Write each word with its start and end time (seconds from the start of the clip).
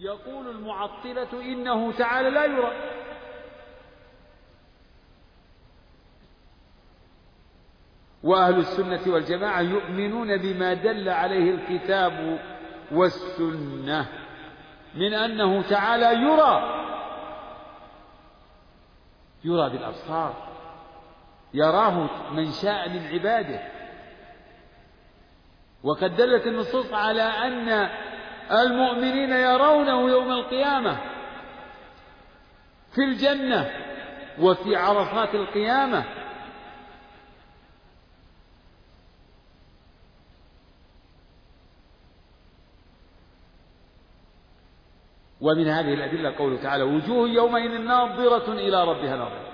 يقول 0.00 0.48
المعطلة 0.48 1.28
إنه 1.32 1.92
تعالى 1.92 2.30
لا 2.30 2.44
يرى. 2.44 2.72
وأهل 8.22 8.58
السنة 8.58 9.12
والجماعة 9.12 9.60
يؤمنون 9.60 10.36
بما 10.36 10.74
دل 10.74 11.08
عليه 11.08 11.54
الكتاب 11.54 12.40
والسنة 12.92 14.06
من 14.94 15.14
أنه 15.14 15.62
تعالى 15.62 16.12
يرى. 16.12 16.80
يرى 19.44 19.70
بالأبصار. 19.70 20.34
يراه 21.54 22.08
من 22.32 22.50
شاء 22.50 22.88
من 22.88 23.06
عباده. 23.06 23.60
وقد 25.82 26.16
دلت 26.16 26.46
النصوص 26.46 26.92
على 26.92 27.22
أن 27.22 27.90
المؤمنين 28.52 29.30
يرونه 29.30 30.10
يوم 30.10 30.32
القيامة 30.32 31.00
في 32.94 33.04
الجنة 33.04 33.70
وفي 34.40 34.76
عرصات 34.76 35.34
القيامة. 35.34 36.04
ومن 45.40 45.68
هذه 45.68 45.94
الأدلة 45.94 46.36
قوله 46.38 46.62
تعالى 46.62 46.84
وجوه 46.84 47.28
يومئذ 47.28 47.80
ناظرة 47.80 48.52
إلى 48.52 48.84
ربها 48.84 49.16
ناظرة. 49.16 49.50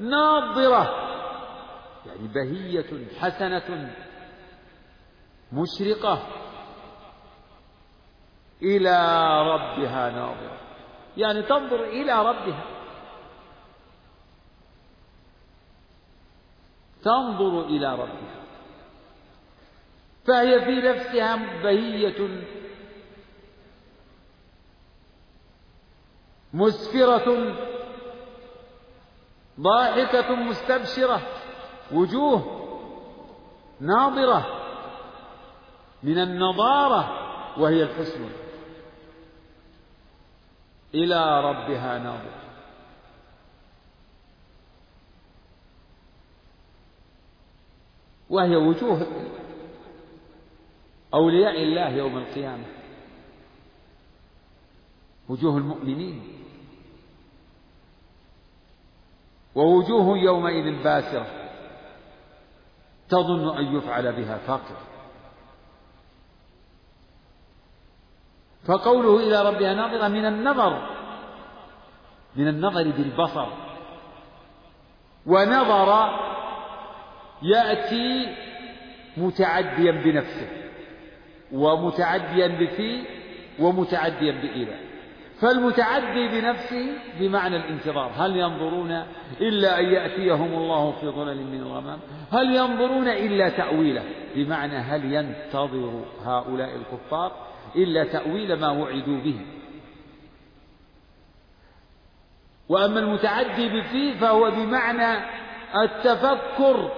ناظرة 0.00 1.06
يعني 2.06 2.28
بهية 2.28 3.08
حسنة 3.20 3.92
مشرقة. 5.52 6.45
إلى 8.62 8.98
ربها 9.42 10.10
ناظرة. 10.10 10.58
يعني 11.16 11.42
تنظر 11.42 11.84
إلى 11.84 12.26
ربها. 12.26 12.64
تنظر 17.02 17.66
إلى 17.66 17.92
ربها. 17.92 18.42
فهي 20.26 20.64
في 20.64 20.88
نفسها 20.88 21.36
بهية 21.62 22.44
مسفرة. 26.54 27.56
ضاحكة 29.60 30.34
مستبشرة. 30.34 31.20
وجوه 31.92 32.62
ناظرة. 33.80 34.46
من 36.02 36.18
النضارة 36.18 37.26
وهي 37.60 37.82
الحسن. 37.82 38.45
إلى 40.96 41.40
ربها 41.40 41.98
ناظرة. 41.98 42.46
وهي 48.30 48.56
وجوه 48.56 49.06
أولياء 51.14 51.62
الله 51.62 51.88
يوم 51.88 52.18
القيامة. 52.18 52.64
وجوه 55.28 55.56
المؤمنين. 55.56 56.22
ووجوه 59.54 60.18
يومئذ 60.18 60.82
باسرة. 60.82 61.26
تظن 63.08 63.56
أن 63.58 63.76
يفعل 63.76 64.12
بها 64.12 64.38
فاقر. 64.38 64.95
فقوله 68.66 69.16
إلى 69.16 69.48
ربها 69.48 69.74
ناظرة 69.74 70.08
من 70.08 70.24
النظر 70.24 70.96
من 72.36 72.48
النظر 72.48 72.82
بالبصر. 72.82 73.46
ونظر 75.26 76.10
يأتي 77.42 78.36
متعديا 79.16 79.92
بنفسه 79.92 80.48
ومتعديا 81.52 82.46
بفي 82.46 83.02
ومتعديا 83.58 84.32
بإله 84.32 84.76
فالمتعدي 85.40 86.28
بنفسه 86.28 86.86
بمعنى 87.18 87.56
الانتظار. 87.56 88.10
هل 88.16 88.36
ينظرون 88.36 89.02
إلا 89.40 89.80
أن 89.80 89.84
يأتيهم 89.84 90.54
الله 90.54 90.92
في 90.92 91.08
ظلل 91.08 91.46
من 91.46 91.60
الغمام؟ 91.60 91.98
هل 92.32 92.56
ينظرون 92.56 93.08
إلا 93.08 93.48
تأويله؟ 93.48 94.02
بمعنى 94.34 94.76
هل 94.76 95.12
ينتظر 95.12 96.04
هؤلاء 96.24 96.76
الكفار 96.76 97.32
إلا 97.76 98.04
تأويل 98.04 98.60
ما 98.60 98.70
وعدوا 98.70 99.20
به. 99.20 99.40
وأما 102.68 103.00
المتعدي 103.00 103.68
بفي 103.68 104.14
فهو 104.14 104.50
بمعنى 104.50 105.24
التفكر. 105.82 106.90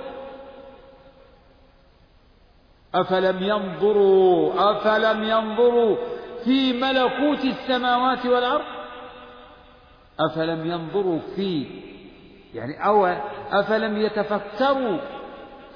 أفلم 2.94 3.42
ينظروا 3.42 4.52
أفلم 4.70 5.22
ينظروا 5.22 5.96
في 6.44 6.72
ملكوت 6.72 7.44
السماوات 7.44 8.26
والأرض؟ 8.26 8.64
أفلم 10.20 10.66
ينظروا 10.70 11.18
في 11.36 11.66
يعني 12.54 12.86
أو 12.86 13.06
أفلم 13.50 13.96
يتفكروا 13.96 14.98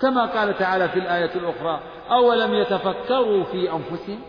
كما 0.02 0.24
قال 0.26 0.58
تعالى 0.58 0.88
في 0.88 0.98
الآية 0.98 1.34
الأخرى 1.34 1.80
أولم 2.10 2.54
يتفكروا 2.54 3.44
في 3.44 3.72
أنفسهم؟ 3.72 4.20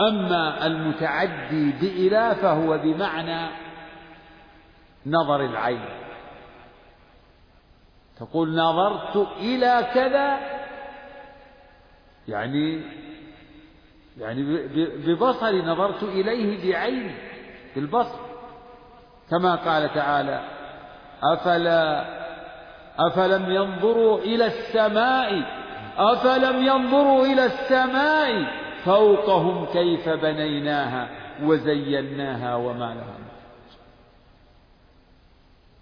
أما 0.00 0.66
المتعدي 0.66 1.72
بإله 1.72 2.34
فهو 2.34 2.78
بمعنى 2.78 3.48
نظر 5.06 5.44
العين. 5.44 5.84
تقول 8.18 8.54
نظرت 8.54 9.28
إلى 9.40 9.86
كذا 9.94 10.38
يعني 12.28 12.82
يعني 14.18 14.42
ببصري 15.06 15.62
نظرت 15.62 16.02
إليه 16.02 16.72
بعيني 16.72 17.14
بالبصر. 17.74 18.18
كما 19.30 19.54
قال 19.54 19.94
تعالى 19.94 20.40
أفلا 21.22 22.04
أفلم 22.98 23.50
ينظروا 23.50 24.18
إلى 24.18 24.46
السماء؟ 24.46 25.42
أفلم 25.98 26.66
ينظروا 26.66 27.26
إلى 27.26 27.44
السماء؟ 27.44 28.67
فوقهم 28.84 29.66
كيف 29.66 30.08
بنيناها 30.08 31.08
وزيناها 31.42 32.54
وما 32.54 32.94
لها 32.94 33.18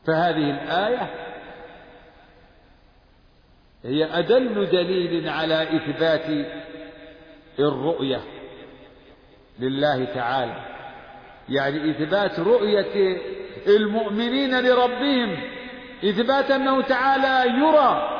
فهذه 0.06 0.50
الآية 0.50 1.10
هي 3.84 4.18
أدل 4.18 4.66
دليل 4.66 5.28
على 5.28 5.62
إثبات 5.76 6.46
الرؤية 7.58 8.20
لله 9.58 10.04
تعالى. 10.04 10.64
يعني 11.48 11.90
إثبات 11.90 12.40
رؤية 12.40 13.18
المؤمنين 13.66 14.60
لربهم. 14.60 15.38
إثبات 16.04 16.50
أنه 16.50 16.82
تعالى 16.82 17.50
يرى 17.58 18.16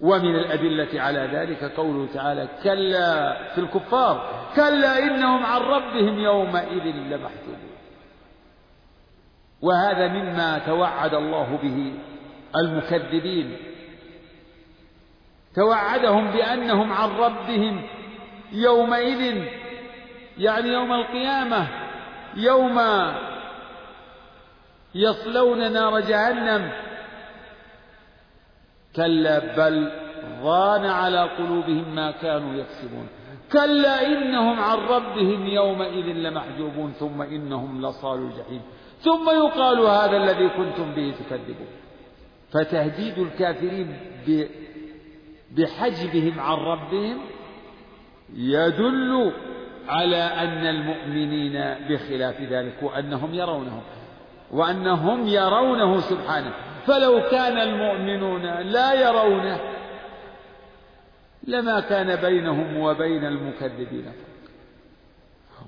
ومن 0.00 0.34
الأدلة 0.34 1.00
على 1.00 1.28
ذلك 1.32 1.64
قوله 1.64 2.08
تعالى 2.14 2.48
كلا 2.62 3.36
في 3.54 3.60
الكفار 3.60 4.46
كلا 4.56 4.98
إنهم 4.98 5.46
عن 5.46 5.60
ربهم 5.60 6.18
يومئذ 6.18 6.84
لمحجوبون. 6.84 7.74
وهذا 9.62 10.08
مما 10.08 10.58
توعد 10.58 11.14
الله 11.14 11.58
به 11.62 11.94
المكذبين. 12.56 13.56
توعدهم 15.54 16.30
بأنهم 16.30 16.92
عن 16.92 17.10
ربهم 17.10 17.82
يومئذ 18.52 19.44
يعني 20.38 20.68
يوم 20.68 20.92
القيامة 20.92 21.68
يوم 22.36 22.80
يصلون 24.94 25.72
نار 25.72 26.00
جهنم 26.00 26.70
كلا 28.96 29.38
بل 29.56 29.92
ضان 30.42 30.86
على 30.86 31.22
قلوبهم 31.38 31.94
ما 31.94 32.10
كانوا 32.10 32.54
يكسبون. 32.54 33.06
كلا 33.52 34.06
إنهم 34.06 34.60
عن 34.60 34.78
ربهم 34.78 35.46
يومئذ 35.46 36.06
لمحجوبون 36.06 36.92
ثم 36.92 37.22
إنهم 37.22 37.86
لصال 37.86 38.18
الجحيم. 38.18 38.62
ثم 39.00 39.30
يقال 39.30 39.78
هذا 39.78 40.16
الذي 40.16 40.48
كنتم 40.48 40.94
به 40.94 41.14
تكذبون. 41.20 41.66
فتهديد 42.50 43.18
الكافرين 43.18 43.96
بحجبهم 45.50 46.40
عن 46.40 46.56
ربهم 46.56 47.18
يدل 48.34 49.32
على 49.88 50.16
أن 50.16 50.66
المؤمنين 50.66 51.74
بخلاف 51.88 52.40
ذلك 52.40 52.82
وأنهم 52.82 53.34
يرونه 53.34 53.82
وأنهم 54.50 55.26
يرونه 55.28 56.00
سبحانه. 56.00 56.54
فلو 56.86 57.22
كان 57.30 57.58
المؤمنون 57.58 58.42
لا 58.60 58.94
يرونه 58.94 59.60
لما 61.46 61.80
كان 61.80 62.16
بينهم 62.16 62.76
وبين 62.76 63.24
المكذبين. 63.24 64.12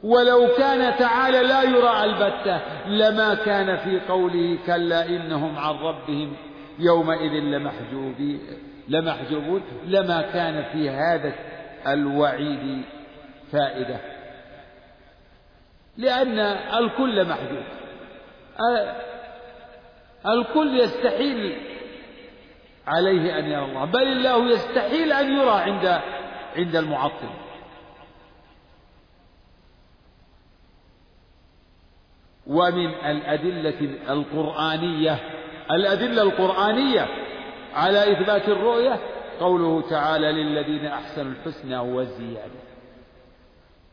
ولو 0.02 0.48
كان 0.58 0.98
تعالى 0.98 1.42
لا 1.42 1.62
يرى 1.62 2.04
البتة 2.04 2.60
لما 2.86 3.34
كان 3.34 3.76
في 3.76 4.00
قوله 4.08 4.58
كلا 4.66 5.06
إنهم 5.06 5.58
عن 5.58 5.74
ربهم 5.74 6.36
يومئذ 6.78 7.32
لمحجوبين 7.32 8.40
لمحجوبون 8.88 9.62
لما 9.86 10.22
كان 10.22 10.64
في 10.72 10.90
هذا 10.90 11.32
الوعيد 11.86 12.82
فائدة. 13.52 14.00
لأن 15.96 16.38
الكل 16.78 17.24
محجوب. 17.28 17.64
الكل 20.26 20.81
يستحيل 20.81 21.56
عليه 22.87 23.38
أن 23.38 23.44
يرى 23.44 23.64
الله 23.64 23.84
بل 23.84 24.02
الله 24.02 24.50
يستحيل 24.50 25.12
أن 25.12 25.37
يرى 25.37 25.50
عند 25.50 26.00
عند 26.56 26.76
المعطل. 26.76 27.28
ومن 32.46 32.87
الأدلة 32.87 34.12
القرآنية 34.12 35.19
الأدلة 35.70 36.23
القرآنية 36.23 37.08
على 37.75 38.12
إثبات 38.12 38.49
الرؤية 38.49 39.00
قوله 39.40 39.88
تعالى 39.90 40.32
للذين 40.32 40.87
أحسنوا 40.87 41.32
الحسنى 41.32 41.79
وزيادة. 41.79 42.67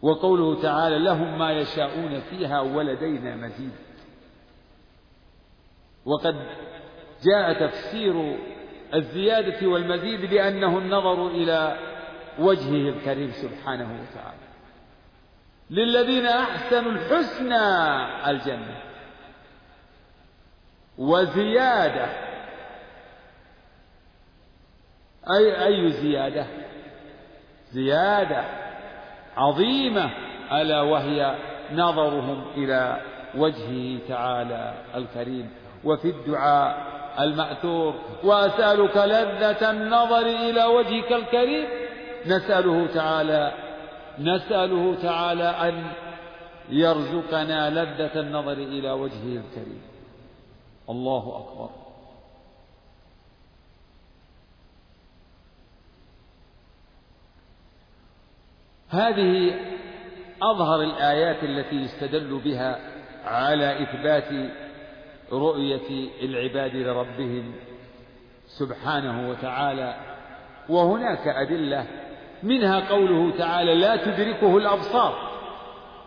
وقوله 0.01 0.61
تعالى 0.61 0.99
لهم 0.99 1.39
ما 1.39 1.51
يشاءون 1.51 2.19
فيها 2.19 2.61
ولدينا 2.61 3.35
مزيد. 3.35 3.71
وقد 6.05 6.35
جاء 7.23 7.67
تفسير 7.67 8.37
الزيادة 8.93 9.67
والمزيد 9.67 10.29
بأنه 10.29 10.77
النظر 10.77 11.27
إلى 11.27 11.77
وجهه 12.39 12.89
الكريم 12.89 13.31
سبحانه 13.31 13.83
وتعالى. 13.83 14.43
للذين 15.69 16.25
أحسنوا 16.25 16.91
الحسنى 16.91 17.65
الجنة. 18.31 18.77
وزيادة. 20.97 22.05
أي 25.35 25.65
أي 25.65 25.91
زيادة؟ 25.91 26.45
زيادة 27.71 28.43
عظيمة 29.37 30.11
ألا 30.51 30.81
وهي 30.81 31.35
نظرهم 31.71 32.45
إلى 32.57 33.01
وجهه 33.35 33.99
تعالى 34.07 34.73
الكريم. 34.95 35.62
وفي 35.85 36.09
الدعاء 36.09 36.93
المأثور. 37.19 37.93
وأسألك 38.23 38.97
لذة 38.97 39.71
النظر 39.71 40.25
إلى 40.25 40.65
وجهك 40.65 41.11
الكريم. 41.11 41.67
نسأله 42.25 42.87
تعالى 42.87 43.53
نسأله 44.19 44.95
تعالى 45.01 45.43
أن 45.43 45.83
يرزقنا 46.69 47.69
لذة 47.69 48.19
النظر 48.19 48.53
إلى 48.53 48.91
وجهه 48.91 49.41
الكريم. 49.41 49.81
الله 50.89 51.37
أكبر. 51.37 51.69
هذه 58.89 59.59
أظهر 60.41 60.81
الآيات 60.81 61.43
التي 61.43 61.75
يستدل 61.75 62.41
بها 62.45 62.79
على 63.25 63.83
إثبات 63.83 64.51
رؤية 65.33 66.09
العباد 66.23 66.75
لربهم 66.75 67.53
سبحانه 68.47 69.29
وتعالى 69.29 69.95
وهناك 70.69 71.27
أدلة 71.27 71.85
منها 72.43 72.89
قوله 72.89 73.37
تعالى 73.37 73.75
لا 73.75 73.95
تدركه 73.95 74.57
الأبصار 74.57 75.33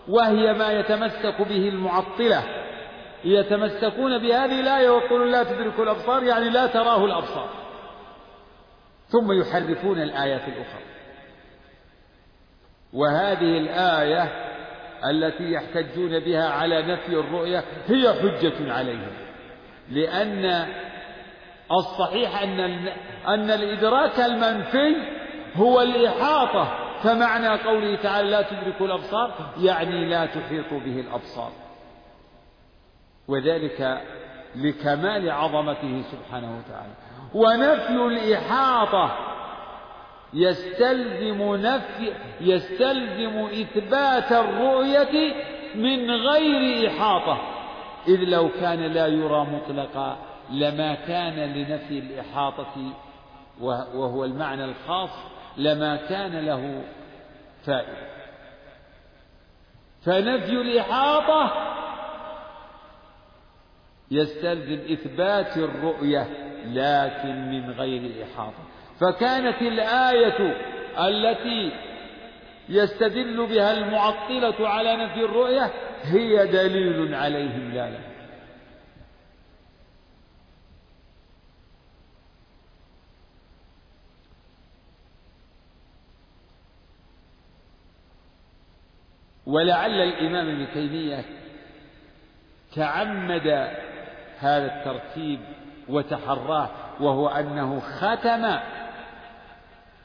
وهي 0.08 0.52
ما 0.52 0.72
يتمسك 0.72 1.42
به 1.42 1.68
المعطلة 1.68 2.42
يتمسكون 3.24 4.18
بهذه 4.18 4.60
الآية 4.60 4.90
ويقولون 4.90 5.30
لا 5.30 5.42
تدرك 5.42 5.80
الأبصار 5.80 6.22
يعني 6.22 6.50
لا 6.50 6.66
تراه 6.66 7.04
الأبصار. 7.04 7.48
ثم 9.08 9.32
يحرفون 9.32 10.02
الآيات 10.02 10.48
الأخرى. 10.48 10.82
وهذه 12.92 13.58
الآية 13.58 14.45
التي 15.10 15.52
يحتجون 15.52 16.20
بها 16.20 16.48
على 16.48 16.82
نفي 16.82 17.08
الرؤية 17.08 17.64
هي 17.86 18.12
حجة 18.12 18.72
عليهم. 18.72 19.12
لأن 19.90 20.66
الصحيح 21.72 22.42
أن 22.42 22.60
أن 23.28 23.50
الإدراك 23.50 24.20
المنفي 24.20 24.96
هو 25.56 25.82
الإحاطة 25.82 26.86
فمعنى 27.02 27.48
قوله 27.48 27.96
تعالى 27.96 28.30
لا 28.30 28.42
تدرك 28.42 28.80
الأبصار 28.80 29.34
يعني 29.60 30.06
لا 30.06 30.26
تحيط 30.26 30.70
به 30.70 31.00
الأبصار. 31.00 31.52
وذلك 33.28 34.02
لكمال 34.56 35.30
عظمته 35.30 36.02
سبحانه 36.12 36.58
وتعالى. 36.58 36.92
ونفي 37.34 38.06
الإحاطة 38.06 39.35
يستلزم 40.34 41.54
نفي 41.54 42.12
يستلزم 42.40 43.38
إثبات 43.38 44.32
الرؤية 44.32 45.34
من 45.74 46.10
غير 46.10 46.88
إحاطة. 46.88 47.56
إذ 48.08 48.20
لو 48.24 48.48
كان 48.60 48.80
لا 48.80 49.06
يرى 49.06 49.46
مطلقا 49.46 50.18
لما 50.50 50.94
كان 50.94 51.34
لنفي 51.34 51.98
الإحاطة 51.98 52.92
وهو 53.60 54.24
المعنى 54.24 54.64
الخاص 54.64 55.10
لما 55.56 55.96
كان 55.96 56.46
له 56.46 56.82
فائدة 57.64 58.06
فنفي 60.02 60.52
الإحاطة 60.52 61.52
يستلزم 64.10 64.92
إثبات 64.92 65.56
الرؤية 65.56 66.28
لكن 66.66 67.50
من 67.50 67.70
غير 67.70 68.24
إحاطة. 68.24 68.65
فكانت 69.00 69.62
الآية 69.62 70.56
التي 70.98 71.72
يستدل 72.68 73.46
بها 73.46 73.78
المعطلة 73.78 74.68
على 74.68 74.96
نفي 74.96 75.20
الرؤية 75.24 75.70
هي 76.02 76.46
دليل 76.46 77.14
عليهم 77.14 77.72
لا 77.72 77.90
لا. 77.90 78.16
ولعل 89.46 89.90
الإمام 89.90 90.48
ابن 90.48 90.66
تيمية 90.74 91.24
تعمد 92.76 93.46
هذا 94.38 94.66
الترتيب 94.76 95.40
وتحراه 95.88 96.70
وهو 97.00 97.28
أنه 97.28 97.80
ختم 97.80 98.58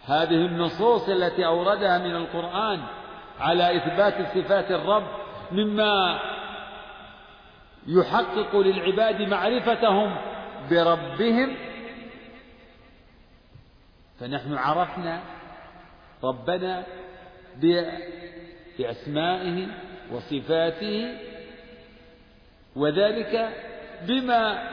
هذه 0.05 0.45
النصوص 0.45 1.09
التي 1.09 1.45
أوردها 1.45 1.97
من 1.97 2.15
القرآن 2.15 2.83
على 3.39 3.77
إثبات 3.77 4.37
صفات 4.37 4.71
الرب 4.71 5.07
مما 5.51 6.19
يحقق 7.87 8.55
للعباد 8.55 9.21
معرفتهم 9.21 10.17
بربهم. 10.71 11.55
فنحن 14.19 14.53
عرفنا 14.53 15.21
ربنا 16.23 16.83
بأسمائه 18.79 19.67
وصفاته 20.11 21.17
وذلك 22.75 23.49
بما 24.07 24.69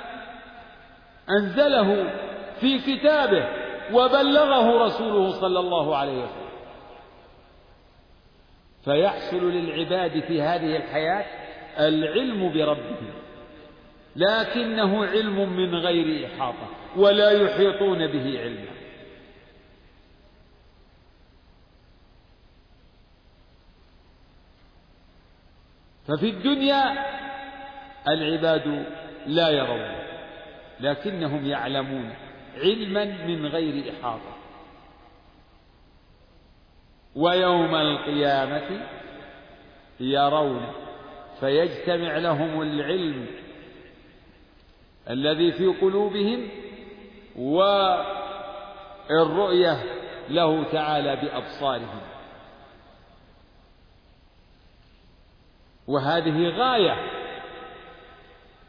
أنزله 1.30 2.10
في 2.60 2.78
كتابه. 2.78 3.57
وبلغه 3.92 4.84
رسوله 4.86 5.30
صلى 5.40 5.60
الله 5.60 5.96
عليه 5.96 6.18
وسلم. 6.24 6.48
فيحصل 8.84 9.50
للعباد 9.50 10.20
في 10.20 10.42
هذه 10.42 10.76
الحياة 10.76 11.24
العلم 11.78 12.52
بربهم 12.52 13.12
لكنه 14.16 15.06
علم 15.06 15.52
من 15.52 15.74
غير 15.74 16.26
إحاطة 16.26 16.68
ولا 16.96 17.30
يحيطون 17.30 18.06
به 18.06 18.40
علما. 18.40 18.78
ففي 26.08 26.30
الدنيا 26.30 26.94
العباد 28.08 28.86
لا 29.26 29.48
يرون 29.48 29.98
لكنهم 30.80 31.46
يعلمون. 31.46 32.27
علما 32.58 33.04
من 33.04 33.46
غير 33.46 33.92
إحاطة. 33.92 34.36
ويوم 37.14 37.74
القيامة 37.74 38.86
يرون 40.00 40.72
فيجتمع 41.40 42.18
لهم 42.18 42.62
العلم 42.62 43.26
الذي 45.10 45.52
في 45.52 45.66
قلوبهم 45.66 46.48
والرؤية 49.10 49.82
له 50.28 50.64
تعالى 50.64 51.16
بأبصارهم. 51.16 52.00
وهذه 55.86 56.48
غاية. 56.48 57.18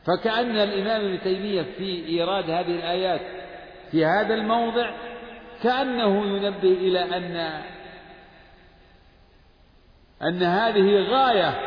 فكأن 0.05 0.57
الإمام 0.57 1.05
ابن 1.05 1.21
تيمية 1.21 1.61
في 1.61 2.05
إيراد 2.07 2.49
هذه 2.49 2.75
الآيات 2.75 3.38
في 3.91 4.05
هذا 4.05 4.33
الموضع 4.33 4.91
كأنه 5.63 6.25
ينبه 6.25 6.71
إلى 6.71 7.17
أن 7.17 7.61
أن 10.21 10.43
هذه 10.43 10.99
غاية 10.99 11.59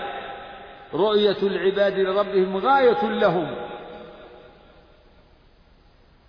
رؤية 0.95 1.37
العباد 1.43 1.99
لربهم 1.99 2.57
غاية 2.57 3.09
لهم. 3.09 3.57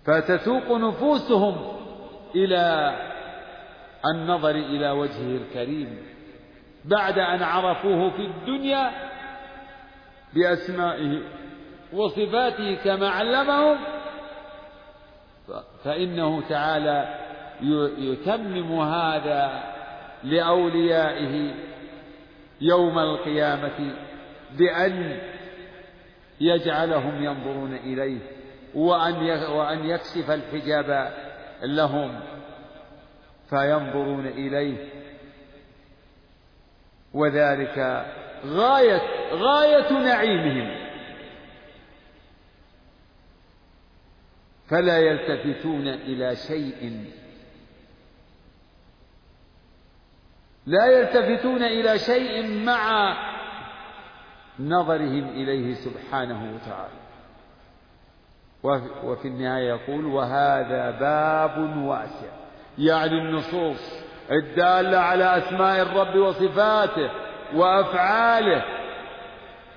فتسوق 0.04 0.72
نفوسهم 0.72 1.56
إلى 2.34 2.94
النظر 4.06 4.50
إلى 4.50 4.90
وجهه 4.90 5.36
الكريم 5.36 5.98
بعد 6.84 7.18
أن 7.18 7.42
عرفوه 7.42 8.10
في 8.10 8.22
الدنيا 8.22 8.90
بأسمائه 10.34 11.22
وصفاته 11.92 12.74
كما 12.74 13.08
علمهم. 13.08 13.93
فإنه 15.84 16.48
تعالى 16.48 17.18
يتمم 17.98 18.80
هذا 18.80 19.74
لأوليائه 20.24 21.54
يوم 22.60 22.98
القيامة 22.98 23.94
بأن 24.58 25.18
يجعلهم 26.40 27.24
ينظرون 27.24 27.74
إليه 27.74 28.20
وأن 28.74 29.14
وأن 29.50 29.86
يكشف 29.86 30.30
الحجاب 30.30 31.12
لهم 31.62 32.20
فينظرون 33.50 34.26
إليه. 34.26 34.88
وذلك 37.14 38.04
غاية 38.46 39.02
غاية 39.32 39.92
نعيمهم. 39.92 40.83
فلا 44.68 44.98
يلتفتون 44.98 45.88
إلى 45.88 46.36
شيء. 46.36 47.04
لا 50.66 50.86
يلتفتون 50.86 51.62
إلى 51.62 51.98
شيء 51.98 52.64
مع 52.64 53.16
نظرهم 54.60 55.28
إليه 55.28 55.74
سبحانه 55.74 56.54
وتعالى. 56.54 57.04
وفي 59.04 59.28
النهاية 59.28 59.68
يقول 59.68 60.04
وهذا 60.04 60.90
باب 60.90 61.76
واسع. 61.76 62.28
يعني 62.78 63.18
النصوص 63.18 64.04
الدالة 64.30 64.98
على 64.98 65.38
أسماء 65.38 65.82
الرب 65.82 66.16
وصفاته 66.16 67.10
وأفعاله 67.54 68.64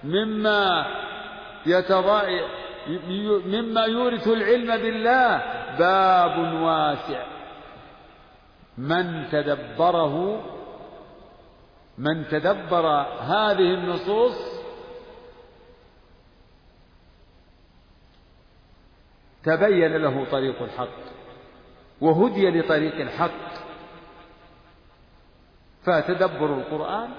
مما 0.04 0.86
يتضاء 1.66 2.30
مما 3.46 3.86
يورث 3.86 4.28
العلم 4.28 4.78
بالله. 4.78 5.38
باب 5.80 6.54
واسع. 6.54 7.26
من 8.78 9.30
تدبره 9.32 10.44
من 11.98 12.28
تدبر 12.28 12.86
هذه 13.20 13.74
النصوص 13.74 14.38
تبين 19.44 19.98
له 19.98 20.26
طريق 20.32 20.62
الحق 20.62 21.00
وهدي 22.02 22.50
لطريق 22.50 22.96
الحق. 22.96 23.48
فتدبر 25.84 26.54
القرآن 26.54 27.10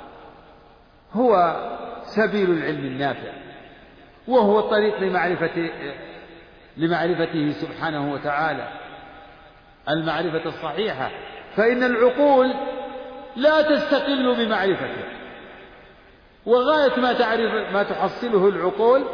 هو 1.13 1.57
سبيل 2.03 2.51
العلم 2.51 2.85
النافع. 2.85 3.48
وهو 4.29 4.59
الطريق 4.59 5.01
لمعرفة 5.01 5.71
لمعرفته 6.77 7.53
سبحانه 7.53 8.13
وتعالى. 8.13 8.69
المعرفة 9.89 10.49
الصحيحة. 10.49 11.11
فإن 11.57 11.83
العقول 11.83 12.55
لا 13.37 13.63
تستقل 13.63 14.35
بمعرفته. 14.35 15.05
وغاية 16.47 17.01
ما 17.01 17.13
تعرف 17.13 17.73
ما 17.73 17.83
تحصله 17.83 18.49
العقول 18.49 19.05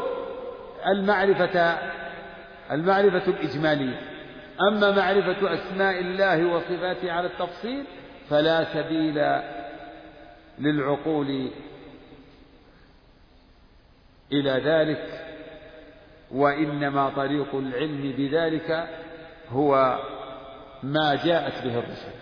المعرفة 0.87 1.79
المعرفة 2.71 3.31
الإجمالية. 3.31 4.01
أما 4.61 4.91
معرفة 4.91 5.55
أسماء 5.55 6.01
الله 6.01 6.47
وصفاته 6.47 7.13
على 7.13 7.27
التفصيل 7.27 7.85
فلا 8.31 8.65
سبيل 8.65 9.41
للعقول 10.59 11.51
إلى 14.41 14.51
ذلك 14.51 15.25
وإنما 16.31 17.11
طريق 17.11 17.55
العلم 17.55 18.13
بذلك 18.19 18.89
هو 19.49 19.99
ما 20.83 21.15
جاءت 21.15 21.65
به 21.65 21.79
الرسل. 21.79 22.13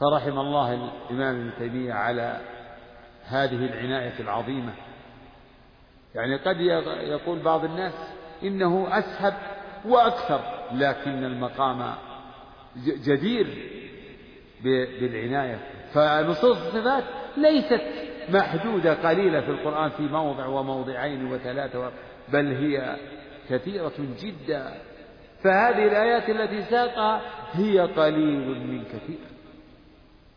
فرحم 0.00 0.38
الله 0.38 0.74
الإمام 0.74 1.40
ابن 1.40 1.50
تيمية 1.58 1.92
على 1.92 2.40
هذه 3.24 3.64
العناية 3.64 4.20
العظيمة. 4.20 4.72
يعني 6.14 6.36
قد 6.36 6.60
يقول 7.00 7.38
بعض 7.38 7.64
الناس 7.64 7.94
إنه 8.42 8.98
أسهب 8.98 9.34
وأكثر 9.84 10.40
لكن 10.72 11.24
المقام 11.24 11.94
جدير 12.86 13.46
بالعناية. 15.00 15.58
فنصوص 15.94 16.56
الصفات 16.56 17.04
ليست 17.36 17.82
محدودة 18.28 18.94
قليلة 19.08 19.40
في 19.40 19.50
القرآن 19.50 19.90
في 19.90 20.02
موضع 20.02 20.46
وموضعين 20.46 21.32
وثلاثة 21.32 21.92
بل 22.28 22.46
هي 22.46 22.96
كثيرة 23.50 23.92
جدا. 24.20 24.74
فهذه 25.42 25.84
الآيات 25.84 26.30
التي 26.30 26.62
ساقها 26.62 27.20
هي 27.52 27.80
قليل 27.80 28.66
من 28.66 28.84
كثير. 28.84 29.18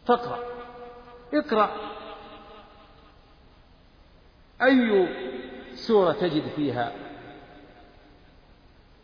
فاقرأ. 0.05 0.39
اقرأ. 1.33 1.69
أي 4.61 5.07
سورة 5.73 6.11
تجد 6.11 6.47
فيها 6.55 6.91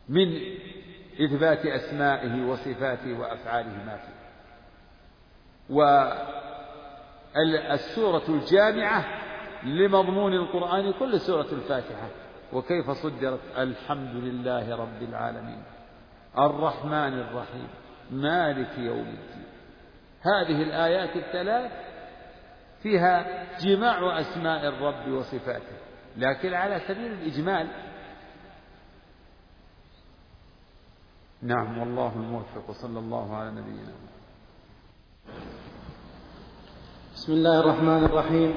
من 0.10 0.42
إثبات 1.22 1.66
أسمائه 1.66 2.46
وصفاته 2.46 3.20
وأفعاله 3.20 3.86
ما 3.86 3.98
فيه؟ 3.98 4.22
والسورة 7.36 8.24
الجامعة 8.30 9.06
لمضمون 9.64 10.34
القرآن 10.34 10.94
كل 10.94 11.20
سورة 11.20 11.48
الفاتحة. 11.52 12.08
وكيف 12.54 12.92
صدرت؟ 12.92 13.40
الحمد 13.58 14.16
لله 14.16 14.76
رب 14.76 15.02
العالمين. 15.02 15.64
الرحمن 16.38 17.20
الرحيم. 17.20 17.68
مالك 18.12 18.78
يوم 18.78 19.08
الدين. 19.08 19.46
هذه 20.22 20.64
الآيات 20.64 21.16
الثلاث 21.16 21.72
فيها 22.84 23.46
جماع 23.60 24.20
أسماء 24.20 24.68
الرب 24.68 25.08
وصفاته. 25.08 25.78
لكن 26.18 26.54
على 26.54 26.80
سبيل 26.80 27.12
الإجمال 27.12 27.68
نعم 31.42 31.78
والله 31.78 32.14
الموفق 32.16 32.70
وصلى 32.70 33.00
الله 33.00 33.36
على 33.36 33.52
نبينا 33.52 33.94
بسم 37.22 37.34
الله 37.34 37.60
الرحمن 37.60 38.06
الرحيم. 38.06 38.54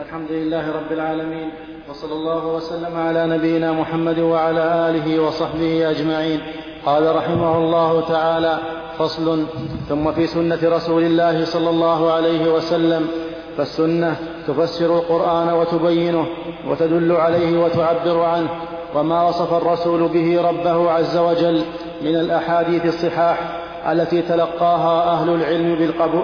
الحمد 0.00 0.30
لله 0.30 0.72
رب 0.72 0.92
العالمين. 0.92 1.50
وصلى 1.90 2.12
الله 2.12 2.46
وسلم 2.46 2.96
على 2.96 3.26
نبينا 3.26 3.72
محمد 3.72 4.18
وعلى 4.18 4.90
آله 4.90 5.20
وصحبه 5.20 5.90
أجمعين. 5.90 6.40
قال 6.86 7.16
رحمه 7.16 7.58
الله 7.58 8.00
تعالى 8.08 8.58
فصل. 8.98 9.44
ثم 9.88 10.12
في 10.12 10.26
سنة 10.26 10.58
رسول 10.64 11.02
الله 11.02 11.44
صلى 11.44 11.70
الله 11.70 12.12
عليه 12.12 12.52
وسلم. 12.52 13.08
فالسنة 13.56 14.16
تفسر 14.48 14.98
القرآن 14.98 15.52
وتبينه 15.52 16.26
وتدل 16.68 17.12
عليه 17.12 17.64
وتعبر 17.64 18.22
عنه. 18.22 18.48
وما 18.94 19.28
وصف 19.28 19.54
الرسول 19.54 20.08
به 20.08 20.48
ربه 20.48 20.90
عز 20.90 21.16
وجل 21.16 21.64
من 22.02 22.16
الأحاديث 22.16 22.86
الصحاح 22.86 23.55
التي 23.92 24.22
تلقاها 24.22 25.12
أهل 25.12 25.28
العلم 25.34 25.74
بالقبول 25.74 26.22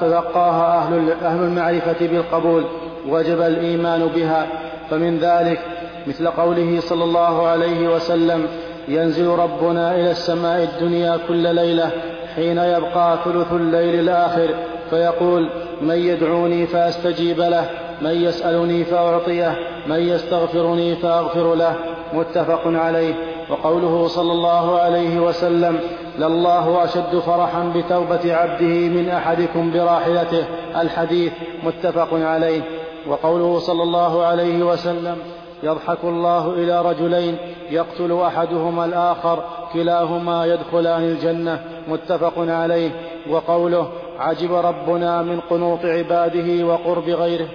تلقاها 0.00 0.78
أهل 0.78 1.12
أهل 1.22 1.42
المعرفة 1.42 2.06
بالقبول 2.06 2.64
وجب 3.08 3.40
الإيمان 3.40 4.06
بها. 4.06 4.46
فمن 4.90 5.18
ذلك 5.18 5.60
مثل 6.06 6.28
قوله 6.28 6.80
صلى 6.80 7.04
الله 7.04 7.46
عليه 7.46 7.88
وسلم 7.94 8.46
ينزل 8.88 9.26
ربنا 9.26 9.94
إلى 9.94 10.10
السماء 10.10 10.62
الدنيا 10.62 11.18
كل 11.28 11.54
ليلة 11.54 11.90
حين 12.36 12.58
يبقى 12.58 13.18
ثلث 13.24 13.52
الليل 13.52 14.00
الآخر 14.00 14.48
فيقول 14.90 15.48
من 15.82 15.96
يدعوني 15.96 16.66
فأستجيب 16.66 17.40
له 17.40 17.64
من 18.02 18.10
يسألني 18.10 18.84
فأعطيه 18.84 19.54
من 19.86 20.00
يستغفرني 20.00 20.96
فأغفر 20.96 21.54
له. 21.54 21.74
متفق 22.12 22.62
عليه. 22.66 23.14
وقوله 23.50 24.06
صلى 24.06 24.32
الله 24.32 24.78
عليه 24.78 25.20
وسلم 25.20 25.80
لله 26.18 26.84
أشد 26.84 27.18
فرحا 27.18 27.72
بتوبة 27.76 28.34
عبده 28.34 28.88
من 28.88 29.08
أحدكم 29.08 29.72
براحلته. 29.72 30.44
الحديث 30.80 31.32
متفق 31.64 32.08
عليه. 32.12 32.62
وقوله 33.08 33.58
صلى 33.58 33.82
الله 33.82 34.24
عليه 34.24 34.62
وسلم 34.62 35.16
يضحك 35.62 36.04
الله 36.04 36.50
إلى 36.50 36.82
رجلين 36.82 37.36
يقتل 37.70 38.12
أحدهما 38.12 38.84
الآخر 38.84 39.44
كلاهما 39.72 40.46
يدخلان 40.46 41.02
الجنة. 41.02 41.64
متفق 41.88 42.34
عليه. 42.38 42.90
وقوله 43.30 43.88
عجب 44.18 44.54
ربنا 44.54 45.22
من 45.22 45.40
قنوط 45.50 45.84
عباده 45.84 46.66
وقرب 46.66 47.08
غيره. 47.08 47.48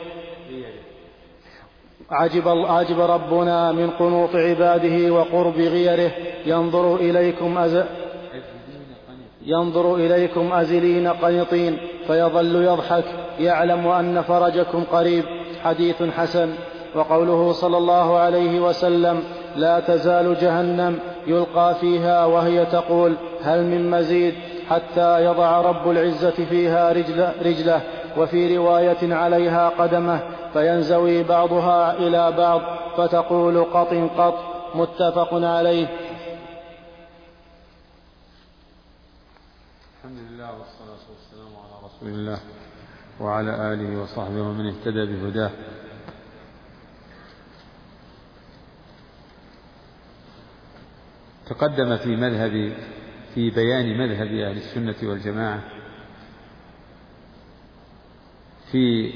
عجب, 2.12 2.48
عجب 2.48 3.00
ربنا 3.00 3.72
من 3.72 3.90
قنوط 3.90 4.36
عباده 4.36 5.14
وقرب 5.14 5.58
غيره. 5.58 6.12
ينظر 6.46 6.96
إليكم 6.96 7.58
أز 7.58 7.84
ينظر 9.48 9.96
إليكم 9.96 10.54
أزلين 10.54 11.08
قنطين 11.08 11.78
فيظل 12.08 12.56
يضحك 12.56 13.04
يعلم 13.40 13.88
أن 13.88 14.22
فرجكم 14.22 14.84
قريب 14.92 15.24
حديث 15.64 16.04
حسن. 16.04 16.54
وقوله 16.96 17.52
صلى 17.52 17.78
الله 17.78 18.18
عليه 18.18 18.60
وسلم 18.60 19.24
لا 19.56 19.80
تزال 19.80 20.36
جهنم 20.42 21.00
يلقى 21.28 21.76
فيها 21.76 22.26
وهي 22.26 22.66
تقول 22.66 23.16
هل 23.44 23.64
من 23.64 23.90
مزيد 23.90 24.34
حتى 24.70 25.26
يضع 25.26 25.62
رب 25.62 25.92
العزة 25.92 26.30
فيها 26.50 26.92
رجله, 26.92 27.34
رجله. 27.46 27.82
وفي 28.18 28.58
رواية 28.58 29.14
عليها 29.16 29.70
قدمه 29.70 30.20
فينزوي 30.54 31.24
بعضها 31.24 31.94
إلى 31.94 32.32
بعض 32.32 32.62
فتقول 32.98 33.64
قط 33.64 33.94
قط 34.18 34.40
متفق 34.76 35.30
عليه 35.34 35.88
الحمد 39.98 40.18
لله 40.32 40.50
والصلاة 40.60 41.04
والسلام 41.12 41.52
على 41.64 41.76
رسول 42.08 42.20
الله 42.20 42.40
وعلى 43.20 43.74
آله 43.74 44.02
وصحبه 44.02 44.42
ومن 44.42 44.66
اهتدى 44.68 45.06
بهداه. 45.06 45.52
تقدم 51.46 51.98
في 51.98 52.16
مذهب 52.16 52.74
في 53.36 53.50
بيان 53.50 53.98
مذهب 53.98 54.28
أهل 54.28 54.58
السنة 54.58 55.10
والجماعة 55.10 55.64
في 58.72 59.14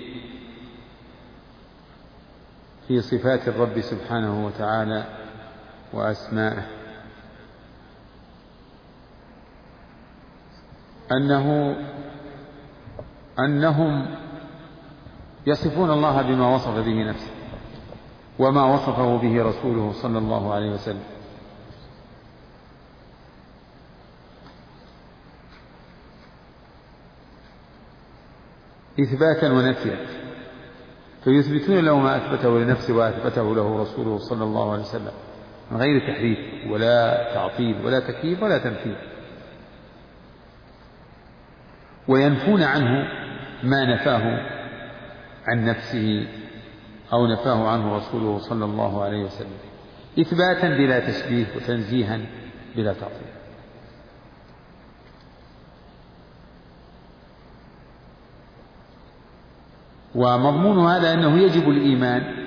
في 2.87 3.01
صفات 3.01 3.47
الرب 3.47 3.81
سبحانه 3.81 4.45
وتعالى 4.45 5.05
وأسمائه. 5.93 6.67
أنه 11.11 11.75
أنهم 13.45 14.15
يصفون 15.47 15.91
الله 15.91 16.21
بما 16.21 16.55
وصف 16.55 16.75
به 16.75 17.03
نفسه 17.09 17.31
وما 18.39 18.73
وصفه 18.73 19.17
به 19.17 19.43
رسوله 19.43 19.91
صلى 19.91 20.17
الله 20.17 20.53
عليه 20.53 20.71
وسلم. 20.71 21.03
إثباتا 28.99 29.51
ونفيا 29.51 29.97
فيثبتون 31.23 31.85
له 31.85 31.99
ما 31.99 32.17
أثبته 32.17 32.59
لنفسه 32.59 32.93
وأثبته 32.93 33.55
له 33.55 33.81
رسوله 33.81 34.17
صلى 34.17 34.43
الله 34.43 34.71
عليه 34.71 34.81
وسلم 34.81 35.11
من 35.71 35.77
غير 35.77 35.99
تحريف 35.99 36.71
ولا 36.71 37.33
تعطيل 37.33 37.85
ولا 37.85 37.99
تكييف 37.99 38.43
ولا 38.43 38.57
تمثيل 38.57 38.95
وينفون 42.07 42.63
عنه 42.63 43.20
ما 43.63 43.95
نفاه 43.95 44.39
عن 45.47 45.65
نفسه 45.65 46.27
أو 47.13 47.27
نفاه 47.27 47.67
عنه 47.67 47.95
رسوله 47.97 48.37
صلى 48.37 48.65
الله 48.65 49.03
عليه 49.03 49.23
وسلم 49.23 49.57
إثباتا 50.19 50.69
بلا 50.69 50.99
تشبيه 50.99 51.45
وتنزيها 51.55 52.19
بلا 52.75 52.93
تعطيل. 52.93 53.27
ومضمون 60.15 60.87
هذا 60.87 61.13
أنه 61.13 61.37
يجب 61.37 61.69
الإيمان 61.69 62.45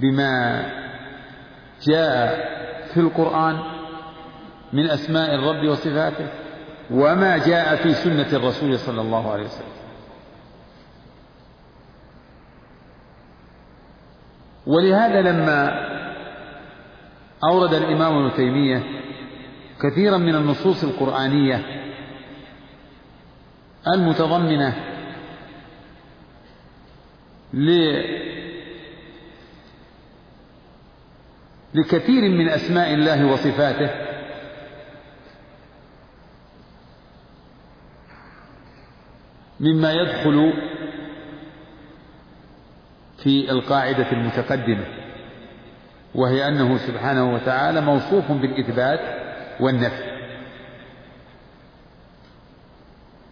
بما 0.00 0.64
جاء 1.82 2.52
في 2.94 3.00
القرآن 3.00 3.58
من 4.72 4.90
أسماء 4.90 5.34
الرب 5.34 5.68
وصفاته. 5.68 6.41
وما 6.92 7.38
جاء 7.38 7.76
في 7.76 7.94
سنة 7.94 8.28
الرسول 8.32 8.78
صلى 8.78 9.00
الله 9.00 9.32
عليه 9.32 9.44
وسلم. 9.44 9.72
ولهذا 14.66 15.20
لما 15.20 15.70
أورد 17.44 17.74
الإمام 17.74 18.24
ابن 18.24 18.36
تيمية 18.36 18.82
كثيرا 19.82 20.16
من 20.16 20.34
النصوص 20.34 20.84
القرآنية 20.84 21.64
المتضمنة 23.94 24.74
لكثير 31.74 32.30
من 32.30 32.48
أسماء 32.48 32.94
الله 32.94 33.26
وصفاته 33.32 34.11
مما 39.62 39.92
يدخل 39.92 40.52
في 43.18 43.50
القاعدة 43.50 44.12
المتقدمة 44.12 44.84
وهي 46.14 46.48
أنه 46.48 46.76
سبحانه 46.76 47.34
وتعالى 47.34 47.80
موصوف 47.80 48.32
بالإثبات 48.32 49.00
والنفي. 49.60 50.12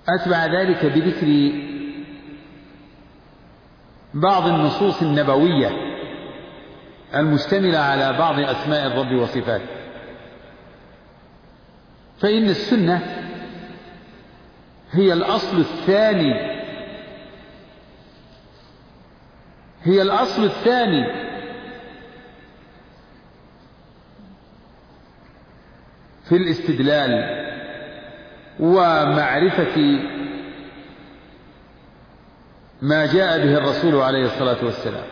أتبع 0.09 0.47
ذلك 0.47 0.87
بذكر 0.87 1.53
بعض 4.15 4.47
النصوص 4.47 5.03
النبوية 5.03 5.71
المشتملة 7.15 7.79
على 7.79 8.19
بعض 8.19 8.39
أسماء 8.39 8.87
الرب 8.87 9.13
وصفاته. 9.13 9.81
فإن 12.19 12.45
السنة 12.45 13.20
هي 14.93 15.13
الأصل 15.13 15.59
الثاني. 15.61 16.35
هي 19.83 20.03
الأصل 20.03 20.45
الثاني. 20.45 21.31
في 26.29 26.37
الاستدلال 26.37 27.41
ومعرفة 28.61 30.01
ما 32.83 33.07
جاء 33.07 33.39
به 33.39 33.57
الرسول 33.57 33.95
عليه 33.95 34.25
الصلاة 34.25 34.65
والسلام. 34.65 35.05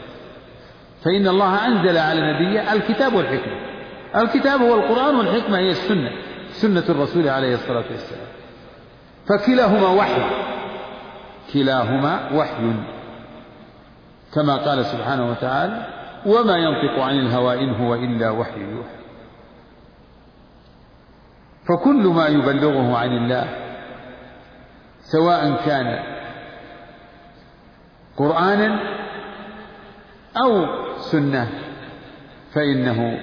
فإن 1.05 1.29
الله 1.29 1.67
أنزل 1.67 1.99
على 1.99 2.21
نبيه 2.21 2.73
الكتاب 2.73 3.15
والحكمة. 3.15 3.69
الكتاب 4.17 4.61
هو 4.61 4.75
القرآن 4.75 5.15
والحكمة 5.15 5.59
هي 5.59 5.71
السنة. 5.71 6.11
سنة 6.51 6.85
الرسول 6.89 7.29
عليه 7.29 7.55
الصلاة 7.55 7.85
والسلام. 7.91 8.38
فكلاهما 9.29 9.89
وحي. 9.89 10.23
كلاهما 11.53 12.33
وحي. 12.33 12.73
كما 14.35 14.57
قال 14.57 14.85
سبحانه 14.85 15.31
وتعالى 15.31 15.87
وما 16.27 16.57
ينطق 16.57 17.03
عن 17.03 17.19
الهوى 17.19 17.65
إن 17.65 17.75
هو 17.75 17.95
إلا 17.95 18.31
وحي 18.31 18.61
يوحى 18.61 18.99
فكل 21.69 22.07
ما 22.07 22.27
يبلغه 22.27 22.97
عن 22.97 23.17
الله 23.17 23.49
سواء 25.01 25.67
كان 25.67 26.05
قرآنا 28.17 28.81
أو 30.37 30.67
سنة 30.99 31.49
فإنه 32.53 33.21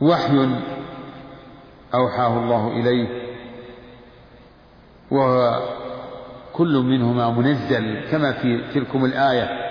وحي 0.00 0.48
أوحاه 1.94 2.38
الله 2.38 2.68
إليه. 2.68 3.19
وهو 5.10 5.68
كل 6.52 6.76
منهما 6.76 7.30
منزل 7.30 8.10
كما 8.10 8.32
في 8.32 8.72
تلكم 8.74 9.04
الآية. 9.04 9.70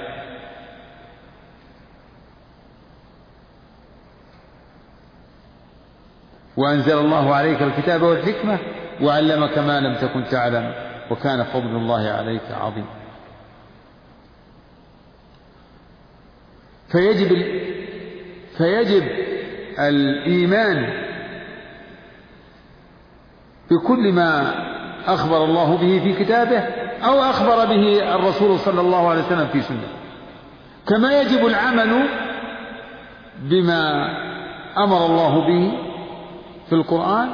وأنزل 6.58 6.98
الله 6.98 7.36
عليك 7.36 7.62
الكتاب 7.62 8.02
والحكمة 8.02 8.60
وعلمك 9.02 9.58
ما 9.58 9.80
لم 9.80 9.96
تكن 9.96 10.24
تعلم 10.24 10.74
وكان 11.12 11.44
فضل 11.44 11.76
الله 11.76 12.10
عليك 12.10 12.52
عظيم. 12.52 12.86
فيجب 16.92 17.28
فيجب 18.58 19.04
الإيمان 19.80 21.06
بكل 23.72 24.14
ما 24.14 24.54
أخبر 25.06 25.44
الله 25.44 25.78
به 25.78 26.00
في 26.00 26.24
كتابه 26.24 26.60
أو 27.04 27.22
أخبر 27.22 27.66
به 27.66 28.16
الرسول 28.16 28.60
صلى 28.60 28.82
الله 28.82 29.10
عليه 29.10 29.24
وسلم 29.24 29.48
في 29.48 29.62
سنة. 29.62 29.88
كما 30.88 31.22
يجب 31.22 31.46
العمل 31.46 32.10
بما 33.40 34.10
أمر 34.78 35.06
الله 35.06 35.48
به 35.48 35.72
في 36.70 36.76
القرآن 36.76 37.30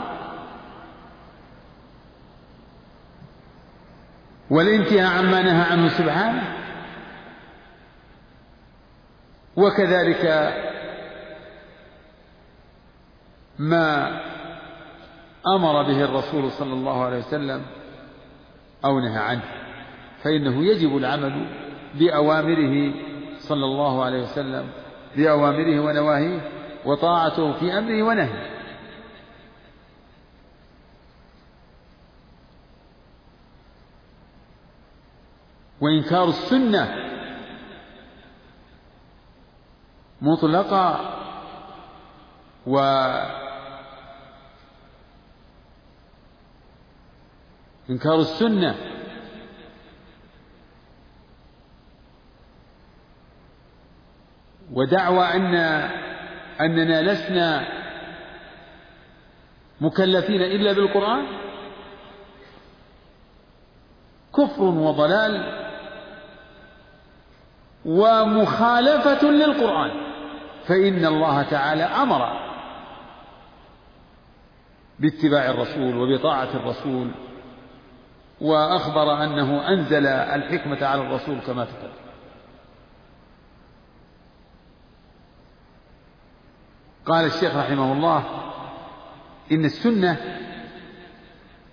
والانتهاء 4.49 5.17
عما 5.17 5.41
نهى 5.41 5.71
عنه 5.71 5.87
سبحانه 5.87 6.43
وكذلك 9.55 10.53
ما 13.59 14.21
أمر 15.47 15.83
به 15.83 16.03
الرسول 16.03 16.51
صلى 16.51 16.73
الله 16.73 17.03
عليه 17.03 17.17
وسلم 17.17 17.61
أو 18.85 18.99
نهى 18.99 19.17
عنه 19.17 19.43
فإنه 20.23 20.65
يجب 20.65 20.97
العمل 20.97 21.47
بأوامره 21.95 22.93
صلى 23.37 23.65
الله 23.65 24.03
عليه 24.03 24.21
وسلم 24.21 24.67
بأوامره 25.15 25.79
ونواهيه 25.79 26.51
وطاعته 26.85 27.53
في 27.53 27.77
أمره 27.77 28.03
ونهيه. 28.03 28.55
وإنكار 35.81 36.29
السنة 36.29 36.95
مطلقة 40.21 40.99
و 42.67 42.79
إنكار 47.89 48.19
السنة. 48.19 48.75
ودعوى 54.71 55.25
أن 55.25 55.55
أننا 56.61 57.01
لسنا 57.01 57.67
مكلفين 59.81 60.41
إلا 60.41 60.73
بالقرآن؟ 60.73 61.25
كفر 64.37 64.63
وضلال 64.63 65.65
ومخالفة 67.85 69.23
للقرآن. 69.23 69.91
فإن 70.67 71.05
الله 71.05 71.43
تعالى 71.43 71.83
أمر 71.83 72.45
باتباع 74.99 75.49
الرسول 75.49 75.97
وبطاعة 75.97 76.49
الرسول 76.55 77.11
وأخبر 78.41 79.23
أنه 79.23 79.67
أنزل 79.67 80.07
الحكمة 80.07 80.85
على 80.85 81.01
الرسول 81.01 81.39
كما 81.39 81.65
تقدم. 81.65 82.05
قال 87.05 87.25
الشيخ 87.25 87.55
رحمه 87.55 87.93
الله 87.93 88.23
إن 89.51 89.65
السنة 89.65 90.41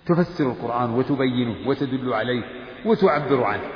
تفسر 0.05 0.51
القرآن 0.51 0.89
وتبينه 0.89 1.67
وتدل 1.67 2.13
عليه 2.13 2.43
وتعبر 2.85 3.43
عنه. 3.43 3.69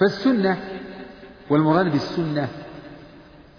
فالسنة 0.00 0.80
والمراد 1.50 1.92
بالسنة 1.92 2.48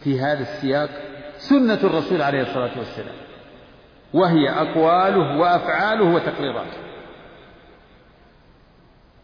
في 0.03 0.19
هذا 0.19 0.41
السياق 0.41 0.89
سنة 1.37 1.79
الرسول 1.83 2.21
عليه 2.21 2.41
الصلاة 2.41 2.77
والسلام. 2.77 3.24
وهي 4.15 4.49
أقواله 4.49 5.37
وأفعاله 5.37 6.15
وتقريراته. 6.15 6.77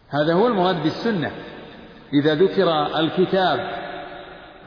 هذا 0.10 0.34
هو 0.34 0.47
المراد 0.47 0.84
بالسنة. 0.84 1.32
إذا 2.13 2.36
ذكر 2.36 2.99
الكتاب 2.99 3.82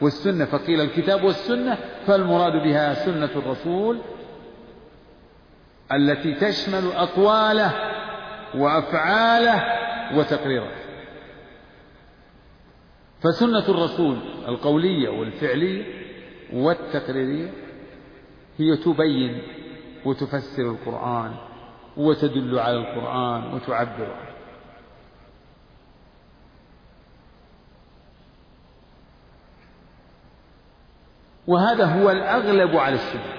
والسنة 0.00 0.44
فقيل 0.44 0.80
الكتاب 0.80 1.24
والسنة 1.24 1.78
فالمراد 2.06 2.52
بها 2.52 2.94
سنة 2.94 3.30
الرسول 3.37 3.98
التي 5.92 6.34
تشمل 6.34 6.92
أقواله 6.92 7.72
وأفعاله 8.54 9.62
وتقريراته. 10.18 10.84
فسنة 13.20 13.68
الرسول 13.68 14.18
القولية 14.48 15.08
والفعلية 15.08 15.84
والتقريرية 16.52 17.50
هي 18.58 18.76
تبين 18.76 19.42
وتفسر 20.04 20.62
القرآن 20.62 21.34
وتدل 21.96 22.58
على 22.58 22.76
القرآن 22.76 23.54
وتعبر 23.54 24.12
عنه. 24.12 24.34
وهذا 31.46 31.84
هو 31.84 32.10
الأغلب 32.10 32.76
على 32.76 32.94
السنة. 32.94 33.34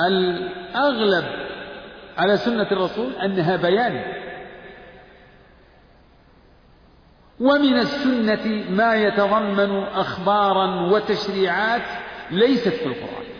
الأغلب 0.00 1.24
على 2.18 2.36
سنة 2.36 2.72
الرسول 2.72 3.12
أنها 3.12 3.56
بيان. 3.56 4.18
ومن 7.40 7.78
السنة 7.78 8.70
ما 8.70 8.94
يتضمن 8.94 9.82
أخبارا 9.82 10.90
وتشريعات 10.90 11.82
ليست 12.30 12.68
في 12.68 12.86
القرآن. 12.86 13.37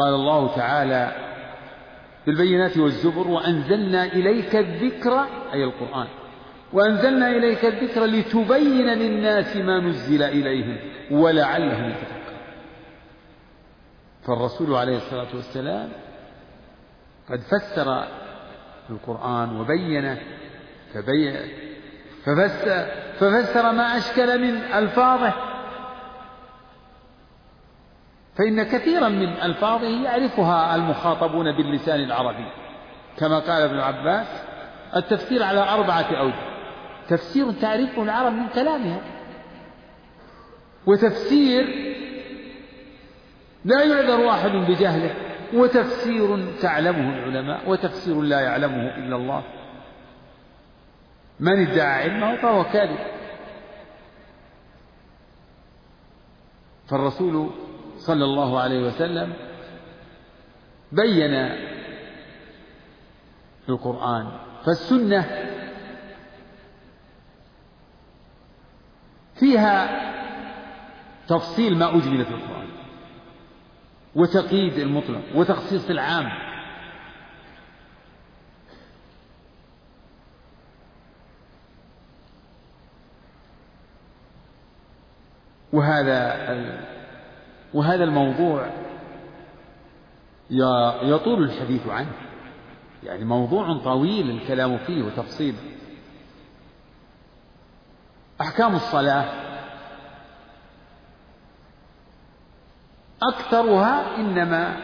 قال 0.00 0.14
الله 0.14 0.56
تعالى 0.56 1.12
في 2.24 2.30
البينات 2.30 2.78
والزبر 2.78 3.28
وأنزلنا 3.28 4.04
إليك 4.04 4.56
الذكر 4.56 5.26
أي 5.52 5.64
القرآن 5.64 6.06
وأنزلنا 6.72 7.30
إليك 7.30 7.64
الذكر 7.64 8.04
لتبين 8.04 8.86
للناس 8.86 9.56
ما 9.56 9.80
نزل 9.80 10.22
إليهم 10.22 10.76
ولعلهم 11.10 11.90
يتفكرون. 11.90 12.20
فالرسول 14.26 14.74
عليه 14.74 14.96
الصلاة 14.96 15.28
والسلام 15.34 15.88
قد 17.30 17.40
فسر 17.40 18.04
القرآن 18.90 19.60
وبينه 19.60 20.18
فبين 20.94 21.36
ففسر, 22.24 22.86
ففسر 23.18 23.72
ما 23.72 23.96
أشكل 23.96 24.40
من 24.40 24.56
ألفاظه. 24.56 25.49
فإن 28.40 28.62
كثيرا 28.62 29.08
من 29.08 29.28
ألفاظه 29.28 30.04
يعرفها 30.04 30.74
المخاطبون 30.74 31.56
باللسان 31.56 32.00
العربي. 32.00 32.46
كما 33.16 33.38
قال 33.38 33.62
ابن 33.62 33.78
عباس 33.78 34.26
التفسير 34.96 35.42
على 35.42 35.60
أربعة 35.60 36.18
أوجه. 36.20 36.50
تفسير 37.08 37.52
تعرفه 37.52 38.02
العرب 38.02 38.32
من 38.32 38.48
كلامها 38.48 39.00
وتفسير 40.86 41.64
لا 43.64 43.84
يعذر 43.84 44.20
واحد 44.20 44.50
بجهله. 44.50 45.14
وتفسير 45.54 46.58
تعلمه 46.60 47.14
العلماء. 47.14 47.70
وتفسير 47.70 48.20
لا 48.20 48.40
يعلمه 48.40 48.96
إلا 48.96 49.16
الله. 49.16 49.42
من 51.40 51.66
ادعى 51.66 52.02
علمه 52.02 52.36
فهو 52.36 52.64
كاذب. 52.64 52.98
فالرسول 56.88 57.50
صلى 58.00 58.24
الله 58.24 58.60
عليه 58.60 58.86
وسلم 58.86 59.32
بين 60.92 61.34
القرآن 63.68 64.28
فالسنة 64.64 65.46
فيها 69.34 70.00
تفصيل 71.28 71.78
ما 71.78 71.96
أجمل 71.96 72.24
في 72.24 72.30
القرآن 72.30 72.68
وتقييد 74.14 74.78
المطلق 74.78 75.22
وتخصيص 75.34 75.90
العام 75.90 76.30
وهذا 85.72 86.50
وهذا 87.74 88.04
الموضوع 88.04 88.70
يطول 91.02 91.42
الحديث 91.42 91.88
عنه. 91.88 92.12
يعني 93.02 93.24
موضوع 93.24 93.78
طويل 93.78 94.30
الكلام 94.30 94.78
فيه 94.78 95.02
وتفصيله 95.02 95.58
أحكام 98.40 98.74
الصلاة 98.74 99.24
أكثرها 103.22 104.16
إنما 104.16 104.76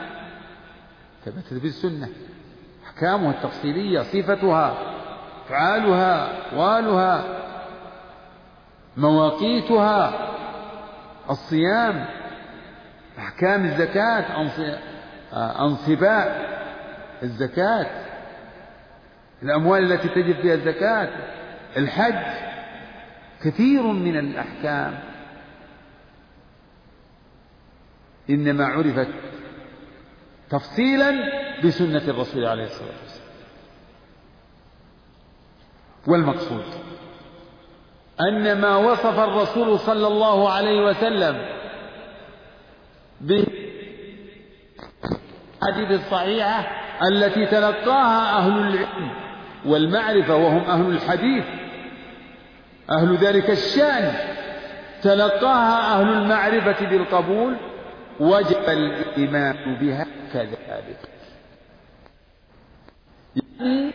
ثبتت 1.25 1.55
في 1.55 1.67
السنة 1.67 2.09
أحكامها 2.87 3.31
التفصيلية 3.31 4.03
صفتها 4.03 4.75
أفعالها 5.47 6.39
أقوالها 6.49 7.25
مواقيتها 8.97 10.13
الصيام. 11.31 12.07
أحكام 13.19 13.65
الزكاة 13.65 14.43
أنصباء 15.61 16.57
الزكاة 17.23 17.87
الأموال 19.43 19.93
التي 19.93 20.09
تجب 20.09 20.41
فيها 20.41 20.55
الزكاة 20.55 21.09
الحج 21.77 22.47
كثير 23.45 23.83
من 23.83 24.17
الأحكام. 24.19 24.99
إنما 28.31 28.67
عرفت 28.67 29.09
تفصيلا 30.51 31.13
بسنة 31.65 32.03
الرسول 32.09 32.45
عليه 32.45 32.65
الصلاة 32.65 32.89
والسلام. 33.03 33.27
والمقصود 36.07 36.65
أن 38.21 38.61
ما 38.61 38.77
وصف 38.77 39.19
الرسول 39.19 39.79
صلى 39.79 40.07
الله 40.07 40.53
عليه 40.53 40.85
وسلم 40.85 41.57
بالحديث 43.21 43.51
الصحيحة 45.91 46.67
التي 47.03 47.47
تلقاها 47.47 48.39
أهل 48.39 48.53
العلم 48.53 49.11
والمعرفة 49.67 50.37
وهم 50.37 50.63
أهل 50.65 50.91
الحديث. 50.91 51.45
أهل 52.91 53.17
ذلك 53.17 53.51
الشأن. 53.51 54.13
تلقاها 55.03 56.01
أهل 56.01 56.09
المعرفة 56.09 56.87
بالقبول. 56.87 57.57
وجب 58.21 58.69
الإيمان 58.69 59.77
بها 59.81 60.07
كذلك. 60.33 60.99
يعني 63.37 63.93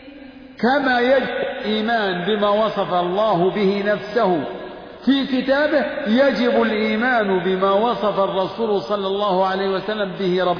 كما 0.58 1.00
يجب 1.00 1.22
الإيمان 1.22 2.24
بما 2.24 2.48
وصف 2.48 2.94
الله 2.94 3.50
به 3.50 3.82
نفسه. 3.86 4.61
في 5.04 5.26
كتابه 5.26 5.84
يجب 6.06 6.62
الإيمان 6.62 7.38
بما 7.38 7.70
وصف 7.72 8.20
الرسول 8.20 8.82
صلى 8.82 9.06
الله 9.06 9.46
عليه 9.46 9.68
وسلم 9.68 10.12
به 10.12 10.44
رب. 10.44 10.58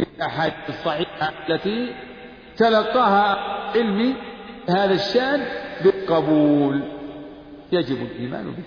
الأحاديث 0.00 0.68
الصحيحة 0.68 1.32
التي 1.48 1.94
تلقاها 2.56 3.36
علمي 3.76 4.16
هذا 4.68 4.94
الشأن 4.94 5.46
بالقبول. 5.84 6.82
يجب 7.72 8.02
الإيمان 8.02 8.52
به 8.52 8.64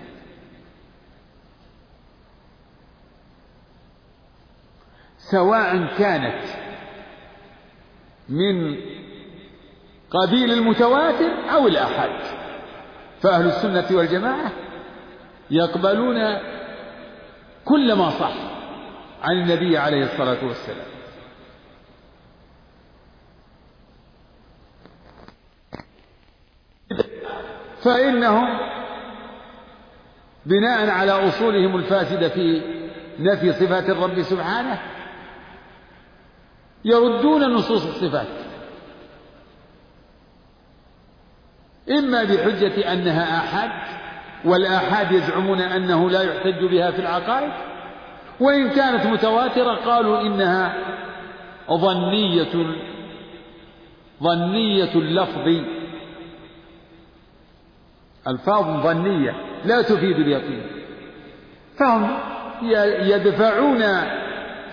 سواء 5.17 5.87
كانت 5.97 6.43
من 8.29 8.75
قبيل 10.09 10.53
المتواتر 10.53 11.51
أو 11.53 11.67
الآحاد. 11.67 12.42
فأهل 13.23 13.47
السنة 13.47 13.97
والجماعة 13.97 14.51
يقبلون 15.51 16.17
كل 17.65 17.93
ما 17.93 18.09
صح 18.09 18.33
عن 19.21 19.41
النبي 19.41 19.77
عليه 19.77 20.03
الصلاة 20.03 20.45
والسلام. 20.45 20.85
فإنهم 27.83 28.47
بناء 30.45 30.89
على 30.89 31.11
أصولهم 31.11 31.75
الفاسدة 31.75 32.29
في 32.29 32.61
نفي 33.19 33.53
صفات 33.53 33.89
الرب 33.89 34.21
سبحانه 34.21 34.79
يردون 36.85 37.53
نصوص 37.53 37.85
الصفات. 37.85 38.52
إما 41.89 42.23
بحجة 42.23 42.93
أنها 42.93 43.37
آحاد 43.37 43.71
والآحاد 44.45 45.11
يزعمون 45.11 45.61
أنه 45.61 46.09
لا 46.09 46.21
يحتج 46.21 46.65
بها 46.65 46.91
في 46.91 46.99
العقائد 46.99 47.51
وإن 48.39 48.69
كانت 48.69 49.05
متواترة 49.05 49.75
قالوا 49.75 50.21
إنها 50.21 50.75
ظنية 51.71 52.75
ظنية 54.23 54.95
اللفظ. 54.95 55.63
ألفاظ 58.27 58.83
ظنية 58.83 59.35
لا 59.65 59.81
تفيد 59.81 60.19
اليقين. 60.19 60.63
فهم 61.79 62.17
يدفعون 63.01 63.81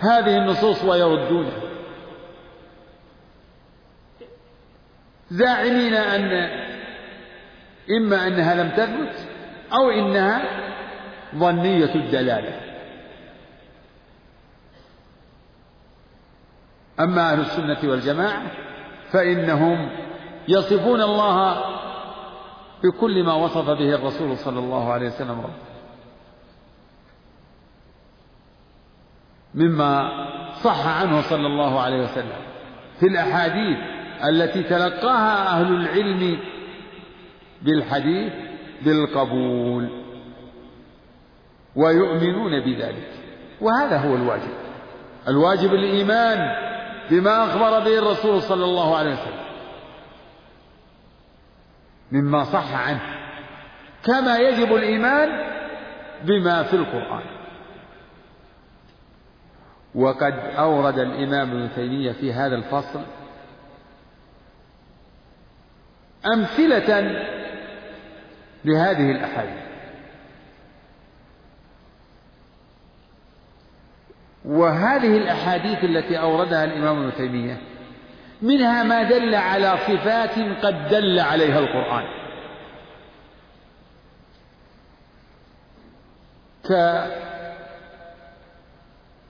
هذه 0.01 0.37
النصوص 0.37 0.85
ويردونها. 0.85 1.61
زاعمين 5.31 5.95
أن 5.95 6.51
إما 7.91 8.27
أنها 8.27 8.55
لم 8.55 8.71
تثبت 8.71 9.29
أو 9.73 9.91
إنها 9.91 10.43
ظنية 11.35 11.95
الدلالة. 11.95 12.61
أما 17.01 17.33
أهل 17.33 17.41
السنة 17.41 17.91
والجماعة 17.91 18.43
فإنهم 19.11 19.91
يصفون 20.49 21.03
الله 21.03 21.61
بكل 22.85 23.25
ما 23.25 23.35
وصف 23.35 23.71
به 23.71 23.95
الرسول 23.95 24.37
صلى 24.37 24.59
الله 24.59 24.93
عليه 24.93 25.07
وسلم. 25.07 25.45
مما 29.55 30.11
صح 30.63 30.87
عنه 30.87 31.21
صلى 31.21 31.47
الله 31.47 31.81
عليه 31.81 32.03
وسلم 32.03 32.37
في 33.01 33.07
الأحاديث 33.07 33.79
التي 34.25 34.63
تلقاها 34.63 35.47
أهل 35.47 35.73
العلم 35.73 36.39
بالحديث 37.63 38.33
بالقبول. 38.83 39.89
ويؤمنون 41.77 42.61
بذلك. 42.61 43.13
وهذا 43.61 43.97
هو 43.97 44.15
الواجب. 44.15 44.55
الواجب 45.29 45.75
الإيمان 45.75 46.57
بما 47.11 47.45
أخبر 47.45 47.81
به 47.81 47.99
الرسول 47.99 48.43
صلى 48.43 48.65
الله 48.65 48.97
عليه 48.97 49.13
وسلم. 49.13 49.41
مما 52.13 52.45
صح 52.45 52.75
عنه. 52.89 53.01
كما 54.05 54.37
يجب 54.37 54.75
الإيمان 54.75 55.29
بما 56.25 56.63
في 56.63 56.77
القرآن. 56.77 57.41
وقد 59.95 60.35
أورد 60.59 60.99
الإمام 60.99 61.51
ابن 61.51 61.69
تيمية 61.75 62.13
في 62.13 62.33
هذا 62.33 62.57
الفصل 62.57 63.01
أمثلة 66.35 67.01
لهذه 68.65 69.11
الأحاديث. 69.11 69.71
وهذه 74.45 75.17
الأحاديث 75.17 75.85
التي 75.85 76.19
أوردها 76.19 76.65
الإمام 76.65 76.99
ابن 76.99 77.17
تيمية 77.17 77.61
منها 78.43 78.83
ما 78.83 79.03
دل 79.03 79.35
على 79.35 79.79
صفات 79.79 80.39
قد 80.65 80.89
دل 80.89 81.21
عليها 81.21 81.59
القرآن. 81.59 82.21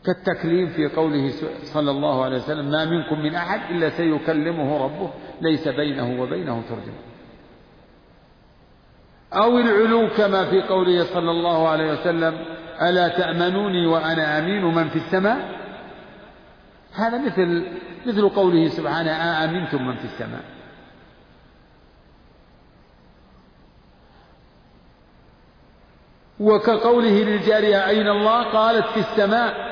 كالتكليم 0.04 0.68
في 0.68 0.88
قوله 0.88 1.30
صلى 1.62 1.90
الله 1.90 2.24
عليه 2.24 2.36
وسلم 2.36 2.70
ما 2.70 2.84
منكم 2.84 3.20
من 3.20 3.34
أحد 3.34 3.70
إلا 3.70 3.90
سيكلمه 3.90 4.84
ربه 4.84 5.10
ليس 5.40 5.68
بينه 5.68 6.22
وبينه 6.22 6.62
ترجمان 6.68 7.09
أو 9.34 9.58
العلو 9.58 10.08
كما 10.16 10.50
في 10.50 10.62
قوله 10.62 11.04
صلى 11.04 11.30
الله 11.30 11.68
عليه 11.68 11.92
وسلم 11.92 12.44
ألا 12.82 13.08
تأمنوني 13.08 13.86
وأنا 13.86 14.38
أمين 14.38 14.64
من 14.64 14.88
في 14.88 14.96
السماء؟ 14.96 15.60
هذا 16.94 17.18
مثل 17.18 17.66
مثل 18.06 18.28
قوله 18.28 18.68
سبحانه 18.68 19.10
أأمنتم 19.10 19.86
من 19.86 19.96
في 19.96 20.04
السماء. 20.04 20.42
وكقوله 26.40 27.22
للجارية 27.24 27.88
أين 27.88 28.08
الله؟ 28.08 28.52
قالت 28.52 28.86
في 28.86 29.00
السماء. 29.00 29.69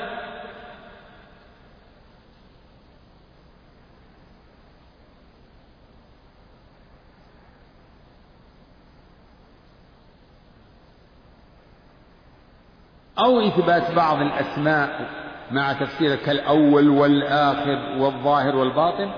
أو 13.25 13.39
إثبات 13.47 13.91
بعض 13.91 14.21
الأسماء 14.21 15.09
مع 15.51 15.73
تفسير 15.73 16.15
كالأول 16.15 16.89
والآخر 16.89 17.97
والظاهر 17.97 18.55
والباطن 18.55 19.11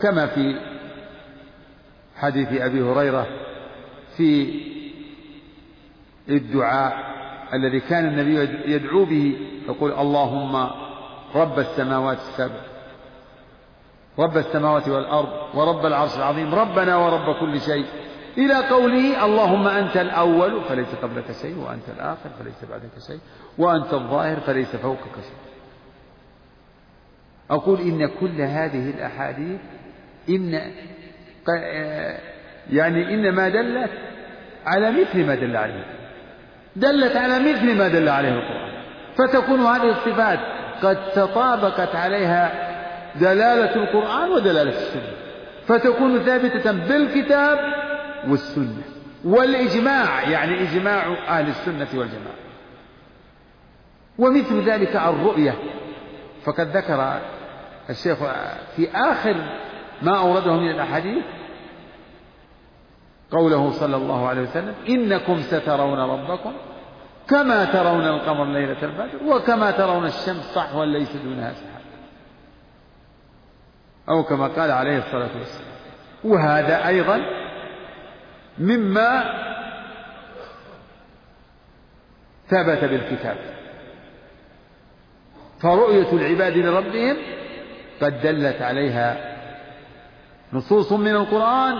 كما 0.00 0.26
في 0.26 0.60
حديث 2.16 2.60
أبي 2.60 2.82
هريرة 2.82 3.26
في 4.16 4.60
الدعاء 6.28 7.12
الذي 7.54 7.80
كان 7.80 8.04
النبي 8.08 8.58
يدعو 8.72 9.04
به 9.04 9.36
يقول 9.68 9.92
اللهم 9.92 10.70
رب 11.34 11.58
السماوات 11.58 12.18
السبع 12.18 12.60
رب 14.18 14.36
السماوات 14.36 14.88
والأرض 14.88 15.28
ورب 15.54 15.86
العرش 15.86 16.16
العظيم 16.16 16.54
ربنا 16.54 16.96
ورب 16.96 17.40
كل 17.40 17.60
شيء. 17.60 17.86
إلى 18.38 18.54
قوله 18.54 19.24
اللهم 19.24 19.68
أنت 19.68 19.96
الأول 19.96 20.64
فليس 20.68 20.94
قبلك 21.02 21.32
شيء 21.42 21.58
وأنت 21.58 21.88
الآخر 21.96 22.30
فليس 22.40 22.64
بعدك 22.70 22.90
شيء 23.06 23.20
وأنت 23.58 23.94
الظاهر 23.94 24.40
فليس 24.40 24.76
فوقك 24.76 25.14
شيء. 25.14 25.52
أقول 27.50 27.80
إن 27.80 28.06
كل 28.20 28.40
هذه 28.40 28.90
الأحاديث 28.90 29.60
إن 30.28 30.60
يعني 32.70 33.14
إنما 33.14 33.48
دلت 33.48 33.90
على 34.66 34.90
مثل 34.90 35.26
ما 35.26 35.34
دل 35.34 35.56
عليه. 35.56 35.84
دلت 36.76 37.16
على 37.16 37.38
مثل 37.38 37.78
ما 37.78 37.88
دل 37.88 38.08
عليه 38.08 38.28
القرآن. 38.28 38.72
فتكون 39.16 39.60
هذه 39.60 39.90
الصفات 39.90 40.38
قد 40.82 41.10
تطابقت 41.10 41.94
عليها 41.96 42.52
دلالة 43.20 43.74
القرآن 43.74 44.30
ودلالة 44.30 44.70
السنة. 44.70 45.12
فتكون 45.66 46.18
ثابتة 46.18 46.72
بالكتاب 46.72 47.58
والسنة. 48.28 48.82
والإجماع 49.24 50.28
يعني 50.28 50.62
إجماع 50.62 51.02
أهل 51.28 51.48
السنة 51.48 51.88
والجماعة. 51.94 52.36
ومثل 54.18 54.60
ذلك 54.60 54.96
الرؤية. 54.96 55.54
فقد 56.44 56.76
ذكر 56.76 57.20
الشيخ 57.90 58.18
في 58.76 58.90
آخر 58.94 59.34
ما 60.02 60.18
أورده 60.18 60.52
من 60.52 60.70
الأحاديث 60.70 61.24
قوله 63.30 63.70
صلى 63.70 63.96
الله 63.96 64.28
عليه 64.28 64.42
وسلم 64.42 64.74
إنكم 64.88 65.40
سترون 65.40 65.98
ربكم 65.98 66.52
كما 67.28 67.64
ترون 67.64 68.04
القمر 68.04 68.44
ليلة 68.44 68.82
البدر 68.82 69.24
وكما 69.26 69.70
ترون 69.70 70.04
الشمس 70.04 70.52
صحوا 70.54 70.84
ليس 70.84 71.16
دونها 71.16 71.52
سحاب. 71.52 71.82
أو 74.08 74.22
كما 74.22 74.46
قال 74.46 74.70
عليه 74.70 74.98
الصلاة 74.98 75.38
والسلام. 75.38 75.72
وهذا 76.24 76.88
أيضا 76.88 77.20
مما 78.62 79.24
ثبت 82.48 82.84
بالكتاب. 82.84 83.36
فرؤية 85.60 86.12
العباد 86.12 86.56
لربهم 86.56 87.16
قد 88.02 88.20
دلت 88.20 88.62
عليها 88.62 89.36
نصوص 90.52 90.92
من 90.92 91.14
القرآن 91.14 91.74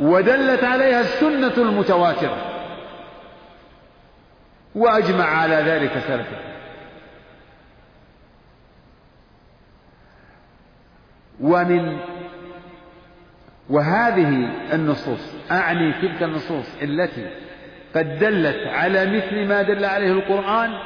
ودلت 0.00 0.64
عليها 0.64 1.00
السنة 1.00 1.56
المتواترة. 1.56 2.44
وأجمع 4.74 5.24
على 5.24 5.54
ذلك 5.54 5.92
سلفه 5.98 6.38
ومن 11.40 11.98
وهذه 13.70 14.28
النصوص 14.72 15.34
أعني 15.50 15.92
تلك 15.92 16.22
النصوص 16.22 16.66
التي 16.82 17.30
قد 17.94 18.18
دلت 18.18 18.66
على 18.66 19.06
مثل 19.06 19.48
ما 19.48 19.62
دل 19.62 19.84
عليه 19.84 20.12
القرآن 20.12 20.78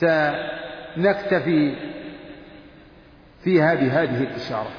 سنكتفي 0.00 1.74
فيها 3.44 3.74
بهذه 3.74 4.22
الإشارة. 4.22 4.70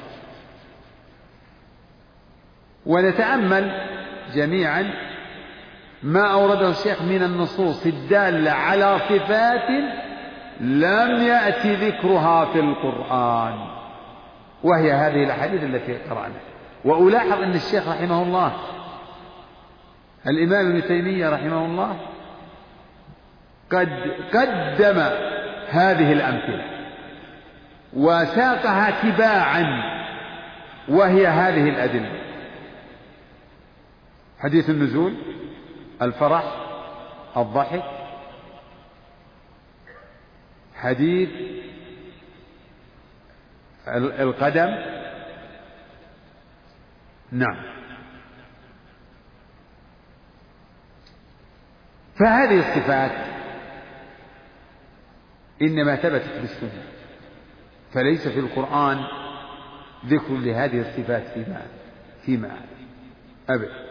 ونتأمل 2.85 3.87
جميعا 4.35 4.93
ما 6.03 6.33
أورده 6.33 6.69
الشيخ 6.69 7.01
من 7.01 7.23
النصوص 7.23 7.85
الدالة 7.85 8.51
على 8.51 8.99
صفات 8.99 9.69
لم 10.59 11.27
يأتي 11.27 11.75
ذكرها 11.75 12.45
في 12.45 12.59
القرآن. 12.59 13.78
وهي 14.63 14.91
هذه 14.91 15.23
الأحاديث 15.23 15.63
التي 15.63 15.97
قرأنا 15.97 16.33
وألاحظ 16.85 17.41
أن 17.41 17.53
الشيخ 17.53 17.87
رحمه 17.87 18.23
الله 18.23 18.53
الإمام 20.27 20.69
ابن 20.69 20.87
تيمية 20.87 21.29
رحمه 21.29 21.65
الله 21.65 21.95
قد 23.71 23.89
قدم 24.33 24.99
هذه 25.69 26.13
الأمثلة 26.13 26.63
وساقها 27.93 29.01
تباعا 29.03 29.83
وهي 30.89 31.27
هذه 31.27 31.69
الأدلة. 31.69 32.11
حديث 34.39 34.69
النزول 34.69 35.13
الفرح 36.01 36.43
الضحك 37.37 37.83
حديث 40.75 41.29
القدم. 43.97 44.69
نعم. 47.31 47.79
فهذه 52.19 52.59
الصفات 52.59 53.11
إنما 55.61 55.95
ثبتت 55.95 56.39
بالسنة 56.41 56.83
فليس 57.93 58.27
في 58.27 58.39
القرآن 58.39 59.03
ذكر 60.05 60.33
لهذه 60.33 60.79
الصفات 60.81 61.23
فيما 61.27 61.61
فيما 62.25 62.51
أبدا 63.49 63.89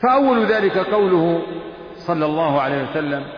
فأول 0.00 0.46
ذلك 0.46 0.78
قوله 0.78 1.42
صلى 1.96 2.26
الله 2.26 2.60
عليه 2.60 2.90
وسلم 2.90 3.37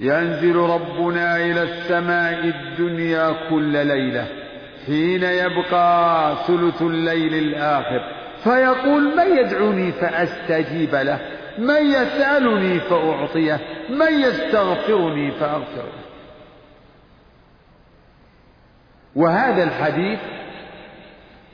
ينزل 0.00 0.56
ربنا 0.56 1.36
إلى 1.36 1.62
السماء 1.62 2.44
الدنيا 2.44 3.48
كل 3.50 3.86
ليلة 3.86 4.26
حين 4.86 5.22
يبقى 5.22 6.36
ثلث 6.46 6.82
الليل 6.82 7.34
الآخر. 7.34 8.16
فيقول 8.44 9.16
من 9.16 9.38
يدعوني 9.38 9.92
فأستجيب 9.92 10.94
له 10.94 11.18
من 11.58 11.86
يسألني 11.86 12.80
فأعطيه 12.80 13.60
من 13.90 14.20
يستغفرني 14.20 15.30
فأغفر 15.30 15.82
له 15.82 16.06
وهذا 19.16 19.62
الحديث 19.62 20.18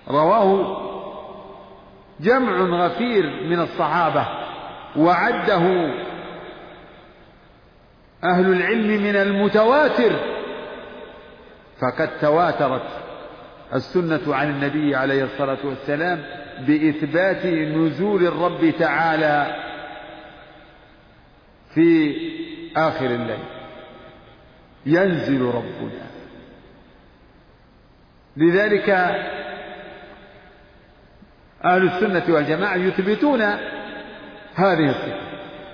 رواه 0.09 0.79
جمع 2.21 2.53
غفير 2.87 3.47
من 3.47 3.61
الصحابة 3.61 4.27
وعده 4.97 5.93
أهل 8.25 8.53
العلم 8.53 9.03
من 9.03 9.17
المتواتر. 9.17 10.13
فقد 11.81 12.19
تواترت 12.21 12.89
السنة 13.75 14.35
عن 14.35 14.51
النبي 14.51 14.97
عليه 14.97 15.25
الصلاة 15.25 15.59
والسلام 15.65 16.25
بإثبات 16.67 17.47
نزول 17.47 18.27
الرب 18.27 18.75
تعالى 18.79 19.57
في 21.75 22.17
آخر 22.77 23.07
الليل. 23.07 23.45
ينزل 24.87 25.43
ربنا. 25.43 26.07
لذلك 28.37 28.91
أهل 31.65 31.83
السنة 31.87 32.35
والجماعة 32.35 32.77
يثبتون 32.77 33.43
هذه 34.55 34.91
الصفة. 34.91 35.21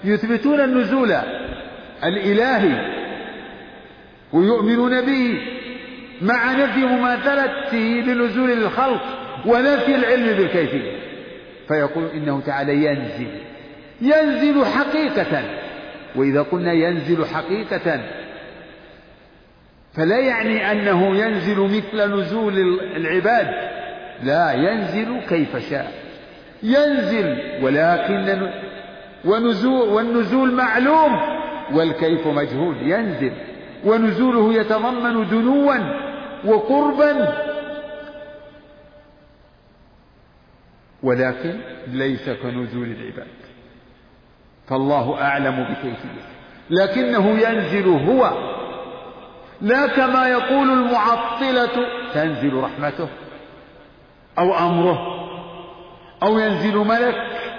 يثبتون 0.05 0.61
النزول 0.61 1.38
الإلهي 2.05 2.99
ويؤمنون 4.33 5.01
به 5.01 5.41
مع 6.23 6.53
نفي 6.53 6.81
مماثلته 6.81 7.79
لنزول 8.07 8.51
الخلق 8.51 9.03
ونفي 9.47 9.95
العلم 9.95 10.27
بالكيفية. 10.37 10.99
فيقول 11.69 12.05
إنه 12.15 12.41
تعالى 12.41 12.85
ينزل 12.85 13.29
ينزل 14.01 14.65
حقيقة 14.65 15.43
وإذا 16.17 16.43
قلنا 16.43 16.73
ينزل 16.73 17.25
حقيقة 17.25 18.01
فلا 19.93 20.19
يعني 20.19 20.73
أنه 20.73 21.17
ينزل 21.17 21.61
مثل 21.61 22.15
نزول 22.15 22.59
العباد 22.97 23.47
لا 24.23 24.53
ينزل 24.53 25.21
كيف 25.29 25.71
شاء 25.71 25.93
ينزل 26.63 27.39
ولكن 27.63 28.51
ونزول 29.25 29.89
والنزول 29.89 30.53
معلوم. 30.53 31.38
والكيف 31.73 32.27
مجهول 32.27 32.77
ينزل. 32.83 33.33
ونزوله 33.85 34.55
يتضمن 34.55 35.29
دنوا 35.29 35.75
وقربا. 36.45 37.35
ولكن 41.03 41.61
ليس 41.87 42.31
كنزول 42.31 42.89
العباد. 42.91 43.27
فالله 44.69 45.23
أعلم 45.23 45.65
بكيفيته. 45.65 46.29
لكنه 46.71 47.29
ينزل 47.29 47.89
هو. 47.89 48.33
لا 49.61 49.87
كما 49.87 50.29
يقول 50.29 50.71
المعطلة 50.71 51.87
تنزل 52.15 52.55
رحمته. 52.55 53.09
أو 54.39 54.59
أمره. 54.59 54.99
أو 56.23 56.39
ينزل 56.39 56.77
ملك. 56.77 57.58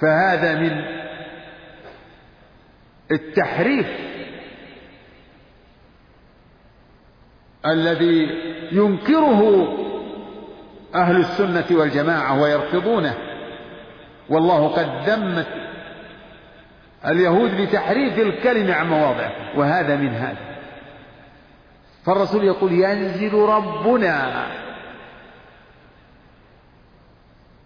فهذا 0.00 0.54
من 0.54 0.84
التحريف 3.10 3.86
الذي 7.66 8.28
ينكره 8.72 9.68
أهل 10.94 11.16
السنة 11.16 11.64
والجماعة 11.70 12.42
ويرفضونه. 12.42 13.14
والله 14.28 14.68
قد 14.68 15.08
ذمت 15.08 15.46
اليهود 17.06 17.60
بتحريف 17.60 18.18
الكلمة 18.18 18.74
عن 18.74 18.88
مواضعه 18.88 19.58
وهذا 19.58 19.96
من 19.96 20.14
هذا. 20.14 20.56
فالرسول 22.06 22.44
يقول 22.44 22.72
ينزل 22.72 23.34
ربنا. 23.34 24.46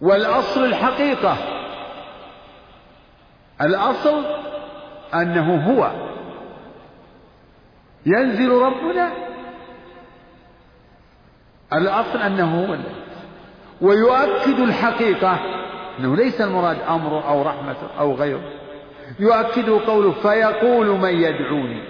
والأصل 0.01 0.65
الحقيقة 0.65 1.60
الأصل 3.61 4.25
أنه 5.13 5.55
هو. 5.55 5.91
ينزل 8.05 8.51
ربنا. 8.51 9.11
الأصل 11.73 12.21
أنه 12.21 12.65
هو. 12.65 12.77
ويؤكد 13.81 14.59
الحقيقة. 14.59 15.39
أنه 15.99 16.15
ليس 16.15 16.41
المراد 16.41 16.77
أمر 16.81 17.27
أو 17.27 17.41
رحمة 17.41 17.75
أو 17.99 18.15
غيره. 18.15 18.43
يؤكد 19.19 19.69
قوله 19.69 20.11
فيقول 20.11 20.87
من 20.87 21.21
يدعوني. 21.21 21.83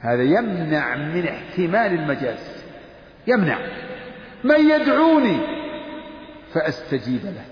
هذا 0.00 0.22
يمنع 0.22 0.96
من 0.96 1.28
احتمال 1.28 1.92
المجاز. 1.92 2.64
يمنع. 3.26 3.58
من 4.44 4.70
يدعوني 4.70 5.38
فأستجيب 6.54 7.24
له. 7.24 7.51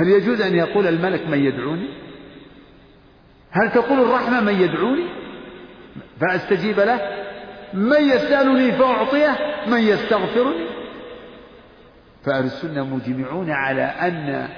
هل 0.00 0.08
يجوز 0.08 0.40
أن 0.40 0.54
يقول 0.54 0.86
الملك 0.86 1.26
من 1.28 1.44
يدعوني؟ 1.44 1.88
هل 3.50 3.72
تقول 3.72 4.00
الرحمة 4.00 4.40
من 4.40 4.60
يدعوني؟ 4.60 5.04
فأستجيب 6.20 6.80
له 6.80 7.00
من 7.74 8.02
يسألني 8.02 8.72
فأعطيه 8.72 9.36
من 9.66 9.78
يستغفرني؟ 9.78 10.66
فأهل 12.24 12.44
السنة 12.44 12.84
مجمعون 12.84 13.50
على 13.50 13.82
أن 13.82 14.48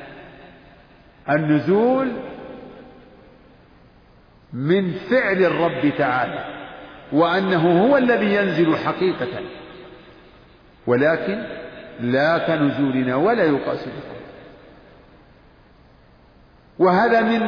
النزول 1.30 2.12
من 4.53 4.93
فعل 4.93 5.45
الرب 5.45 5.93
تعالى 5.99 6.45
وأنه 7.12 7.86
هو 7.86 7.97
الذي 7.97 8.34
ينزل 8.34 8.76
حقيقة 8.76 9.43
ولكن 10.86 11.45
لا 12.01 12.38
كنزولنا 12.38 13.16
ولا 13.16 13.45
يقاس 13.45 13.84
بكم 13.84 14.22
وهذا 16.79 17.20
من 17.20 17.41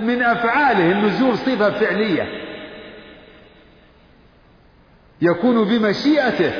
من 0.00 0.22
أفعاله 0.22 0.92
النزول 0.92 1.38
صفة 1.38 1.70
فعلية. 1.70 2.26
يكون 5.22 5.64
بمشيئته. 5.64 6.52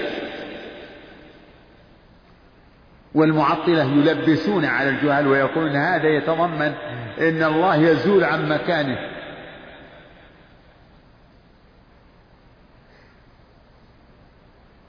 والمعطلة 3.15 3.83
يلبسون 3.83 4.65
على 4.65 4.89
الجهال 4.89 5.27
ويقولون 5.27 5.77
هذا 5.77 6.09
يتضمن 6.09 6.73
أن 7.21 7.43
الله 7.43 7.77
يزول 7.77 8.25
عن 8.25 8.49
مكانه. 8.49 8.99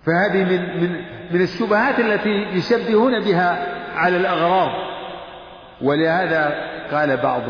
فهذه 0.06 0.44
من 0.44 0.82
من 0.82 1.06
من 1.32 1.42
الشبهات 1.42 2.00
التي 2.00 2.30
يشبهون 2.30 3.20
بها 3.20 3.78
على 3.96 4.18
الأغراض. 4.18 4.91
ولهذا 5.84 6.72
قال 6.92 7.18
بعض 7.18 7.44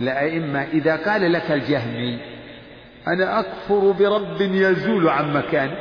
الأئمة 0.00 0.62
إذا 0.62 0.96
قال 0.96 1.32
لك 1.32 1.50
الجهمي 1.50 2.20
أنا 3.08 3.40
أكفر 3.40 3.90
برب 3.90 4.40
يزول 4.40 5.08
عن 5.08 5.32
مكانه 5.32 5.76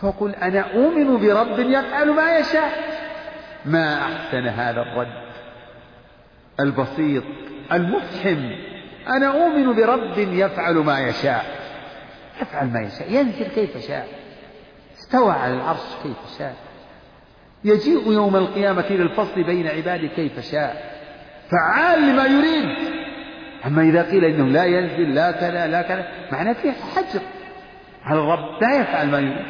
فقل 0.00 0.34
أنا 0.34 0.60
أؤمن 0.60 1.16
برب 1.16 1.58
يفعل 1.58 2.10
ما 2.10 2.38
يشاء. 2.38 2.72
ما 3.64 4.02
أحسن 4.02 4.48
هذا 4.48 4.80
الرد؟ 4.82 5.22
البسيط 6.60 7.24
المفحم 7.72 8.50
أنا 9.16 9.26
أؤمن 9.26 9.76
برب 9.76 10.18
يفعل 10.18 10.74
ما 10.74 11.00
يشاء. 11.00 11.62
يفعل 12.42 12.66
ما 12.66 12.80
يشاء 12.80 13.12
ينزل 13.12 13.46
كيف 13.46 13.86
شاء 13.86 14.08
استوى 14.98 15.32
على 15.32 15.54
العرش 15.54 15.80
كيف 16.02 16.38
شاء 16.38 16.54
يجيء 17.64 18.12
يوم 18.12 18.36
القيامة 18.36 18.86
للفصل 18.90 19.42
بين 19.42 19.68
عباده 19.68 20.06
كيف 20.06 20.40
شاء. 20.40 20.92
فعال 21.50 22.02
لما 22.02 22.24
يريد. 22.24 22.92
أما 23.66 23.82
إذا 23.82 24.02
قيل 24.02 24.24
إنه 24.24 24.46
لا 24.46 24.64
ينزل 24.64 25.14
لا 25.14 25.30
كذا 25.30 25.66
لا 25.66 25.82
كذا 25.82 26.08
معناه 26.32 26.52
فيه 26.52 26.72
حجر. 26.72 27.20
على 28.04 28.20
الرب 28.20 28.62
لا 28.62 28.80
يفعل 28.80 29.10
ما 29.10 29.18
يريد؟ 29.18 29.46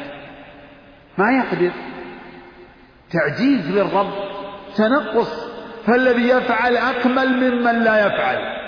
ما 1.17 1.31
يقدر. 1.31 1.71
تعجيز 3.11 3.71
للرب 3.71 4.13
تنقص. 4.75 5.53
فالذي 5.85 6.29
يفعل 6.29 6.77
أكمل 6.77 7.27
ممن 7.27 7.83
لا 7.83 8.05
يفعل. 8.05 8.63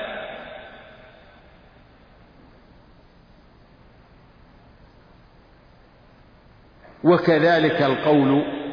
وكذلك 7.03 7.81
القول 7.81 8.64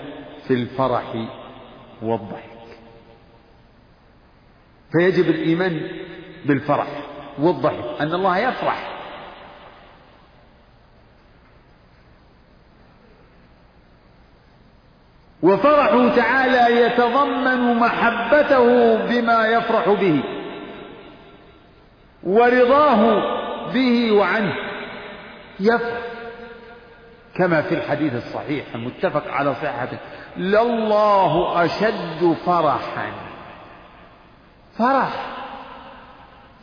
في 0.49 0.55
الفرح 0.55 1.15
والضحك. 2.03 2.53
فيجب 4.93 5.31
الإيمان 5.31 5.91
بالفرح 6.45 6.87
والضحك 7.39 8.01
أن 8.01 8.15
الله 8.15 8.39
يفرح. 8.39 8.89
وفرحه 15.43 16.17
تعالى 16.17 16.81
يتضمن 16.81 17.75
محبته 17.75 18.97
بما 18.97 19.47
يفرح 19.47 19.89
به 19.89 20.23
ورضاه 22.23 23.23
به 23.73 24.13
وعنه. 24.13 24.55
يفرح. 25.61 26.12
كما 27.35 27.63
في 27.63 27.75
الحديث 27.75 28.15
الصحيح 28.15 28.65
المتفق 28.75 29.29
على 29.29 29.55
صحته. 29.55 29.99
لله 30.37 31.65
أشد 31.65 32.37
فرحا. 32.47 33.13
فرح. 34.79 35.13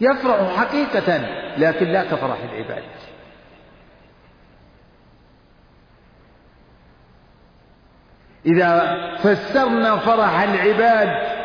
يفرح 0.01 0.57
حقيقة 0.57 1.17
لكن 1.57 1.85
لا 1.85 2.03
كفرح 2.03 2.37
العباد. 2.43 2.83
إذا 8.45 8.97
فسرنا 9.17 9.97
فرح 9.97 10.41
العباد 10.41 11.39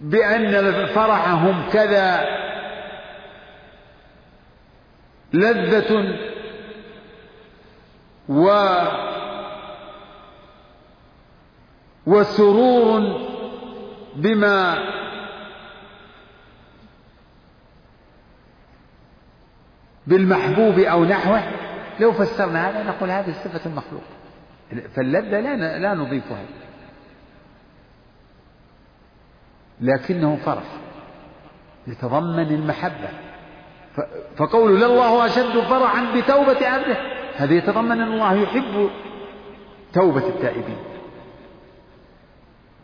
بأن 0.00 0.86
فرحهم 0.86 1.70
كذا 1.72 2.24
لذة 5.32 6.18
و 8.28 8.48
وسرور 12.06 13.02
بما 14.16 14.78
بالمحبوب 20.06 20.78
أو 20.78 21.04
نحوه. 21.04 21.42
لو 22.00 22.12
فسرنا 22.12 22.70
هذا 22.70 22.82
نقول 22.82 23.10
هذه 23.10 23.32
صفة 23.32 23.70
المخلوق. 23.70 24.02
فاللذة 24.94 25.40
لا 25.40 25.78
لا 25.78 25.94
نضيفها. 25.94 26.44
لكنه 29.80 30.36
فرح 30.36 30.64
يتضمن 31.86 32.54
المحبة. 32.54 33.25
فقول 34.36 34.76
لله 34.76 35.26
أشد 35.26 35.60
فرحا 35.60 36.06
بتوبة 36.16 36.68
عبده. 36.68 36.96
هذا 37.36 37.54
يتضمن 37.54 38.00
أن 38.00 38.12
الله 38.12 38.34
يحب 38.42 38.90
توبة 39.92 40.28
التائبين. 40.28 40.78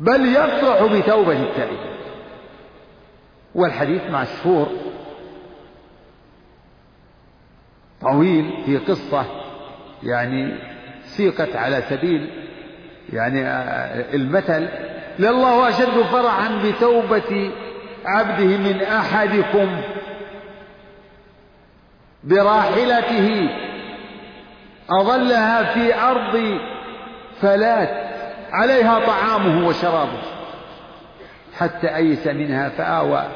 بل 0.01 0.27
يفرح 0.27 0.85
بتوبة 0.85 1.43
التائبين. 1.43 1.93
والحديث 3.55 4.03
مشهور. 4.03 4.69
طويل 8.01 8.63
في 8.67 8.79
قصة 8.79 9.25
يعني 10.03 10.59
سيقت 11.05 11.57
على 11.57 11.83
سبيل 11.91 12.31
يعني 13.13 13.41
المثل 14.15 14.69
لله 15.19 15.69
أشد 15.69 16.03
فرحا 16.03 16.63
بتوبة 16.65 17.51
عبده 18.05 18.57
من 18.57 18.83
أحدكم. 18.83 19.83
براحلته 22.25 23.49
أظلها 24.91 25.75
في 25.75 25.95
أرض 25.95 26.59
فلات 27.41 28.13
عليها 28.53 29.07
طعامه 29.07 29.69
وشرابه 29.69 30.23
حتى 31.59 31.97
أيس 31.97 32.27
منها 32.27 32.69
فآوى 32.69 33.27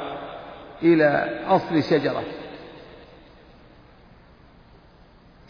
إلى 0.82 1.40
أصل 1.46 1.82
شجرة. 1.82 2.24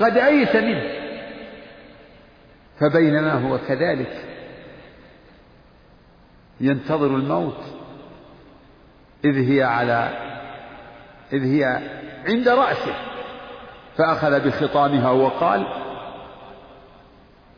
قد 0.01 0.17
أيس 0.17 0.57
منه 0.57 1.07
فبينما 2.81 3.33
هو 3.33 3.59
كذلك 3.59 4.25
ينتظر 6.61 7.07
الموت 7.07 7.65
إذ 9.25 9.53
هي 9.53 9.63
على 9.63 10.11
إذ 11.33 11.45
هي 11.45 11.81
عند 12.29 12.49
رأسه. 12.49 13.16
فأخذ 13.97 14.41
بخطامها 14.41 15.11
وقال 15.11 15.67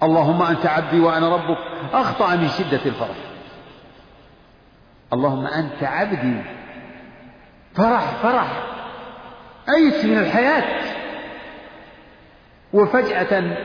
اللهم 0.03 0.43
أنت 0.43 0.67
عبدي 0.67 1.01
وأنا 1.01 1.37
ربك. 1.37 1.59
أخطأ 1.93 2.37
من 2.37 2.49
شدة 2.49 2.81
الفرح. 2.87 3.17
اللهم 5.13 5.47
أنت 5.47 5.83
عبدي. 5.83 6.43
فرح 7.75 8.15
فرح. 8.23 8.67
أيس 9.69 10.05
من 10.05 10.19
الحياة. 10.19 10.83
وفجأة 12.73 13.57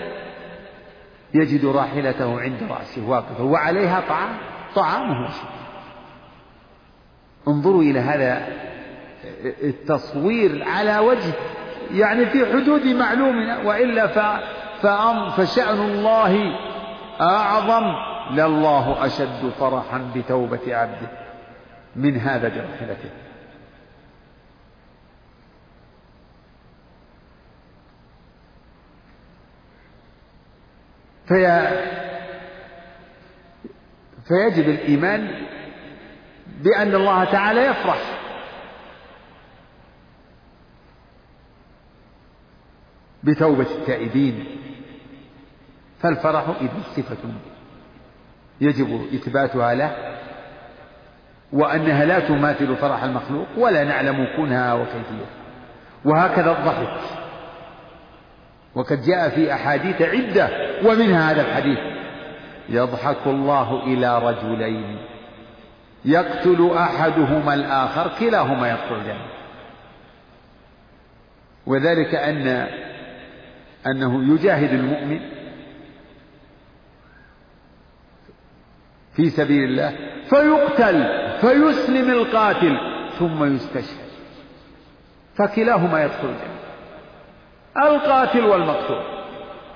يجد 1.33 1.65
راحلته 1.65 2.41
عند 2.41 2.63
رأسه 2.63 3.09
واقفة 3.09 3.43
وعليها 3.43 4.03
طعام 4.09 4.37
طعامه 4.75 5.29
انظروا 7.47 7.81
إلى 7.81 7.99
هذا 7.99 8.47
التصوير 9.43 10.63
على 10.67 10.99
وجه 10.99 11.33
يعني 11.91 12.25
في 12.25 12.45
حدود 12.45 12.85
معلومنا 12.85 13.57
وإلا 13.57 14.07
فشأن 15.29 15.79
الله 15.79 16.55
أعظم. 17.21 18.13
لله 18.31 19.05
أشد 19.05 19.49
فرحا 19.59 20.11
بتوبة 20.15 20.75
عبده 20.75 21.07
من 21.95 22.17
هذا 22.17 22.49
براحلته 22.49 23.09
في 31.27 31.69
فيجب 34.27 34.69
الإيمان 34.69 35.45
بأن 36.61 36.95
الله 36.95 37.23
تعالى 37.23 37.61
يفرح. 37.65 38.12
بتوبة 43.23 43.67
التائبين. 43.79 44.45
فالفرح 45.99 46.43
إذا 46.61 46.83
صفة. 46.95 47.17
يجب 48.61 49.07
إثباتها 49.13 49.73
له 49.73 50.17
وأنها 51.53 52.05
لا 52.05 52.19
تماثل 52.19 52.75
فرح 52.75 53.03
المخلوق 53.03 53.47
ولا 53.57 53.83
نعلم 53.83 54.27
كونها 54.35 54.73
وكيفية 54.73 55.25
وهكذا 56.05 56.51
الضحك. 56.51 57.01
وقد 58.75 59.01
جاء 59.01 59.29
في 59.29 59.53
أحاديث 59.53 60.01
عدة 60.01 60.49
ومنها 60.85 61.31
هذا 61.31 61.41
الحديث 61.41 61.79
يضحك 62.69 63.27
الله 63.27 63.83
إلى 63.83 64.19
رجلين. 64.19 64.97
يقتل 66.05 66.71
أحدهما 66.77 67.53
الآخر 67.53 68.11
كلاهما 68.19 68.71
يدخل 68.71 68.95
الجنة 68.95 69.25
وذلك 71.67 72.15
أن 72.15 72.67
أنه 73.87 74.33
يجاهد 74.33 74.73
المؤمن 74.73 75.19
في 79.15 79.29
سبيل 79.29 79.63
الله 79.63 79.95
فيقتل 80.29 81.03
فيسلم 81.41 82.09
القاتل 82.09 82.77
ثم 83.19 83.55
يستشهد. 83.55 84.03
فكلاهما 85.35 86.03
يدخل 86.03 86.27
الجنة. 86.27 86.53
القاتل 87.87 88.45
والمقتول. 88.45 89.03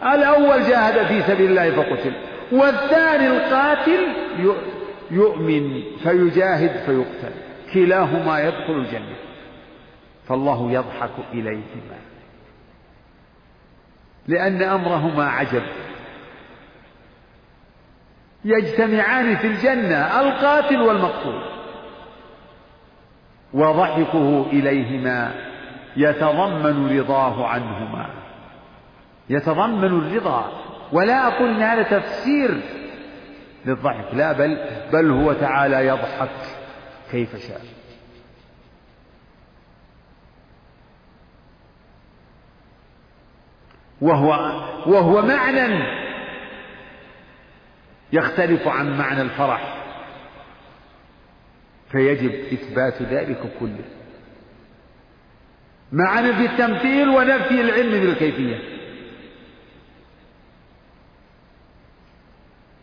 الأول 0.03 0.63
جاهد 0.63 1.07
في 1.07 1.21
سبيل 1.21 1.49
الله 1.49 1.71
فقتل. 1.71 2.13
والثاني 2.51 3.27
القاتل 3.27 4.07
يؤمن 5.11 5.83
فيجاهد 6.03 6.71
فيقتل. 6.85 7.33
كلاهما 7.73 8.39
يدخل 8.39 8.73
الجنة. 8.73 9.15
فالله 10.27 10.71
يضحك 10.71 11.11
إليهما. 11.33 11.97
لأن 14.27 14.61
أمرهما 14.61 15.29
عجب. 15.29 15.63
يجتمعان 18.45 19.35
في 19.35 19.47
الجنة 19.47 20.19
القاتل 20.21 20.81
والمقتول. 20.81 21.41
وضحكه 23.53 24.45
إليهما 24.51 25.31
يتضمن 25.97 26.99
رضاه 26.99 27.47
عنهما. 27.47 28.09
يتضمن 29.29 29.83
الرضا. 29.83 30.51
ولا 30.91 31.27
أقول 31.27 31.49
إن 31.49 31.61
هذا 31.61 31.83
تفسير 31.83 32.61
للضحك 33.65 34.13
لا 34.13 34.31
بل 34.31 34.57
بل 34.93 35.11
هو 35.11 35.33
تعالى 35.33 35.87
يضحك 35.87 36.29
كيف 37.11 37.47
شاء. 37.47 37.61
وهو 44.01 44.29
وهو 44.85 45.21
معنى 45.21 45.83
يختلف 48.13 48.67
عن 48.67 48.97
معنى 48.97 49.21
الفرح. 49.21 49.77
فيجب 51.91 52.31
إثبات 52.31 53.01
ذلك 53.01 53.39
كله. 53.59 53.85
مع 55.91 56.19
نفي 56.19 56.45
التمثيل 56.45 57.09
ونفي 57.09 57.61
العلم 57.61 57.91
بالكيفية. 57.91 58.59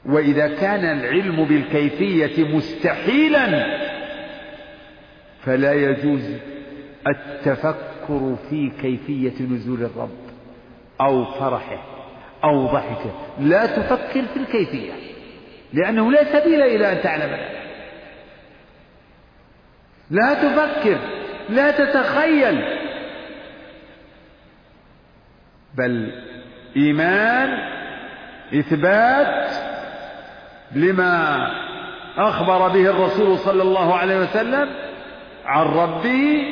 وإذا 0.04 0.48
كان 0.48 0.98
العلم 0.98 1.44
بالكيفية 1.44 2.44
مستحيلا 2.56 3.66
فلا 5.42 5.72
يجوز 5.72 6.30
التفكر 7.08 8.36
في 8.50 8.72
كيفية 8.82 9.42
نزول 9.42 9.82
الرب. 9.82 10.23
أو 11.04 11.24
فرحه 11.24 11.82
أو 12.44 12.66
ضحكه. 12.66 13.10
لا 13.38 13.66
تفكر 13.66 14.22
في 14.22 14.36
الكيفية 14.36 14.92
لأنه 15.72 16.12
لا 16.12 16.24
سبيل 16.24 16.62
إلى 16.62 16.92
أن 16.92 17.02
تعلم 17.02 17.30
ذلك. 17.30 17.60
لا 20.10 20.34
تفكر 20.34 20.98
لا 21.48 21.70
تتخيل. 21.70 22.64
بل 25.74 26.22
إيمان 26.76 27.48
إثبات 28.54 29.50
لما 30.72 31.48
أخبر 32.16 32.68
به 32.68 32.90
الرسول 32.90 33.38
صلى 33.38 33.62
الله 33.62 33.94
عليه 33.94 34.20
وسلم 34.20 34.68
عن 35.44 35.66
ربه 35.66 36.44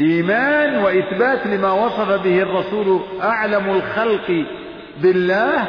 إيمان 0.00 0.76
وإثبات 0.76 1.46
لما 1.46 1.72
وصف 1.72 2.22
به 2.22 2.42
الرسول 2.42 3.00
أعلم 3.22 3.70
الخلق 3.70 4.46
بالله 5.02 5.68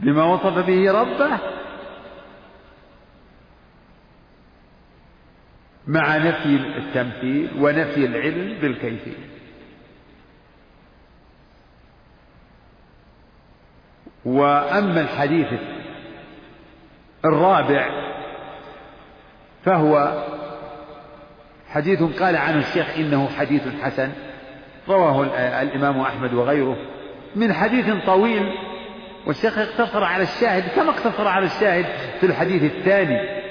بما 0.00 0.24
وصف 0.24 0.66
به 0.66 0.92
ربه 0.92 1.38
مع 5.86 6.16
نفي 6.16 6.56
التمثيل 6.78 7.50
ونفي 7.58 8.06
العلم 8.06 8.58
بالكيفية. 8.60 9.34
وأما 14.24 15.00
الحديث 15.00 15.48
الرابع 17.24 17.90
فهو 19.64 20.24
حديث 21.74 22.02
قال 22.02 22.36
عنه 22.36 22.58
الشيخ 22.58 22.86
إنه 22.96 23.28
حديث 23.28 23.62
حسن 23.82 24.12
رواه 24.88 25.24
الإمام 25.62 26.00
أحمد 26.00 26.34
وغيره. 26.34 26.76
من 27.36 27.52
حديث 27.52 27.86
طويل 28.06 28.54
والشيخ 29.26 29.58
اقتصر 29.58 30.04
على 30.04 30.22
الشاهد 30.22 30.68
كما 30.76 30.90
اقتصر 30.90 31.28
على 31.28 31.46
الشاهد 31.46 31.86
في 32.20 32.26
الحديث 32.26 32.62
الثاني. 32.62 33.44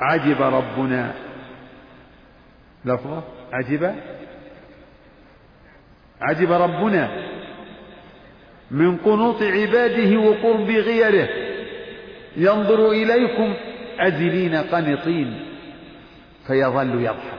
عجب 0.00 0.42
ربنا. 0.42 1.14
لفظة؟ 2.84 3.22
عجب؟ 3.52 3.94
عجب 6.20 6.52
ربنا 6.52 7.08
من 8.70 8.96
قنوط 8.96 9.42
عباده 9.42 10.20
وقرب 10.20 10.70
غيره. 10.70 11.55
ينظر 12.36 12.90
إليكم 12.90 13.54
أزلين 14.00 14.54
قنطين 14.54 15.46
فيظل 16.46 17.02
يضحك. 17.02 17.36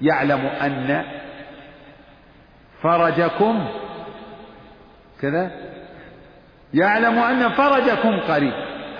يعلم 0.00 0.40
أن 0.40 1.04
فرجكم 2.82 3.68
كذا. 5.22 5.50
يعلم 6.74 7.18
أن 7.18 7.48
فرجكم 7.48 8.20
قريب. 8.20 8.52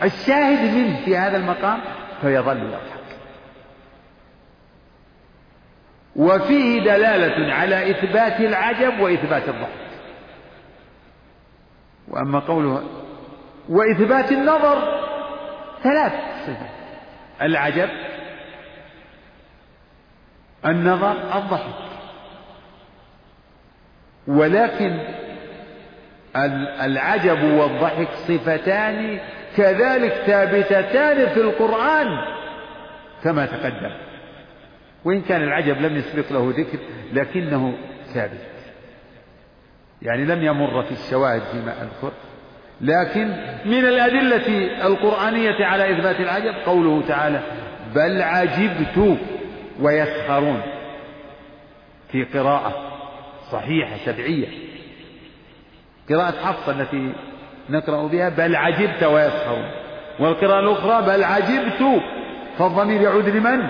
الشاهد 0.03 0.75
منه 0.75 1.05
في 1.05 1.17
هذا 1.17 1.37
المقام 1.37 1.79
فيظل 2.21 2.57
يضحك. 2.57 2.97
وفيه 6.17 6.81
دلالة 6.81 7.55
على 7.55 7.91
إثبات 7.91 8.41
العجب 8.41 9.01
وإثبات 9.01 9.49
الضحك 9.49 9.87
وأما 12.09 12.39
قوله 12.39 12.83
وإثبات 13.69 14.33
النظر 14.33 14.96
ثلاث. 15.83 16.13
صفات 16.47 16.71
العجب 17.43 17.89
النظر 20.67 21.39
الضحك. 21.39 21.87
ولكن 24.27 25.01
العجب 26.81 27.45
والضحك 27.45 28.09
صفتان 28.29 29.21
كذلك 29.57 30.13
ثابتتان 30.13 31.29
في 31.29 31.41
القرآن 31.41 32.07
كما 33.25 33.47
تقدم. 33.47 33.97
وإن 35.05 35.23
كان 35.23 35.43
العجب 35.43 35.81
لم 35.81 35.97
يسبق 35.97 36.33
له 36.33 36.55
ذكر 36.57 36.79
لكنه 37.13 37.79
ثابت. 38.15 38.47
يعني 40.03 40.25
لم 40.25 40.43
يمر 40.43 40.83
في 40.83 40.93
الشواهد 40.93 41.43
فيما 41.43 41.83
أذكر. 41.83 42.13
لكن 42.81 43.29
من 43.65 43.85
الأدلة 43.85 44.47
القرآنية 44.87 45.65
على 45.65 45.99
إثبات 45.99 46.21
العجب 46.21 46.55
قوله 46.67 47.03
تعالى 47.09 47.41
بل 47.95 48.23
عجبت 48.23 49.19
ويسخرون 49.81 50.63
في 52.13 52.25
قراءة 52.25 52.75
صحيحة 53.53 53.97
سبعية. 53.97 54.49
قراءة 56.11 56.45
حفصة 56.45 56.81
التي 56.81 57.13
نقرأ 57.71 58.07
بها 58.07 58.29
بل 58.29 58.57
عجبت 58.57 59.03
ويسخرون. 59.05 59.71
والقراءة 60.21 60.61
الأخرى 60.61 61.07
بل 61.07 61.25
عجبت 61.25 62.03
فالضمير 62.59 63.01
يعود 63.01 63.29
لمن؟ 63.29 63.61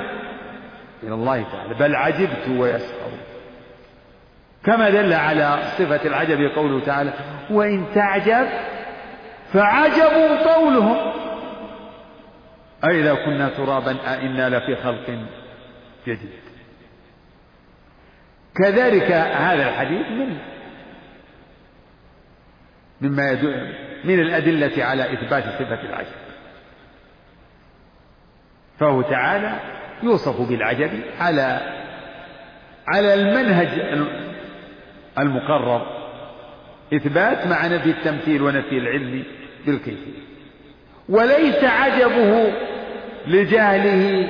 إلى 1.02 1.14
الله 1.14 1.44
تعالى. 1.52 1.74
بل 1.74 1.94
عجبت 1.94 2.48
ويسخرون. 2.48 3.18
كما 4.64 4.90
دل 4.90 5.12
على 5.12 5.58
صفة 5.78 6.06
العجب 6.06 6.50
قوله 6.56 6.80
تعالى 6.80 7.12
وإن 7.50 7.84
تعجب 7.94 8.46
فعجب 9.56 10.38
قولهم. 10.48 11.12
أئذا 12.84 13.14
كنا 13.14 13.48
ترابا 13.48 13.96
أئنا 14.14 14.48
لفي 14.48 14.76
خلق 14.76 15.18
جديد. 16.06 16.40
كذلك 18.54 19.12
هذا 19.12 19.68
الحديث 19.68 20.06
من 20.06 20.38
مما 23.00 23.30
يدل 23.30 23.74
من 24.04 24.20
الأدلة 24.20 24.84
على 24.84 25.12
إثبات 25.12 25.44
صفة 25.44 25.82
العجب. 25.82 26.16
فهو 28.78 29.02
تعالى 29.02 29.60
يوصف 30.02 30.48
بالعجب 30.48 30.90
على 31.20 31.60
على 32.88 33.14
المنهج 33.14 33.68
المقرر. 35.18 35.96
إثبات 36.94 37.46
مع 37.46 37.66
نفي 37.66 37.90
التمثيل 37.90 38.42
ونفي 38.42 38.78
العلم. 38.78 39.24
بالكيفية 39.66 40.26
وليس 41.08 41.64
عجبه 41.64 42.52
لجهله 43.26 44.28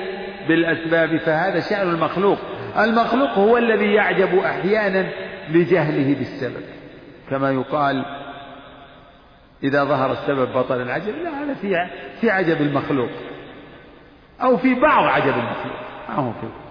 بالأسباب 0.49 1.17
فهذا 1.17 1.61
شأن 1.61 1.91
المخلوق. 1.91 2.39
المخلوق 2.79 3.31
هو 3.31 3.59
الذي 3.59 3.95
يعجب 3.95 4.39
أحيانا 4.39 5.07
لجهله 5.49 6.15
بالسبب. 6.15 6.63
كما 7.31 7.51
يقال 7.51 8.05
إذا 9.63 9.85
ظهر 9.85 10.13
السبب 10.13 10.53
بطل 10.53 10.83
العجب 10.83 11.15
لا 11.25 11.31
هذا 11.31 11.55
في 11.55 11.89
في 12.21 12.31
عجب 12.31 12.61
المخلوق. 12.61 13.11
أو 14.43 14.57
في 14.57 14.75
بعض 14.75 15.05
عجب 15.05 15.35
المخلوق. 15.35 15.81
ما 16.09 16.15
هو 16.15 16.33
في 16.33 16.66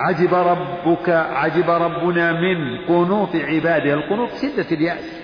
عجب 0.00 0.34
ربك 0.34 1.08
عجب 1.08 1.70
ربنا 1.70 2.32
من 2.32 2.86
قنوط 2.86 3.36
عباده. 3.36 3.94
القنوط 3.94 4.30
شدة 4.42 4.66
اليأس. 4.72 5.22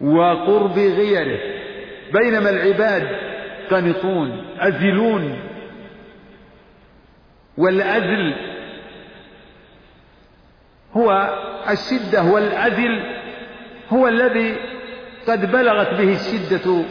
وقرب 0.00 0.78
غيره. 0.78 1.40
بينما 2.12 2.50
العباد 2.50 3.08
قنطون 3.70 4.46
أزلون. 4.58 5.38
والأذل 7.58 8.34
هو 10.96 11.38
الشدة 11.70 12.22
والأذل 12.22 13.18
هو 13.92 14.08
الذي 14.08 14.56
قد 15.28 15.52
بلغت 15.52 15.94
به 15.94 16.12
الشدة 16.12 16.84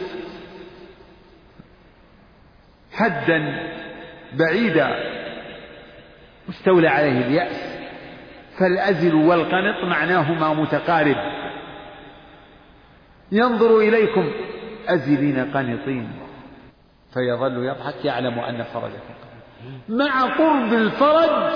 حدا 2.92 3.70
بعيدا. 4.32 5.18
استولى 6.48 6.88
عليه 6.88 7.26
اليأس. 7.26 7.78
فالأزل 8.58 9.14
والقنط 9.14 9.84
معناهما 9.84 10.54
متقارب. 10.54 11.16
ينظر 13.32 13.78
إليكم 13.78 14.30
أزلين 14.88 15.50
قنطين. 15.54 16.12
فيظل 17.14 17.64
يضحك 17.64 18.04
يعلم 18.04 18.38
أن 18.38 18.62
فرجكم. 18.62 19.14
مع 19.88 20.22
قرب 20.22 20.72
الفرج 20.72 21.52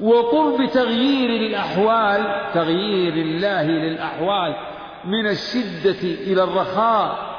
وقرب 0.00 0.66
تغيير 0.66 1.46
الأحوال 1.46 2.52
تغيير 2.54 3.12
الله 3.12 3.62
للأحوال 3.62 4.56
من 5.04 5.26
الشدة 5.26 6.02
إلى 6.02 6.42
الرخاء 6.42 7.36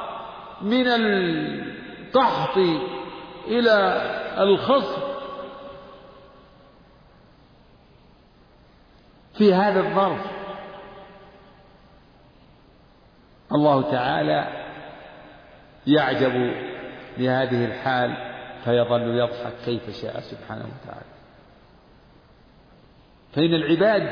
من 0.61 0.87
القحط 0.87 2.57
إلى 3.47 4.01
الخصب 4.37 5.06
في 9.37 9.53
هذا 9.53 9.79
الظرف. 9.79 10.25
الله 13.51 13.91
تعالى 13.91 14.47
يعجب 15.87 16.53
لهذه 17.17 17.65
الحال 17.65 18.33
فيظل 18.63 19.17
يضحك 19.17 19.53
كيف 19.65 20.01
شاء 20.01 20.19
سبحانه 20.19 20.65
وتعالى. 20.65 21.17
فإن 23.33 23.53
العباد 23.53 24.09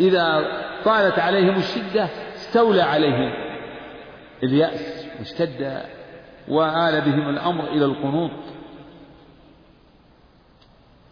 إذا 0.00 0.44
طالت 0.84 1.18
عليهم 1.18 1.56
الشدة 1.56 2.08
استولى 2.34 2.82
عليهم 2.82 3.32
اليأس 4.42 5.06
واشتد 5.18 5.82
وآل 6.48 7.00
بهم 7.00 7.28
الأمر 7.28 7.64
إلى 7.64 7.84
القنوط. 7.84 8.30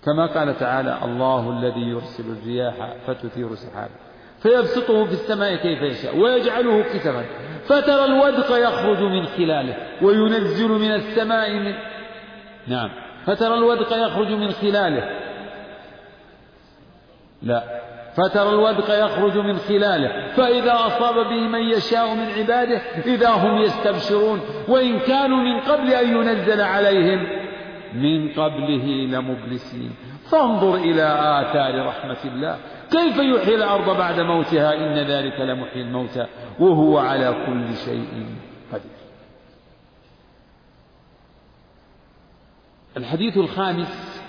كما 0.04 0.26
قال 0.26 0.58
تعالى 0.58 0.98
الله 1.04 1.58
الذي 1.58 1.80
يرسل 1.80 2.24
الرياح 2.32 2.74
فتثير 3.06 3.54
سحابا. 3.54 3.94
فيبسطه 4.42 5.04
في 5.04 5.12
السماء 5.12 5.56
كيف 5.56 5.82
يشاء 5.82 6.16
ويجعله 6.16 6.82
كسفا. 6.82 7.24
فترى 7.66 8.04
الودق 8.04 8.68
يخرج 8.68 9.02
من 9.02 9.26
خلاله 9.26 9.76
وينزل 10.02 10.68
من 10.68 10.92
السماء 10.92 11.50
من 11.50 11.74
نعم. 12.66 12.90
فترى 13.26 13.54
الودق 13.54 14.06
يخرج 14.06 14.28
من 14.28 14.50
خلاله. 14.50 15.20
لا. 17.42 17.62
فترى 18.16 18.48
الودق 18.48 19.04
يخرج 19.04 19.38
من 19.38 19.56
خلاله. 19.56 20.28
فإذا 20.36 20.72
أصاب 20.72 21.14
به 21.14 21.40
من 21.48 21.60
يشاء 21.60 22.14
من 22.14 22.26
عباده 22.38 22.80
إذا 23.06 23.30
هم 23.30 23.58
يستبشرون. 23.58 24.40
وإن 24.68 24.98
كانوا 24.98 25.38
من 25.38 25.60
قبل 25.60 25.92
أن 25.92 26.16
ينزل 26.16 26.60
عليهم 26.60 27.39
من 27.94 28.28
قبله 28.28 28.86
لمبلسين. 29.06 29.90
فانظر 30.30 30.74
إلى 30.74 31.02
آثار 31.42 31.86
رحمة 31.86 32.24
الله. 32.24 32.58
كيف 32.90 33.16
يحيي 33.16 33.54
الأرض 33.54 33.96
بعد 33.96 34.20
موتها؟ 34.20 34.74
إن 34.74 34.98
ذلك 34.98 35.40
لمحيي 35.40 35.82
الموتى. 35.82 36.26
وهو 36.60 36.98
على 36.98 37.34
كل 37.46 37.74
شيء 37.84 38.26
قدير. 38.72 39.00
الحديث 42.96 43.36
الخامس 43.36 44.22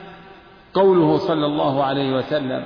قوله 0.74 1.18
صلى 1.18 1.46
الله 1.46 1.84
عليه 1.84 2.14
وسلم 2.14 2.66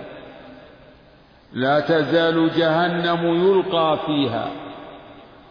لا 1.54 1.80
تزال 1.80 2.50
جهنم 2.56 3.26
يلقى 3.26 4.00
فيها 4.06 4.52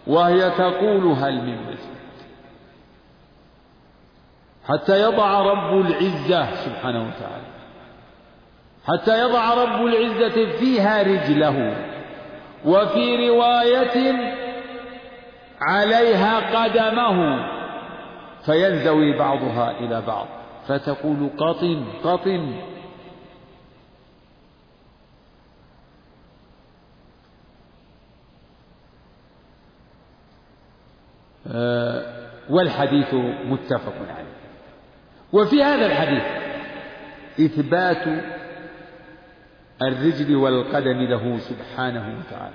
وهي 0.07 0.51
تقول 0.51 1.07
هل 1.07 1.34
من 1.34 1.57
مزيد؟ 1.62 1.93
حتى 4.68 5.02
يضع 5.02 5.40
رب 5.40 5.86
العزة 5.86 6.54
سبحانه 6.54 6.98
وتعالى. 6.98 7.44
حتى 8.86 9.20
يضع 9.20 9.54
رب 9.54 9.86
العزة 9.86 10.58
فيها 10.58 11.02
رجله. 11.02 11.76
وفي 12.64 13.28
رواية 13.28 14.14
عليها 15.62 16.64
قدمه. 16.64 17.48
فينزوي 18.46 19.18
بعضها 19.18 19.70
إلى 19.70 20.02
بعض. 20.06 20.26
فتقول 20.68 21.30
قطن 21.38 21.84
قطن. 22.04 22.54
آه، 31.52 32.02
والحديث 32.50 33.14
متفق 33.44 33.94
عليه. 34.16 34.34
وفي 35.35 35.62
هذا 35.62 35.87
الحديث 35.87 36.22
إثبات 37.41 38.24
الرجل 39.82 40.37
والقدم 40.37 41.03
له 41.03 41.39
سبحانه 41.39 42.18
وتعالى. 42.18 42.55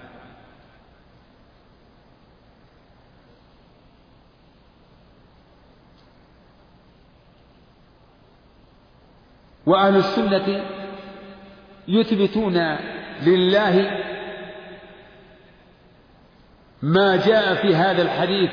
وأهل 9.65 9.95
السنة 9.95 10.65
يثبتون 11.87 12.77
لله 13.21 14.03
ما 16.81 17.15
جاء 17.15 17.55
في 17.55 17.75
هذا 17.75 18.01
الحديث 18.01 18.51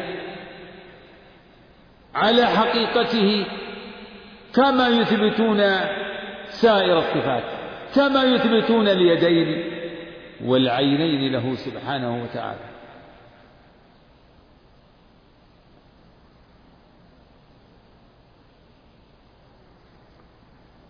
على 2.15 2.47
حقيقته 2.47 3.47
كما 4.57 4.89
يثبتون 4.89 5.63
سائر 6.49 6.99
الصفات 6.99 7.45
كما 7.95 8.23
يثبتون 8.23 8.89
اليدين 8.89 9.73
والعينين 10.45 11.33
له 11.33 11.55
سبحانه 11.55 12.23
وتعالى. 12.23 12.77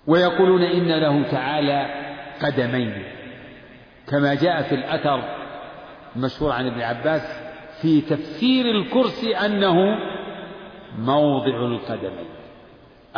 ويقولون 0.07 0.63
إن 0.63 0.89
له 0.89 1.31
تعالى 1.31 1.87
قدمين 2.43 3.05
كما 4.09 4.35
جاء 4.35 4.63
في 4.63 4.75
الأثر 4.75 5.23
المشهور 6.17 6.53
عن 6.53 6.67
ابن 6.67 6.81
عباس 6.81 7.23
في 7.83 8.01
تفسير 8.01 8.71
الكرسي 8.71 9.37
أنه 9.37 9.99
موضع 10.99 11.57
القدمين. 11.57 12.46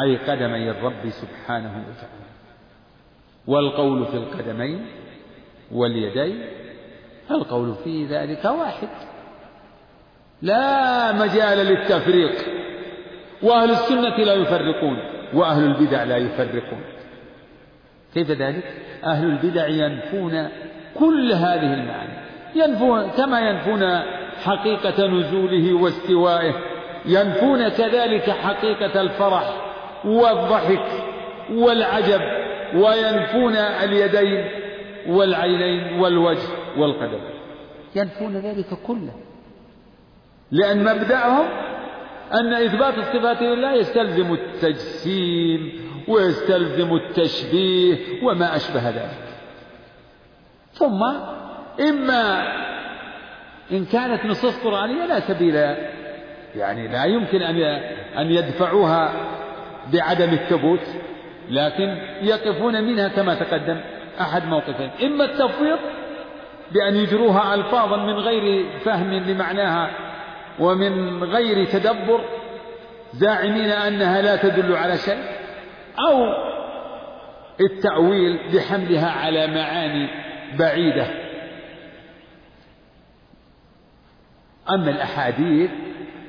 أي 0.03 0.17
قدمي 0.17 0.71
الرب 0.71 1.09
سبحانه 1.09 1.85
وتعالى. 1.89 2.29
والقول 3.47 4.07
في 4.07 4.17
القدمين 4.17 4.87
واليدين 5.73 6.45
القول 7.31 7.75
في 7.85 8.07
ذلك 8.07 8.45
واحد. 8.45 8.89
لا 10.43 11.13
مجال 11.13 11.67
للتفريق. 11.67 12.33
وأهل 13.43 13.71
السنة 13.71 14.17
لا 14.17 14.35
يفرقون 14.35 14.99
وأهل 15.35 15.65
البدع 15.65 16.05
لا 16.05 16.17
يفرقون. 16.17 16.83
كيف 18.15 18.31
ذلك؟ 18.31 18.65
أهل 19.05 19.27
البدع 19.27 19.67
ينفون 19.67 20.49
كل 20.99 21.33
هذه 21.33 21.75
المعاني. 21.75 22.19
ينفون 22.55 23.11
كما 23.11 23.41
ينفون 23.41 24.01
حقيقة 24.45 25.07
نزوله 25.07 25.75
واستوائه. 25.75 26.55
ينفون 27.07 27.69
كذلك 27.69 28.31
حقيقة 28.31 29.01
الفرح. 29.01 29.68
والضحك 30.05 30.87
والعجب 31.51 32.21
وينفون 32.75 33.57
اليدين 33.57 34.49
والعينين 35.09 36.01
والوجه 36.01 36.49
والقدم. 36.79 37.21
ينفون 37.97 38.37
ذلك 38.37 38.75
كله. 38.87 39.13
لأن 40.51 40.85
مبدأهم 40.85 41.47
أن 42.33 42.55
إثبات 42.55 42.99
الصفات 42.99 43.43
لله 43.43 43.73
يستلزم 43.73 44.35
التجسيم 44.35 45.73
ويستلزم 46.09 46.95
التشبيه 46.95 47.97
وما 48.25 48.57
أشبه 48.57 48.89
ذلك. 48.89 49.29
ثم 50.73 51.03
إما 51.89 52.53
إن 53.73 53.85
كانت 53.85 54.25
نصوص 54.25 54.65
قرآنية 54.65 55.07
لا 55.07 55.21
سبيل 55.21 55.55
يعني 56.57 56.89
لا 56.89 57.05
يمكن 57.05 57.43
أن 57.43 57.57
أن 58.19 58.31
يدفعوها 58.31 59.13
بعدم 59.93 60.31
الثبوت 60.33 60.87
لكن 61.51 61.99
يقفون 62.23 62.85
منها 62.85 63.09
كما 63.09 63.35
تقدم 63.35 63.81
أحد 64.21 64.47
موقفين. 64.47 64.91
إما 65.03 65.25
التفويض 65.25 65.79
بأن 66.73 66.97
يجروها 66.97 67.55
ألفاظا 67.55 67.97
من 67.97 68.15
غير 68.15 68.67
فهم 68.85 69.13
لمعناها 69.13 69.91
ومن 70.59 71.25
غير 71.25 71.65
تدبر 71.65 72.21
زاعمين 73.13 73.71
أنها 73.71 74.23
لا 74.23 74.37
تدل 74.37 74.77
على 74.77 74.97
شيء 74.97 75.23
أو 76.09 76.33
التأويل 77.61 78.39
بحملها 78.55 79.11
على 79.11 79.47
معاني 79.47 80.09
بعيدة. 80.59 81.07
أما 84.71 84.91
الأحاديث 84.91 85.71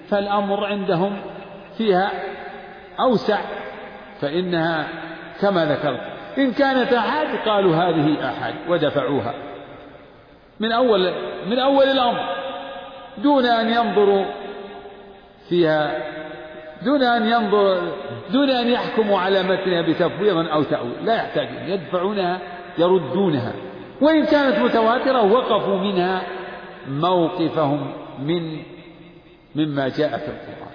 فالأمر 0.10 0.66
عندهم 0.66 1.22
فيها 1.78 2.12
أوسع 3.00 3.40
فإنها 4.22 4.88
كما 5.42 5.66
ذكرت. 5.66 6.02
إن 6.38 6.52
كانت 6.52 6.94
أحد 6.94 7.28
قالوا 7.46 7.76
هذه 7.76 8.30
أحد 8.30 8.54
ودفعوها. 8.70 9.34
من 10.60 10.72
أول 10.72 11.14
من 11.50 11.60
أول 11.60 11.84
الأمر 11.84 12.20
دون 13.18 13.46
أن 13.46 13.70
ينظروا 13.70 14.26
فيها 15.50 15.98
دون 16.82 17.04
أن 17.04 17.28
ينظر 17.28 17.82
دون 18.32 18.50
أن 18.50 18.68
يحكموا 18.68 19.20
على 19.20 19.44
متنها 19.44 19.82
بتفويض 19.82 20.38
أو 20.38 20.64
تأويل 20.64 21.06
لا 21.06 21.16
يحتاجون 21.16 21.58
يدفعونها 21.68 22.40
يردونها. 22.78 23.54
وإن 24.02 24.26
كانت 24.26 24.60
متواترة 24.60 25.32
وقفوا 25.34 25.78
منها 25.78 26.22
موقفهم 26.90 27.94
من 28.20 28.58
مما 29.56 29.90
جاء 29.90 30.10
في 30.10 30.28
القرآن. 30.28 30.69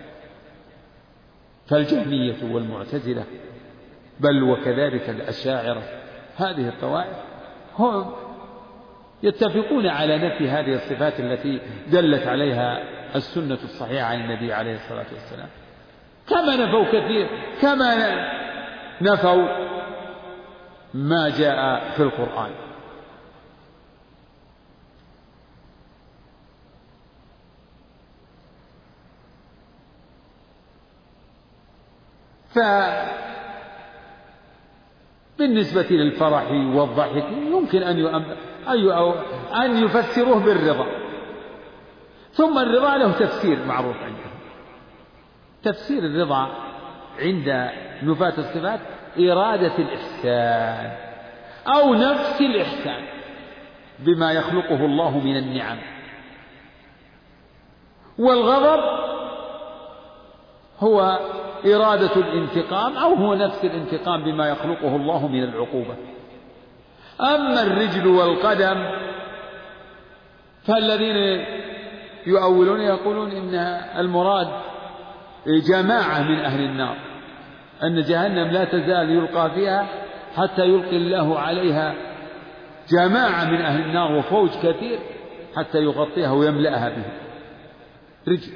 فالجهمية 1.66 2.54
والمعتزلة 2.54 3.24
بل 4.20 4.42
وكذلك 4.42 5.10
الأشاعرة 5.10 5.82
هذه 6.36 6.68
الطوائف 6.68 7.16
هم 7.78 8.12
يتفقون 9.22 9.86
على 9.86 10.18
نفي 10.18 10.48
هذه 10.48 10.74
الصفات 10.74 11.20
التي 11.20 11.60
دلت 11.92 12.26
عليها 12.26 12.82
السنة 13.16 13.58
الصحيحة 13.64 14.06
عن 14.06 14.20
النبي 14.20 14.52
عليه 14.52 14.74
الصلاة 14.74 15.06
والسلام. 15.12 15.48
كما 16.28 16.56
نفوا 16.56 16.84
كثير 16.84 17.28
كما 17.62 17.94
نفوا 19.00 19.48
ما 20.94 21.28
جاء 21.28 21.90
في 21.96 22.02
القرآن. 22.02 22.50
فبالنسبة 35.36 35.86
للفرح 35.90 36.50
والضحك 36.50 37.24
يمكن 37.32 37.82
أن 37.82 38.24
أن 39.54 39.84
يفسروه 39.84 40.38
بالرضا. 40.38 40.86
ثم 42.32 42.58
الرضا 42.58 42.96
له 42.96 43.12
تفسير 43.12 43.64
معروف 43.64 43.96
عندهم. 43.96 44.30
تفسير 45.62 45.98
الرضا 45.98 46.50
عند 47.18 47.70
نفاة 48.02 48.38
الصفات 48.38 48.80
إرادة 49.18 49.78
الإحسان 49.78 50.96
أو 51.66 51.94
نفس 51.94 52.40
الإحسان 52.40 53.04
بما 53.98 54.32
يخلقه 54.32 54.84
الله 54.84 55.18
من 55.18 55.36
النعم. 55.36 55.78
والغضب 58.18 58.82
هو 60.84 61.18
إرادة 61.66 62.16
الانتقام 62.16 62.96
أو 62.96 63.14
هو 63.14 63.34
نفس 63.34 63.64
الانتقام 63.64 64.24
بما 64.24 64.48
يخلقه 64.48 64.96
الله 64.96 65.28
من 65.28 65.42
العقوبة. 65.42 65.96
أما 67.20 67.62
الرجل 67.62 68.06
والقدم 68.06 68.90
فالذين 70.66 71.44
يؤولون 72.26 72.80
يقولون 72.80 73.30
إن 73.30 73.54
المراد 73.98 74.48
جماعة 75.46 76.22
من 76.22 76.38
أهل 76.38 76.60
النار 76.60 76.96
أن 77.82 78.00
جهنم 78.00 78.50
لا 78.50 78.64
تزال 78.64 79.10
يلقى 79.10 79.50
فيها 79.50 79.86
حتى 80.36 80.62
يلقي 80.62 80.96
الله 80.96 81.38
عليها 81.38 81.94
جماعة 82.88 83.44
من 83.44 83.60
أهل 83.60 83.80
النار 83.80 84.12
وفوج 84.12 84.50
كثير 84.62 84.98
حتى 85.56 85.78
يغطيها 85.78 86.32
ويملأها 86.32 86.88
به. 86.88 87.04
رجل. 88.28 88.52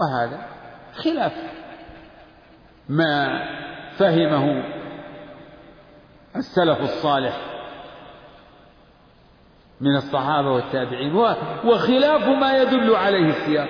وهذا 0.00 0.46
خلاف 0.94 1.32
ما 2.88 3.44
فهمه 3.98 4.64
السلف 6.36 6.80
الصالح 6.80 7.40
من 9.80 9.96
الصحابة 9.96 10.50
والتابعين 10.50 11.16
وخلاف 11.64 12.28
ما 12.28 12.62
يدل 12.62 12.94
عليه 12.94 13.28
السياق. 13.28 13.68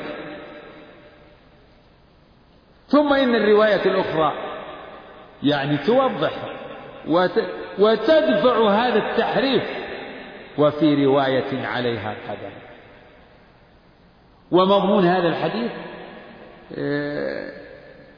ثم 2.88 3.12
إن 3.12 3.34
الرواية 3.34 3.84
الأخرى 3.84 4.32
يعني 5.42 5.76
توضح 5.76 6.32
وتدفع 7.78 8.70
هذا 8.70 8.98
التحريف 8.98 9.62
وفي 10.58 11.04
رواية 11.04 11.66
عليها 11.66 12.14
قدم 12.28 12.52
ومضمون 14.50 15.04
هذا 15.04 15.28
الحديث 15.28 15.72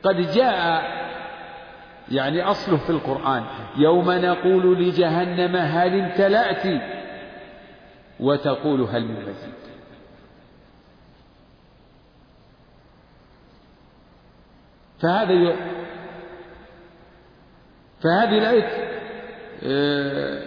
قد 0.02 0.16
جاء 0.16 0.82
يعني 2.12 2.42
أصله 2.42 2.76
في 2.76 2.90
القرآن. 2.90 3.44
يوم 3.76 4.10
نقول 4.10 4.84
لجهنم 4.84 5.56
هل 5.56 6.00
امتلأت 6.00 6.82
وتقول 8.20 8.80
هل 8.80 9.04
من 9.04 9.22
مزيد. 9.22 9.52
فهذا 14.98 15.32
ي... 15.32 15.56
فهذه 18.00 18.38
الآية 18.38 18.92
آه، 19.64 20.42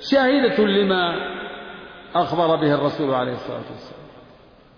شاهدة 0.00 0.64
لما 0.64 1.16
أخبر 2.14 2.56
به 2.56 2.74
الرسول 2.74 3.14
عليه 3.14 3.32
الصلاة 3.32 3.56
والسلام. 3.70 3.99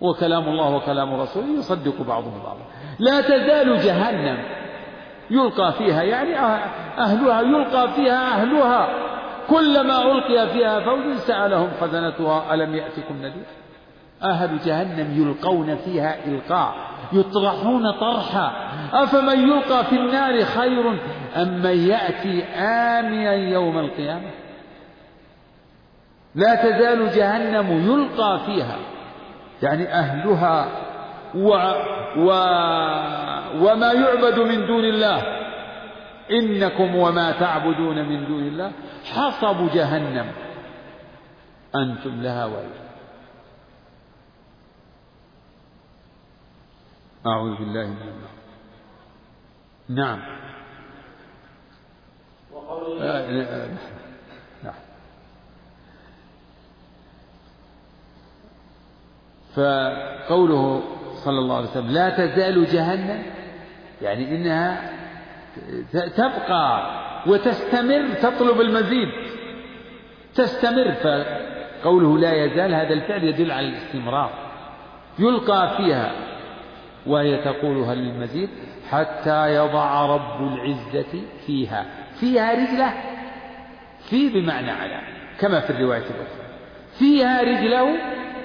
وكلام 0.01 0.43
الله 0.47 0.75
وكلام 0.75 1.21
رسوله 1.21 1.47
يصدق 1.47 2.01
بعضهم 2.01 2.43
بعضا. 2.43 2.61
لا 2.99 3.21
تزال 3.21 3.77
جهنم 3.77 4.37
يلقى 5.31 5.73
فيها 5.73 6.03
يعني 6.03 6.39
أهلها 6.97 7.41
يلقى 7.41 7.91
فيها 7.93 8.41
أهلها. 8.41 8.89
كلما 9.49 10.01
ألقي 10.01 10.47
فيها 10.47 10.79
فوج 10.79 11.15
سألهم 11.15 11.69
خزنتها 11.81 12.53
ألم 12.53 12.75
يأتكم 12.75 13.17
نذير؟ 13.17 13.45
أهل 14.23 14.59
جهنم 14.59 15.21
يلقون 15.21 15.75
فيها 15.75 16.25
إلقاء 16.25 16.73
يطرحون 17.13 17.91
طرحا. 17.91 18.51
أفمن 18.93 19.39
يلقى 19.49 19.85
في 19.85 19.95
النار 19.95 20.45
خير 20.45 20.99
أم 21.35 21.61
من 21.61 21.87
يأتي 21.87 22.43
آمنا 22.43 23.33
يوم 23.33 23.79
القيامة؟ 23.79 24.29
لا 26.35 26.55
تزال 26.55 27.09
جهنم 27.11 27.91
يلقى 27.91 28.39
فيها. 28.45 28.77
يعني 29.63 29.93
أهلها 29.93 30.67
و 31.35 31.49
و 32.17 32.29
وما 33.63 33.91
يعبد 33.93 34.39
من 34.39 34.67
دون 34.67 34.85
الله. 34.85 35.43
إنكم 36.31 36.95
وما 36.95 37.31
تعبدون 37.31 38.09
من 38.09 38.25
دون 38.27 38.43
الله. 38.43 38.71
حصب 39.13 39.73
جهنم. 39.73 40.31
أنتم 41.75 42.21
لها 42.21 42.45
ويل 42.45 42.69
أعوذ 47.25 47.55
بالله 47.55 47.85
من 47.85 47.97
النار. 48.01 48.33
نعم. 49.89 50.19
آه، 52.53 53.01
آه، 53.01 53.67
نعم 53.67 54.02
فقوله 59.55 60.83
صلى 61.13 61.39
الله 61.39 61.57
عليه 61.57 61.69
وسلم 61.69 61.91
لا 61.91 62.09
تزال 62.09 62.65
جهنم 62.65 63.23
يعني 64.01 64.35
إنها 64.35 64.91
تبقى 65.91 66.93
وتستمر 67.27 68.13
تطلب 68.21 68.61
المزيد 68.61 69.09
تستمر 70.35 70.91
فقوله 70.93 72.17
لا 72.17 72.33
يزال 72.33 72.73
هذا 72.75 72.93
الفعل 72.93 73.23
يدل 73.23 73.51
على 73.51 73.67
الاستمرار 73.67 74.29
يلقى 75.19 75.77
فيها 75.77 76.11
وهي 77.07 77.37
تقول 77.37 77.77
هل 77.77 78.03
من 78.03 78.19
مزيد 78.19 78.49
حتى 78.91 79.55
يضع 79.55 80.05
رب 80.05 80.53
العزة 80.53 81.21
فيها 81.45 81.85
فيها 82.19 82.53
رجلة 82.53 82.93
في 84.09 84.29
بمعنى 84.29 84.71
على 84.71 85.01
كما 85.39 85.59
في 85.59 85.69
الرواية 85.69 85.99
الأخرى 85.99 86.43
فيها 86.99 87.41
رجله 87.41 87.95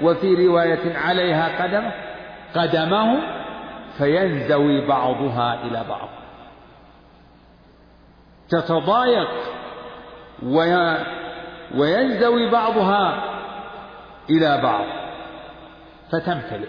وفي 0.03 0.47
رواية 0.47 0.97
عليها 0.97 1.63
قدمه 1.63 1.93
قدمه 2.55 3.21
فينزوي 3.99 4.87
بعضها 4.87 5.65
إلى 5.65 5.85
بعض. 5.89 6.09
تتضايق 8.49 9.29
وينزوي 11.75 12.51
بعضها 12.51 13.25
إلى 14.31 14.61
بعض. 14.63 14.85
فتمتلئ. 16.13 16.69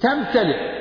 تمتلئ. 0.00 0.80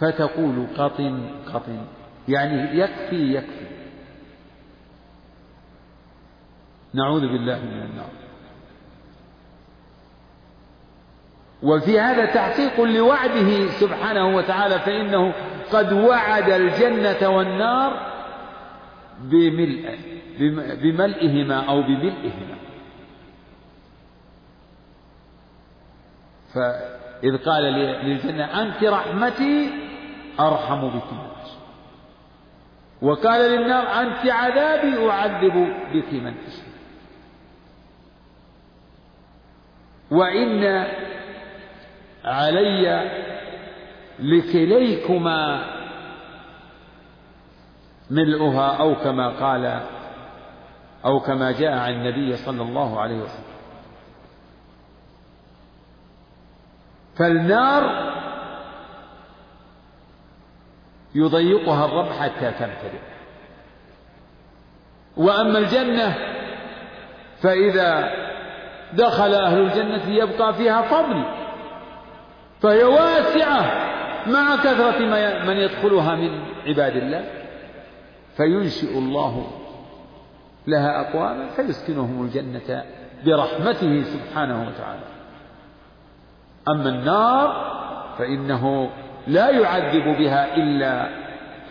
فتقول 0.00 0.66
قطن 0.78 1.30
قطن. 1.54 1.86
يعني 2.28 2.78
يكفي 2.78 3.34
يكفي. 3.34 3.63
نعوذ 6.94 7.20
بالله 7.20 7.58
من 7.58 7.82
النار. 7.82 8.10
وفي 11.62 12.00
هذا 12.00 12.24
تحقيق 12.24 12.80
لوعده 12.80 13.68
سبحانه 13.68 14.36
وتعالى 14.36 14.78
فإنه 14.78 15.34
قد 15.72 15.92
وعد 15.92 16.50
الجنة 16.50 17.28
والنار 17.28 18.14
بملئهما 20.82 21.68
أو 21.68 21.82
بملئهما. 21.82 22.56
فإذ 26.54 27.36
قال 27.36 27.62
للجنة 27.62 28.62
أنت 28.62 28.84
رحمتي 28.84 29.70
أرحم 30.40 30.88
بك 30.88 31.12
الناس. 31.12 31.58
وقال 33.02 33.40
للنار 33.50 34.00
أنت 34.00 34.26
عذابي 34.30 35.10
أعذب 35.10 35.74
بك 35.92 36.12
من 36.12 36.34
أشاء 36.46 36.63
وإن 40.14 40.86
علي 42.24 43.10
لكليكما 44.18 45.64
ملؤها 48.10 48.76
أو 48.76 48.94
كما 48.94 49.28
قال 49.28 49.80
أو 51.04 51.20
كما 51.20 51.52
جاء 51.52 51.72
عن 51.72 51.92
النبي 51.92 52.36
صلى 52.36 52.62
الله 52.62 53.00
عليه 53.00 53.16
وسلم. 53.16 53.54
فالنار 57.16 58.14
يضيقها 61.14 61.84
الرب 61.84 62.12
حتى 62.12 62.50
تمتلئ. 62.50 63.00
وأما 65.16 65.58
الجنة 65.58 66.14
فإذا 67.42 68.23
دخل 68.96 69.34
أهل 69.34 69.58
الجنة 69.58 70.08
يبقى 70.08 70.54
فيها 70.54 70.82
فضل 70.82 71.24
فهي 72.60 72.84
واسعة 72.84 73.60
مع 74.26 74.56
كثرة 74.56 74.98
من 75.46 75.56
يدخلها 75.56 76.14
من 76.14 76.44
عباد 76.66 76.96
الله 76.96 77.24
فينشئ 78.36 78.98
الله 78.98 79.46
لها 80.66 81.00
أقواما 81.00 81.46
فيسكنهم 81.46 82.24
الجنة 82.24 82.84
برحمته 83.26 84.02
سبحانه 84.02 84.68
وتعالى. 84.68 85.02
أما 86.68 86.88
النار 86.88 87.74
فإنه 88.18 88.90
لا 89.26 89.50
يعذب 89.50 90.18
بها 90.18 90.56
إلا 90.56 91.08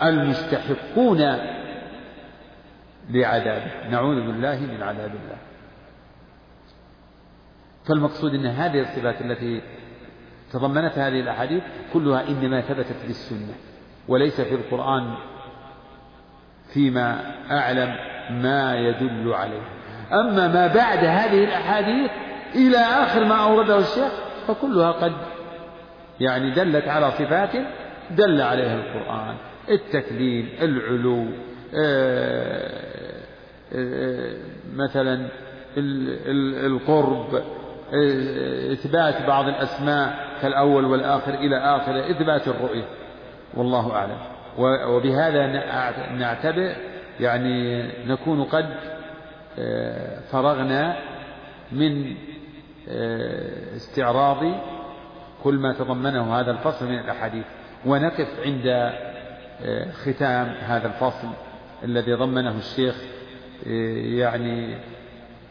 المستحقون 0.03 1.37
لعذابه 3.09 3.89
نعوذ 3.91 4.15
بالله 4.15 4.59
من 4.59 4.83
عذاب 4.83 5.11
الله. 5.11 5.52
فالمقصود 7.85 8.33
أن 8.33 8.45
هذه 8.45 8.81
الصفات 8.81 9.21
التي 9.21 9.61
تضمنتها 10.53 11.07
هذه 11.07 11.19
الأحاديث 11.19 11.63
كلها 11.93 12.27
إنما 12.27 12.61
ثبتت 12.61 13.05
بالسنة 13.07 13.53
وليس 14.07 14.41
في 14.41 14.55
القرآن 14.55 15.13
فيما 16.73 17.21
أعلم 17.51 17.95
ما 18.41 18.75
يدل 18.75 19.33
عليه. 19.33 19.61
أما 20.13 20.47
ما 20.47 20.67
بعد 20.67 20.97
هذه 20.97 21.43
الأحاديث 21.43 22.11
إلى 22.55 22.77
آخر 22.77 23.25
ما 23.25 23.35
أورده 23.35 23.77
الشيخ 23.77 24.11
فكلها 24.47 24.91
قد 24.91 25.13
يعني 26.19 26.51
دلت 26.51 26.87
على 26.87 27.11
صفات 27.11 27.49
دل 28.11 28.41
عليها 28.41 28.75
القرآن 28.75 29.35
التكليم 29.69 30.49
العلو 30.61 31.25
آه، 31.75 32.83
آه، 33.75 34.33
مثلا 34.75 35.27
القرب 35.77 37.35
آه، 37.35 37.62
إثبات 38.73 39.27
بعض 39.27 39.47
الأسماء 39.47 40.27
كالأول 40.41 40.85
والآخر 40.85 41.33
إلى 41.33 41.57
آخره 41.57 42.11
إثبات 42.11 42.47
الرؤية. 42.47 42.85
والله 43.53 43.95
أعلم. 43.95 44.17
وبهذا 44.87 45.47
نعتبر 46.11 46.75
يعني 47.19 47.87
نكون 48.07 48.43
قد 48.43 48.65
فرغنا 50.31 50.97
من 51.71 52.15
استعراض 53.75 54.37
كل 55.43 55.53
ما 55.53 55.73
تضمنه 55.73 56.39
هذا 56.39 56.51
الفصل 56.51 56.85
من 56.85 56.99
الأحاديث. 56.99 57.45
ونقف 57.85 58.27
عند 58.45 58.93
آه، 59.61 59.91
ختام 59.91 60.47
هذا 60.47 60.87
الفصل 60.87 61.27
الذي 61.83 62.13
ضمنه 62.13 62.57
الشيخ 62.57 62.95
آه، 63.67 63.97
يعني 63.97 64.77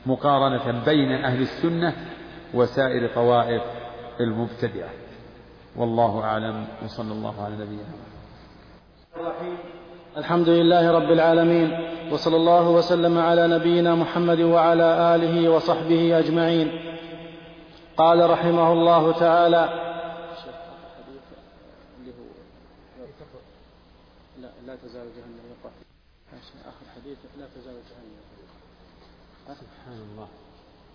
مقارنة 0.06 0.84
بين 0.84 1.12
أهل 1.12 1.42
السنة 1.42 1.94
وسائر 2.54 3.14
طوائف 3.14 3.62
المبتدعة. 4.20 4.90
والله 5.76 6.24
أعلم. 6.24 6.66
وصلى 6.84 7.12
الله 7.12 7.44
على 7.44 7.54
نبينا 7.54 7.92
الرحيم 9.16 9.56
الحمد 10.16 10.48
لله 10.48 10.90
رب 10.90 11.10
العالمين 11.12 11.68
وصلى 12.12 12.36
الله 12.36 12.68
وسلم 12.68 13.18
على 13.18 13.48
نبينا 13.48 13.94
محمد 13.94 14.40
وعلى 14.40 15.14
آله 15.14 15.48
وصحبه 15.48 16.18
أجمعين. 16.18 16.68
قال 17.96 18.30
رحمه 18.30 18.72
الله 18.72 19.12
تعالى 19.12 19.64
لا 24.42 24.48
لا 24.66 24.76
تزال 24.76 25.06
جهنم 25.16 25.44
يقع. 25.52 25.70
آخر 26.68 26.84
حديث 26.96 27.18
لا 27.38 27.46
تزال 27.54 27.74
جهنم 27.88 28.12
سبحان 29.48 29.98
الله. 30.12 30.41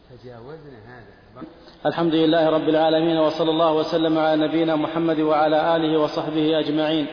تجاوزنا 0.08 0.80
هذا. 0.88 1.48
الحمد 1.86 2.14
لله 2.14 2.50
رب 2.50 2.70
العالمين 2.70 3.18
وصلى 3.18 3.52
الله 3.52 3.74
وسلم 3.74 4.18
على 4.18 4.48
نبينا 4.48 4.76
محمد 4.76 5.20
وعلى 5.20 5.76
آله 5.76 6.00
وصحبه 6.00 6.60
أجمعين. 6.60 7.08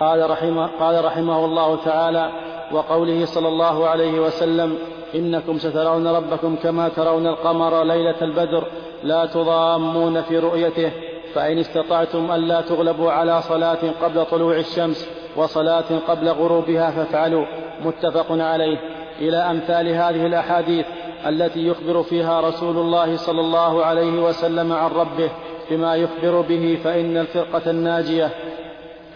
قال 0.00 0.30
رحمه, 0.30 0.66
قال 0.66 1.04
رحمه 1.04 1.44
الله 1.44 1.84
تعالى 1.84 2.30
وقوله 2.72 3.24
صلى 3.24 3.48
الله 3.48 3.88
عليه 3.88 4.20
وسلم 4.20 4.78
إنكم 5.14 5.58
سترون 5.58 6.06
ربكم 6.06 6.56
كما 6.56 6.88
ترون 6.88 7.26
القمر 7.26 7.84
ليلة 7.84 8.22
البدر 8.22 8.64
لا 9.02 9.26
تضامون 9.26 10.22
في 10.22 10.38
رؤيته 10.38 10.92
فإن 11.34 11.58
استطعتم 11.58 12.32
ألا 12.32 12.60
تغلبوا 12.60 13.10
على 13.10 13.42
صلاة 13.42 13.90
قبل 14.02 14.24
طلوع 14.24 14.56
الشمس 14.56 15.08
وصلاة 15.36 15.98
قبل 16.08 16.28
غروبها 16.28 16.90
فافعلوا. 16.90 17.46
متفق 17.84 18.26
عليه. 18.30 18.78
إلى 19.18 19.36
أمثال 19.36 19.88
هذه 19.88 20.26
الأحاديث. 20.26 20.86
التي 21.26 21.66
يخبر 21.66 22.02
فيها 22.02 22.40
رسول 22.40 22.76
الله 22.76 23.16
صلى 23.16 23.40
الله 23.40 23.84
عليه 23.84 24.22
وسلم 24.22 24.72
عن 24.72 24.90
ربه 24.90 25.30
بما 25.70 25.96
يخبر 25.96 26.40
به 26.40 26.78
فإن 26.84 27.16
الفرقة 27.16 27.70
الناجية 27.70 28.30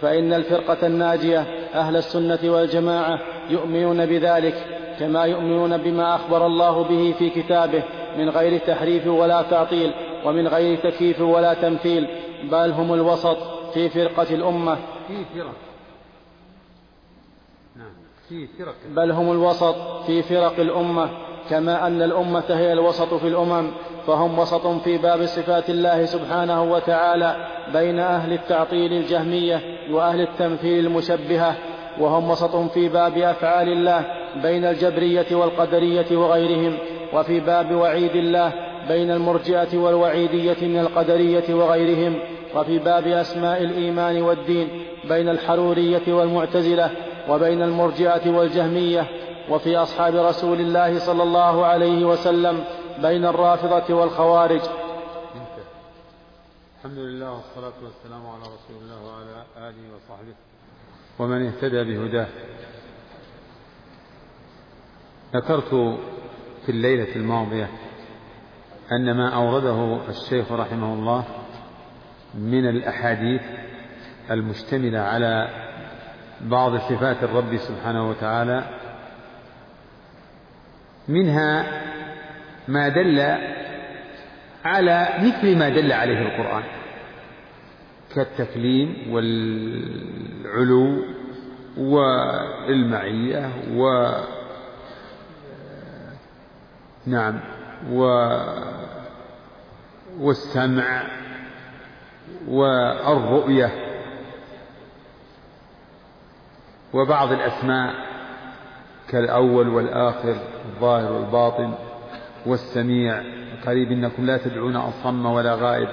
فإن 0.01 0.33
الفرقة 0.33 0.87
الناجية 0.87 1.41
أهل 1.75 1.97
السنة 1.97 2.39
والجماعة 2.45 3.19
يؤمنون 3.51 4.07
بذلك 4.07 4.55
كما 4.99 5.25
يؤمنون 5.25 5.77
بما 5.77 6.15
أخبر 6.15 6.47
الله 6.47 6.83
به 6.83 7.15
في 7.19 7.31
كتابه 7.31 7.83
من 8.19 8.29
غير 8.29 8.59
تحريف 8.59 9.07
ولا 9.07 9.43
تعطيل 9.43 9.95
ومن 10.25 10.49
غير 10.49 10.79
تكييف 10.91 11.21
ولا 11.21 11.55
تمثيل 11.55 12.09
بل 12.51 12.71
هم 12.71 12.95
الوسط 12.95 13.37
في 13.75 13.89
فرقة 13.89 14.35
الأمة. 14.35 14.79
في 15.09 15.25
فرق. 15.35 15.53
نعم. 17.77 17.93
بل 18.95 19.11
هم 19.11 19.33
الوسط 19.33 19.75
في 20.07 20.23
فرق 20.23 20.61
الأمة. 20.61 21.11
كما 21.51 21.87
أن 21.87 22.03
الأمة 22.03 22.45
هي 22.49 22.73
الوسط 22.73 23.15
في 23.15 23.29
الأمم 23.29 23.71
فهم 24.07 24.39
وسط 24.39 24.67
في 24.67 24.99
باب 24.99 25.27
صفات 25.27 25.71
الله 25.71 26.05
سبحانه 26.05 26.63
وتعالى 26.73 27.37
بين 27.73 27.99
أهل 27.99 28.33
التعطيل 28.33 28.93
الجهمية 28.93 29.61
وأهل 29.91 30.21
التمثيل 30.21 30.87
المشبهة 30.87 31.55
وهم 32.01 32.31
وسط 32.31 32.57
في 32.57 32.89
باب 32.89 33.19
أفعال 33.19 33.69
الله 33.69 34.05
بين 34.43 34.65
الجبرية 34.65 35.27
والقدرية 35.33 36.17
وغيرهم 36.17 36.79
وفي 37.13 37.41
باب 37.41 37.75
وعيد 37.75 38.17
الله 38.17 38.53
بين 38.89 39.11
المرجئة 39.11 39.79
والوعيدية 39.79 40.57
من 40.63 40.79
القدرية 40.79 41.55
وغيرهم 41.55 42.19
وفي 42.57 42.79
باب 42.79 43.07
أسماء 43.07 43.63
الإيمان 43.63 44.23
والدين 44.23 44.69
بين 45.09 45.29
الحرورية 45.29 46.03
والمعتزلة 46.09 46.91
وبين 47.29 47.63
المرجئة 47.63 48.31
والجهمية 48.31 49.07
وفي 49.51 49.77
أصحاب 49.77 50.15
رسول 50.15 50.61
الله 50.61 50.99
صلى 50.99 51.23
الله 51.23 51.67
عليه 51.67 52.05
وسلم 52.05 52.65
بين 53.03 53.25
الرافضة 53.25 53.95
والخوارج. 53.95 54.61
الحمد 56.79 56.99
لله 56.99 57.33
والصلاة 57.33 57.73
والسلام 57.83 58.27
على 58.27 58.43
رسول 58.43 58.77
الله 58.83 59.07
وعلى 59.07 59.45
آله 59.69 59.95
وصحبه 59.97 60.35
ومن 61.19 61.47
اهتدى 61.47 61.85
بهداه. 61.85 62.27
ذكرت 65.35 65.99
في 66.67 66.69
الليلة 66.69 67.17
الماضية 67.17 67.71
أن 68.93 69.17
ما 69.17 69.35
أورده 69.35 69.99
الشيخ 70.09 70.53
رحمه 70.53 70.95
الله 70.95 71.25
من 72.35 72.69
الأحاديث 72.69 73.43
المشتملة 74.31 74.99
على 74.99 75.49
بعض 76.41 76.77
صفات 76.77 77.23
الرب 77.23 77.57
سبحانه 77.57 78.11
وتعالى 78.11 78.65
منها 81.09 81.83
ما 82.69 82.89
دل 82.89 83.21
على 84.65 85.09
مثل 85.19 85.59
ما 85.59 85.69
دل 85.69 85.93
عليه 85.93 86.19
القرآن 86.19 86.63
كالتكليم 88.15 89.13
والعلو 89.13 91.05
والمعية 91.77 93.51
و 93.75 94.13
نعم 97.07 97.41
و 97.93 98.05
والسمع 100.19 101.03
والرؤية 102.49 103.71
وبعض 106.93 107.33
الأسماء. 107.33 108.14
كالأول 109.11 109.69
والآخر 109.69 110.37
الظاهر 110.65 111.13
والباطن 111.13 111.75
والسميع. 112.47 113.23
قريب 113.67 113.93
إنكم 113.93 114.27
لا 114.27 114.37
تدعون 114.37 114.77
أصم 114.77 115.27
ولا 115.27 115.55
غائب 115.55 115.89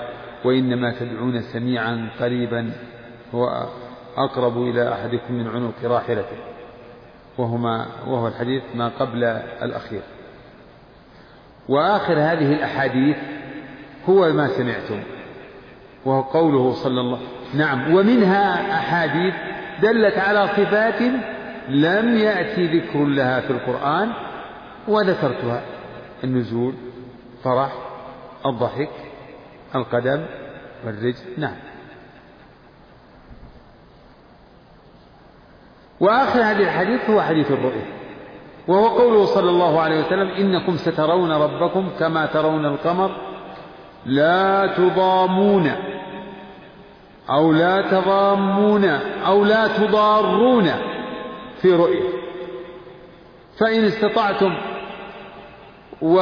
وإنما 0.46 0.94
تدعون 1.00 1.42
سميعا 1.42 2.10
قريبا 2.20 2.72
هو 3.36 3.68
أقرب 4.18 4.58
إلى 4.58 4.94
أحدكم 4.94 5.34
من 5.34 5.48
عنق 5.48 5.74
راحلته. 5.84 6.38
وهما 7.38 7.86
وهو 8.08 8.28
الحديث 8.28 8.64
ما 8.76 8.92
قبل 9.00 9.24
الأخير. 9.62 10.02
وآخر 11.70 12.14
هذه 12.14 12.54
الأحاديث 12.54 13.18
هو 14.10 14.34
ما 14.34 14.48
سمعتم 14.48 15.04
وهو 16.06 16.22
قوله 16.22 16.74
صلى 16.74 17.02
الله 17.02 17.20
نعم. 17.54 17.94
ومنها 17.94 18.74
أحاديث 18.80 19.34
دلت 19.82 20.18
على 20.18 20.48
صفات 20.48 21.02
لم 21.70 22.18
يأتي 22.18 22.80
ذكر 22.80 23.06
لها 23.06 23.42
في 23.42 23.50
القرآن 23.50 24.12
وذكرتها. 24.88 25.62
النزول 26.24 26.74
فرح 27.44 27.72
الضحك 28.46 28.90
القدم 29.76 30.26
والرجل 30.86 31.16
نعم. 31.38 31.56
وآخر 36.00 36.40
هذه 36.40 36.64
الحديث 36.64 37.10
هو 37.10 37.22
حديث 37.22 37.52
الرؤيا 37.52 37.86
وهو 38.68 38.88
قوله 38.88 39.26
صلى 39.26 39.50
الله 39.50 39.82
عليه 39.82 40.06
وسلم 40.06 40.30
إنكم 40.30 40.78
سترون 40.78 41.32
ربكم 41.32 41.90
كما 42.00 42.26
ترون 42.26 42.66
القمر. 42.66 43.12
لا 44.06 44.68
تضامون 44.68 45.72
أو 47.30 47.52
لا 47.52 47.82
تضامون 47.82 48.86
أو 49.26 49.46
لا 49.46 49.68
تضارون. 49.68 50.72
في 51.62 51.74
رؤية. 51.74 52.10
فإن 53.60 53.86
استطعتم 53.86 54.58
و 56.02 56.22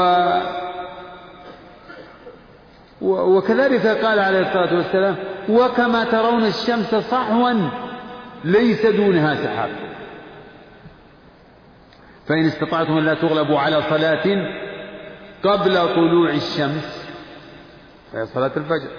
وكذلك 3.01 3.87
قال 3.87 4.19
عليه 4.19 4.39
الصلاة 4.39 4.75
والسلام 4.75 5.15
وكما 5.49 6.03
ترون 6.03 6.45
الشمس 6.45 6.95
صحوا 6.95 7.53
ليس 8.43 8.85
دونها 8.85 9.35
سحاب. 9.35 9.69
فإن 12.27 12.45
استطعتم 12.45 12.97
أن 12.97 13.05
لا 13.05 13.13
تغلبوا 13.13 13.59
على 13.59 13.81
صلاة 13.89 14.25
قبل 15.43 15.95
طلوع 15.95 16.29
الشمس 16.29 17.09
فهي 18.13 18.25
صلاة 18.25 18.51
الفجر 18.57 18.89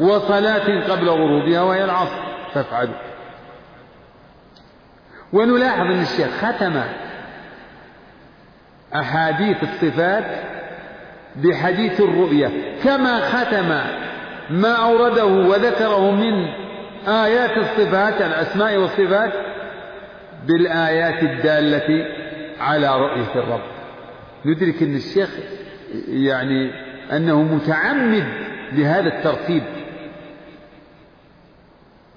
وصلاة 0.00 0.90
قبل 0.90 1.08
غروبها 1.08 1.62
وهي 1.62 1.84
العصر 1.84 2.22
فافعلوا. 2.54 3.13
ونلاحظ 5.34 5.80
أن 5.80 6.00
الشيخ 6.02 6.28
ختم 6.28 6.82
أحاديث 8.94 9.56
الصفات 9.62 10.24
بحديث 11.36 12.00
الرؤية. 12.00 12.50
كما 12.84 13.20
ختم 13.20 13.68
ما 14.50 14.72
أورده 14.72 15.24
وذكره 15.24 16.10
من 16.10 16.48
آيات 17.08 17.58
الصفات 17.58 18.22
الأسماء 18.22 18.76
والصفات 18.76 19.32
بالآيات 20.46 21.22
الدالة 21.22 22.06
على 22.60 22.98
رؤية 23.00 23.34
الرب. 23.34 23.62
ندرك 24.46 24.82
أن 24.82 24.94
الشيخ 24.94 25.30
يعني 26.08 26.70
أنه 27.12 27.42
متعمد 27.42 28.26
لهذا 28.72 29.08
الترتيب. 29.08 29.62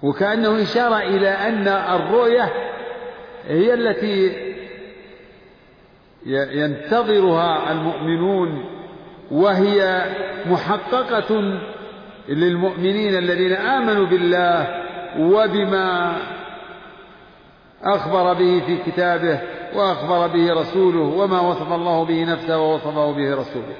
وكأنه 0.03 0.61
إشارة 0.61 0.97
إلى 0.97 1.29
أن 1.29 1.67
الرؤية 1.67 2.53
هي 3.47 3.73
التي 3.73 4.47
ينتظرها 6.25 7.71
المؤمنون 7.71 8.65
وهي 9.31 10.05
محققة 10.45 11.59
للمؤمنين 12.29 13.17
الذين 13.17 13.53
آمنوا 13.53 14.05
بالله 14.05 14.83
وبما 15.19 16.17
أخبر 17.83 18.33
به 18.33 18.61
في 18.65 18.91
كتابه 18.91 19.41
وأخبر 19.75 20.27
به 20.27 20.53
رسوله 20.53 20.99
وما 20.99 21.39
وصف 21.39 21.71
الله 21.71 22.05
به 22.05 22.23
نفسه 22.23 22.59
ووصفه 22.59 23.11
به 23.11 23.35
رسوله. 23.35 23.75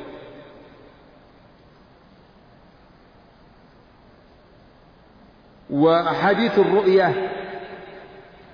وأحاديث 5.70 6.60
الرؤية 6.60 7.32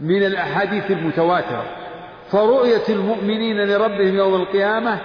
من 0.03 0.25
الأحاديث 0.25 0.91
المتواترة. 0.91 1.65
فرؤية 2.31 2.83
المؤمنين 2.89 3.57
لربهم 3.57 4.15
يوم 4.15 4.35
القيامة 4.35 4.99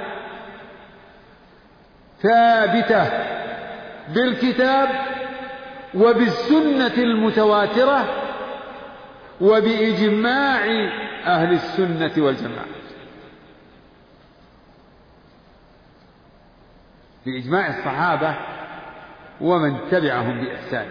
ثابتة 2.23 3.09
بالكتاب 4.15 4.89
وبالسنة 5.95 6.95
المتواترة 6.99 8.05
وبإجماع 9.41 10.65
أهل 11.27 11.53
السنة 11.53 12.25
والجماعة. 12.25 12.79
بإجماع 17.27 17.69
الصحابة 17.69 18.35
ومن 19.41 19.77
تبعهم 19.91 20.41
بإحسان 20.45 20.87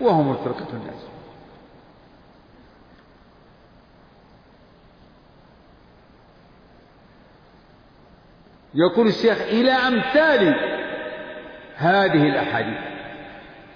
وهم 0.00 0.32
الفرقة 0.32 0.68
الناجية 0.72 1.13
يقول 8.74 9.06
الشيخ 9.06 9.40
إلى 9.40 9.70
أمثال 9.70 10.54
هذه 11.76 12.28
الأحاديث. 12.28 12.78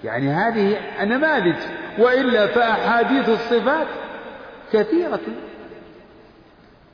يعني 0.03 0.29
هذه 0.29 0.77
نماذج 1.03 1.55
وإلا 1.97 2.47
فأحاديث 2.47 3.29
الصفات 3.29 3.87
كثيرة 4.73 5.19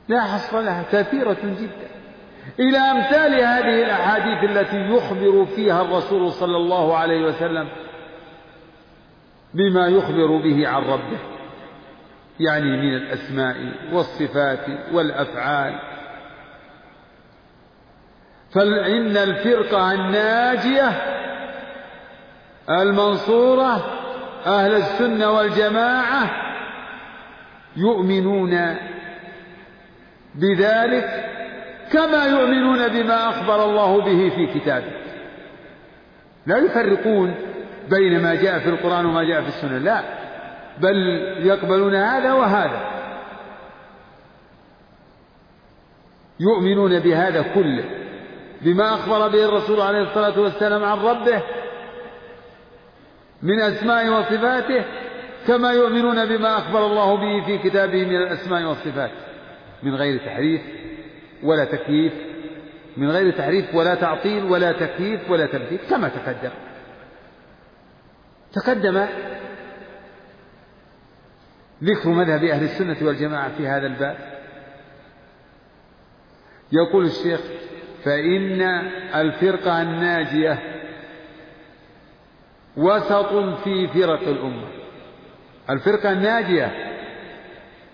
لا 0.08 0.20
حصر 0.20 0.60
لها 0.60 0.84
كثيرة 0.92 1.36
جدا. 1.42 1.88
إلى 2.60 2.78
أمثال 2.78 3.34
هذه 3.34 3.82
الأحاديث 3.82 4.50
التي 4.50 4.76
يخبر 4.76 5.46
فيها 5.56 5.82
الرسول 5.82 6.32
صلى 6.32 6.56
الله 6.56 6.96
عليه 6.96 7.26
وسلم 7.26 7.68
بما 9.54 9.88
يخبر 9.88 10.36
به 10.36 10.68
عن 10.68 10.82
ربه 10.82 11.18
يعني 12.40 12.70
من 12.70 12.96
الأسماء 12.96 13.56
والصفات 13.92 14.66
والأفعال. 14.92 15.95
فإن 18.56 19.16
الفرقة 19.16 19.92
الناجية 19.92 20.88
المنصورة 22.70 23.84
أهل 24.46 24.74
السنة 24.74 25.30
والجماعة 25.30 26.30
يؤمنون 27.76 28.76
بذلك 30.34 31.24
كما 31.92 32.24
يؤمنون 32.24 32.88
بما 32.88 33.28
أخبر 33.28 33.64
الله 33.64 34.00
به 34.00 34.28
في 34.36 34.46
كتابه. 34.58 34.92
لا 36.46 36.58
يفرقون 36.58 37.34
بين 37.90 38.22
ما 38.22 38.34
جاء 38.34 38.58
في 38.58 38.68
القرآن 38.68 39.06
وما 39.06 39.24
جاء 39.24 39.42
في 39.42 39.48
السنة 39.48 39.78
لا 39.78 40.02
بل 40.78 40.96
يقبلون 41.38 41.94
هذا 41.94 42.32
وهذا. 42.32 42.80
يؤمنون 46.40 46.98
بهذا 46.98 47.42
كله. 47.54 48.05
بما 48.62 48.94
أخبر 48.94 49.28
به 49.28 49.44
الرسول 49.44 49.80
عليه 49.80 50.02
الصلاة 50.02 50.40
والسلام 50.40 50.84
عن 50.84 50.98
ربه 50.98 51.42
من 53.42 53.60
أسماء 53.60 54.08
وصفاته 54.08 54.84
كما 55.46 55.72
يؤمنون 55.72 56.26
بما 56.26 56.58
أخبر 56.58 56.86
الله 56.86 57.16
به 57.16 57.46
في 57.46 57.58
كتابه 57.58 58.04
من 58.04 58.16
الأسماء 58.16 58.62
والصفات 58.62 59.10
من 59.82 59.94
غير 59.94 60.18
تحريف 60.26 60.60
ولا 61.42 61.64
تكييف 61.64 62.12
من 62.96 63.10
غير 63.10 63.30
تحريف 63.30 63.74
ولا 63.74 63.94
تعطيل 63.94 64.44
ولا 64.44 64.72
تكييف 64.72 65.30
ولا 65.30 65.46
تمثيل 65.46 65.78
كما 65.90 66.08
تقدم. 66.08 66.50
تقدم 68.52 69.06
ذكر 71.82 72.08
مذهب 72.08 72.44
أهل 72.44 72.64
السنة 72.64 72.96
والجماعة 73.02 73.56
في 73.56 73.66
هذا 73.68 73.86
الباب. 73.86 74.16
يقول 76.72 77.04
الشيخ 77.04 77.40
فإن 78.06 78.62
الفرقة 79.14 79.82
الناجية 79.82 80.58
وسط 82.76 83.34
في 83.64 83.88
فرق 83.88 84.28
الأمة. 84.28 84.66
الفرقة 85.70 86.12
الناجية 86.12 86.72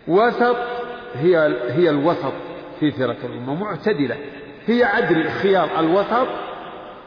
وسط 0.08 0.56
هي 1.14 1.56
هي 1.68 1.90
الوسط 1.90 2.32
في 2.80 2.90
فرق 2.90 3.24
الأمة 3.24 3.54
معتدلة. 3.54 4.16
هي 4.66 4.84
عدل 4.84 5.20
الخيار 5.20 5.80
الوسط 5.80 6.28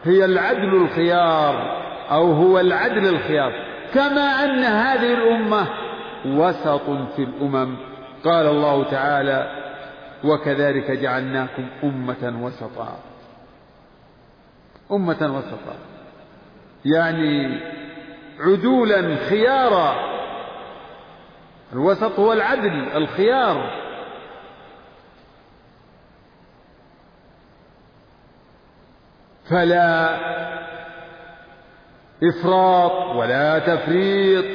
هي 0.03 0.25
العدل 0.25 0.75
الخيار 0.75 1.81
أو 2.11 2.31
هو 2.31 2.59
العدل 2.59 3.07
الخيار. 3.07 3.51
كما 3.93 4.43
أن 4.43 4.63
هذه 4.63 5.13
الأمة 5.13 5.67
وسط 6.25 6.89
في 7.15 7.23
الأمم. 7.23 7.77
قال 8.23 8.45
الله 8.45 8.83
تعالى 8.83 9.64
وكذلك 10.23 10.91
جعلناكم 10.91 11.67
أمة 11.83 12.39
وسطا. 12.41 12.99
أمة 14.91 15.37
وسطا. 15.37 15.75
يعني 16.85 17.59
عدولا 18.39 19.15
خيارا. 19.15 19.95
الوسط 21.73 22.19
هو 22.19 22.33
العدل 22.33 22.87
الخيار. 22.95 23.85
فلا 29.49 30.15
إفراط 32.23 33.15
ولا 33.15 33.59
تفريط 33.59 34.45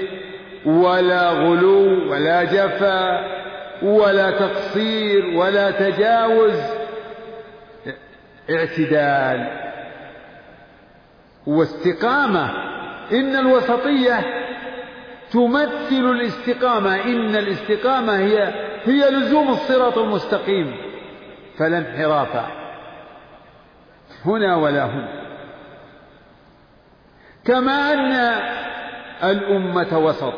ولا 0.67 1.31
غلو 1.31 2.13
ولا 2.13 2.45
جفا. 2.45 3.40
ولا 3.83 4.31
تقصير 4.31 5.27
ولا 5.27 5.71
تجاوز. 5.71 6.61
اعتدال 8.51 9.49
واستقامة. 11.47 12.51
إن 13.13 13.37
الوسطية 13.37 14.21
تمثل 15.31 16.11
الاستقامة. 16.11 17.05
إن 17.05 17.37
الاستقامة 17.37 18.19
هي 18.19 18.55
هي 18.85 19.11
لزوم 19.11 19.49
الصراط 19.49 19.99
المستقيم. 19.99 20.77
فلا 21.59 21.79
انحراف. 21.79 22.47
هنا 24.27 24.57
ولا 24.57 24.85
هنا 24.85 25.21
كما 27.45 27.93
أن 27.93 28.13
الأمة 29.31 29.99
وسط. 29.99 30.35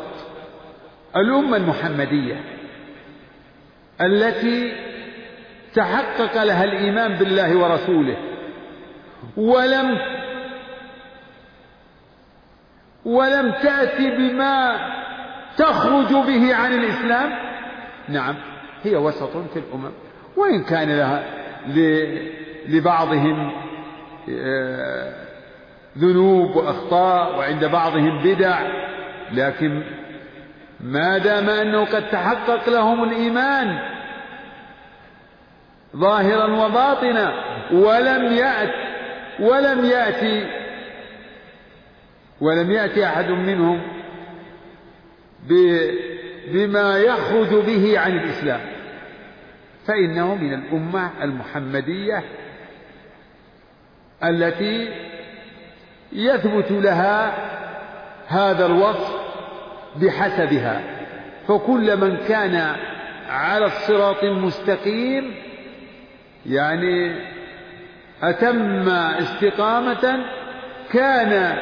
الأمة 1.15 1.57
المحمدية. 1.57 2.43
التي 4.01 4.73
تحقق 5.73 6.43
لها 6.43 6.63
الإيمان 6.63 7.13
بالله 7.13 7.57
ورسوله. 7.57 8.17
ولم 9.37 9.97
ولم 13.05 13.51
تأتي 13.51 14.11
بما 14.11 14.77
تخرج 15.57 16.13
به 16.13 16.55
عن 16.55 16.73
الإسلام؟ 16.73 17.29
نعم 18.09 18.35
هي 18.83 18.95
وسط 18.95 19.37
في 19.53 19.59
الأمم. 19.59 19.91
وإن 20.37 20.63
كان 20.63 20.97
لها 20.97 21.23
لبعضهم 22.67 23.51
آه، 24.29 25.13
ذنوب 25.97 26.55
وأخطاء 26.55 27.37
وعند 27.37 27.65
بعضهم 27.65 28.23
بدع 28.23 28.59
لكن 29.31 29.83
ما 30.83 31.17
دام 31.17 31.49
أنه 31.49 31.85
قد 31.85 32.09
تحقق 32.09 32.69
لهم 32.69 33.03
الإيمان 33.03 33.79
ظاهرا 35.95 36.65
وباطنا 36.65 37.33
ولم 37.71 38.33
يأت 38.33 38.73
ولم 39.39 39.85
يأتي 39.85 40.47
ولم 42.41 42.71
يأتي 42.71 43.05
أحد 43.05 43.29
منهم 43.29 43.81
بما 46.47 46.97
يخرج 46.97 47.65
به 47.65 47.99
عن 47.99 48.11
الإسلام. 48.17 48.59
فإنه 49.87 50.35
من 50.35 50.53
الأمة 50.53 51.23
المحمدية 51.23 52.23
التي 54.23 54.89
يثبت 56.11 56.71
لها 56.71 57.33
هذا 58.27 58.65
الوصف 58.65 59.22
بحسبها. 59.95 60.81
فكل 61.47 61.97
من 61.97 62.17
كان 62.17 62.75
على 63.29 63.65
الصراط 63.65 64.23
المستقيم 64.23 65.35
يعني 66.45 67.15
أتم 68.23 68.89
استقامة 68.89 70.25
كان 70.91 71.57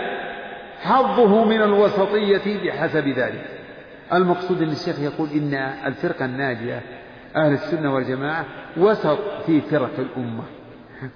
حظه 0.81 1.45
من 1.45 1.61
الوسطية 1.61 2.63
بحسب 2.63 3.07
ذلك. 3.07 3.45
المقصود 4.13 4.61
أن 4.61 4.69
الشيخ 4.69 4.99
يقول 4.99 5.29
إن 5.29 5.53
الفرقة 5.85 6.25
الناجية 6.25 6.81
أهل 7.35 7.53
السنة 7.53 7.93
والجماعة 7.93 8.45
وسط 8.77 9.19
في 9.45 9.61
فرق 9.61 9.99
الأمة. 9.99 10.43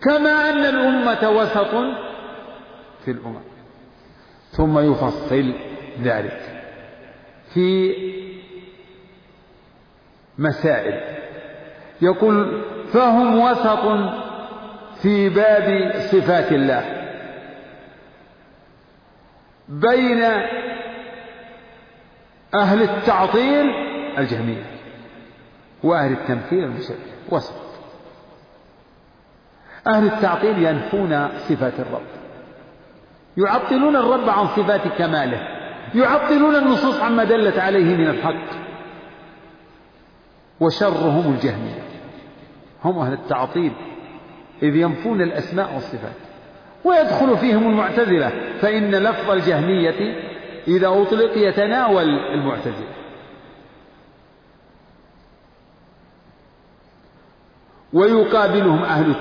كما 0.04 0.50
أن 0.50 0.66
الأمة 0.66 1.30
وسط 1.30 1.76
في 3.06 3.12
الأمم. 3.12 3.42
ثم 4.52 4.80
يفصل 4.80 5.54
ذلك. 6.04 6.55
في 7.56 7.95
مسائل. 10.38 11.02
يقول 12.02 12.64
فهم 12.94 13.40
وسط 13.40 14.14
في 15.02 15.30
باب 15.30 15.94
صفات 15.99 16.52
الله. 16.52 17.11
بين 19.69 20.23
أهل 22.53 22.82
التعطيل 22.82 23.69
الجهمية 24.18 24.64
وأهل 25.84 26.11
التمثيل 26.11 26.64
المشبه 26.64 26.95
وسط. 27.30 27.53
أهل 29.88 30.06
التعطيل 30.06 30.65
ينفون 30.65 31.30
صفات 31.38 31.80
الرب. 31.80 32.07
يعطلون 33.38 33.95
الرب 33.95 34.30
عن 34.30 34.48
صفات 34.48 34.88
كماله. 34.98 35.55
يعطلون 35.95 36.55
النصوص 36.55 36.99
عما 36.99 37.23
دلت 37.23 37.57
عليه 37.57 37.95
من 37.95 38.07
الحق. 38.07 38.65
وشرهم 40.59 41.34
الجهمية. 41.34 41.84
هم 42.84 42.99
أهل 42.99 43.13
التعطيل. 43.13 43.72
إذ 44.63 44.76
ينفون 44.76 45.22
الأسماء 45.22 45.73
والصفات. 45.73 46.15
ويدخل 46.84 47.38
فيهم 47.38 47.67
المعتزلة. 47.69 48.31
فإن 48.61 48.95
لفظ 48.95 49.31
الجهمية 49.31 50.22
إذا 50.67 50.88
أطلق 50.88 51.38
يتناول 51.38 52.09
المعتزلة. 52.09 52.95
ويقابلهم 57.93 58.84
أهل 58.84 59.15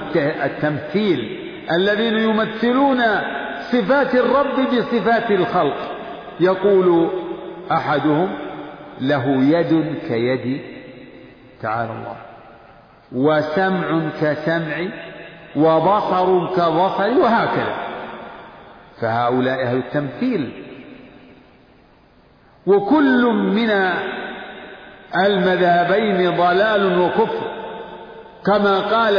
التمثيل. 0.45 1.41
الذين 1.71 2.15
يمثلون 2.15 3.03
صفات 3.73 4.15
الرب 4.15 4.61
بصفات 4.75 5.31
الخلق. 5.31 5.94
يقول 6.41 7.11
أحدهم 7.73 8.29
له 9.01 9.27
يد 9.27 9.99
كيد 10.09 10.61
تعالى 11.63 11.91
الله 11.93 12.17
وسمع 13.13 14.11
كسمع 14.21 14.77
وبصر 15.57 16.47
كبصر 16.47 17.19
وهكذا. 17.21 17.77
فهؤلاء 19.01 19.63
أهل 19.63 19.77
التمثيل. 19.77 20.53
وكل 22.67 23.25
من 23.33 23.71
المذهبين 25.27 26.37
ضلال 26.37 26.99
وكفر. 26.99 27.51
كما 28.47 28.81
قال 28.81 29.17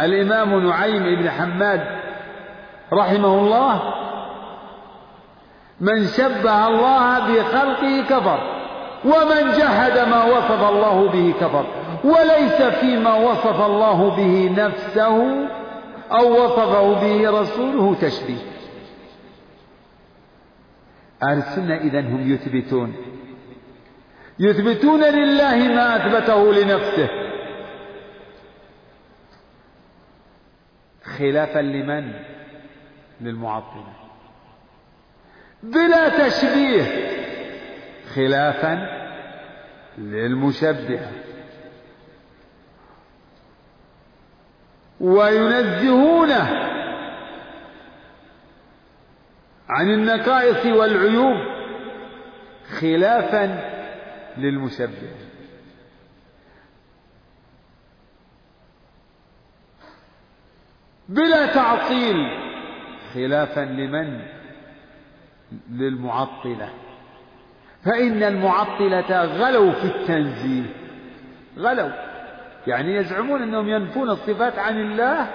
الإمام 0.00 0.68
نعيم 0.68 1.02
بن 1.02 1.30
حماد 1.30 1.80
رحمه 2.92 3.38
الله 3.38 3.82
من 5.80 6.06
شبه 6.06 6.66
الله 6.66 7.18
بخلقه 7.18 8.02
كفر 8.02 8.56
ومن 9.04 9.52
جحد 9.58 9.98
ما 9.98 10.24
وصف 10.24 10.68
الله 10.68 11.08
به 11.08 11.34
كفر. 11.40 11.66
وليس 12.04 12.62
فيما 12.62 13.14
وصف 13.14 13.60
الله 13.66 14.16
به 14.16 14.64
نفسه 14.64 15.46
أو 16.12 16.44
وصفه 16.44 17.00
به 17.00 17.40
رسوله 17.40 17.94
تشبيه. 18.00 18.42
أهل 21.22 21.38
السنة 21.38 21.74
إذا 21.74 22.00
هم 22.00 22.32
يثبتون. 22.32 22.94
يثبتون 24.38 25.04
لله 25.04 25.56
ما 25.56 25.96
أثبته 25.96 26.52
لنفسه. 26.52 27.08
خلافا 31.18 31.58
لمن؟ 31.58 32.12
للمعطلة 33.20 34.05
بلا 35.62 36.28
تشبيه 36.28 36.84
خلافا 38.14 38.96
للمشبهة 39.98 41.10
وينزهونه 45.00 46.66
عن 49.68 49.90
النقائص 49.90 50.66
والعيوب 50.66 51.36
خلافا 52.80 53.76
للمشبه. 54.36 55.10
بلا 61.08 61.46
تعطيل 61.46 62.16
خلافا 63.14 63.60
لمن؟ 63.60 64.35
للمعطلة. 65.70 66.68
فإن 67.84 68.22
المعطلة 68.22 69.24
غلوا 69.24 69.72
في 69.72 69.84
التنزيه. 69.84 70.62
غلوا 71.58 71.90
يعني 72.66 72.96
يزعمون 72.96 73.42
أنهم 73.42 73.68
ينفون 73.68 74.10
الصفات 74.10 74.58
عن 74.58 74.80
الله 74.80 75.26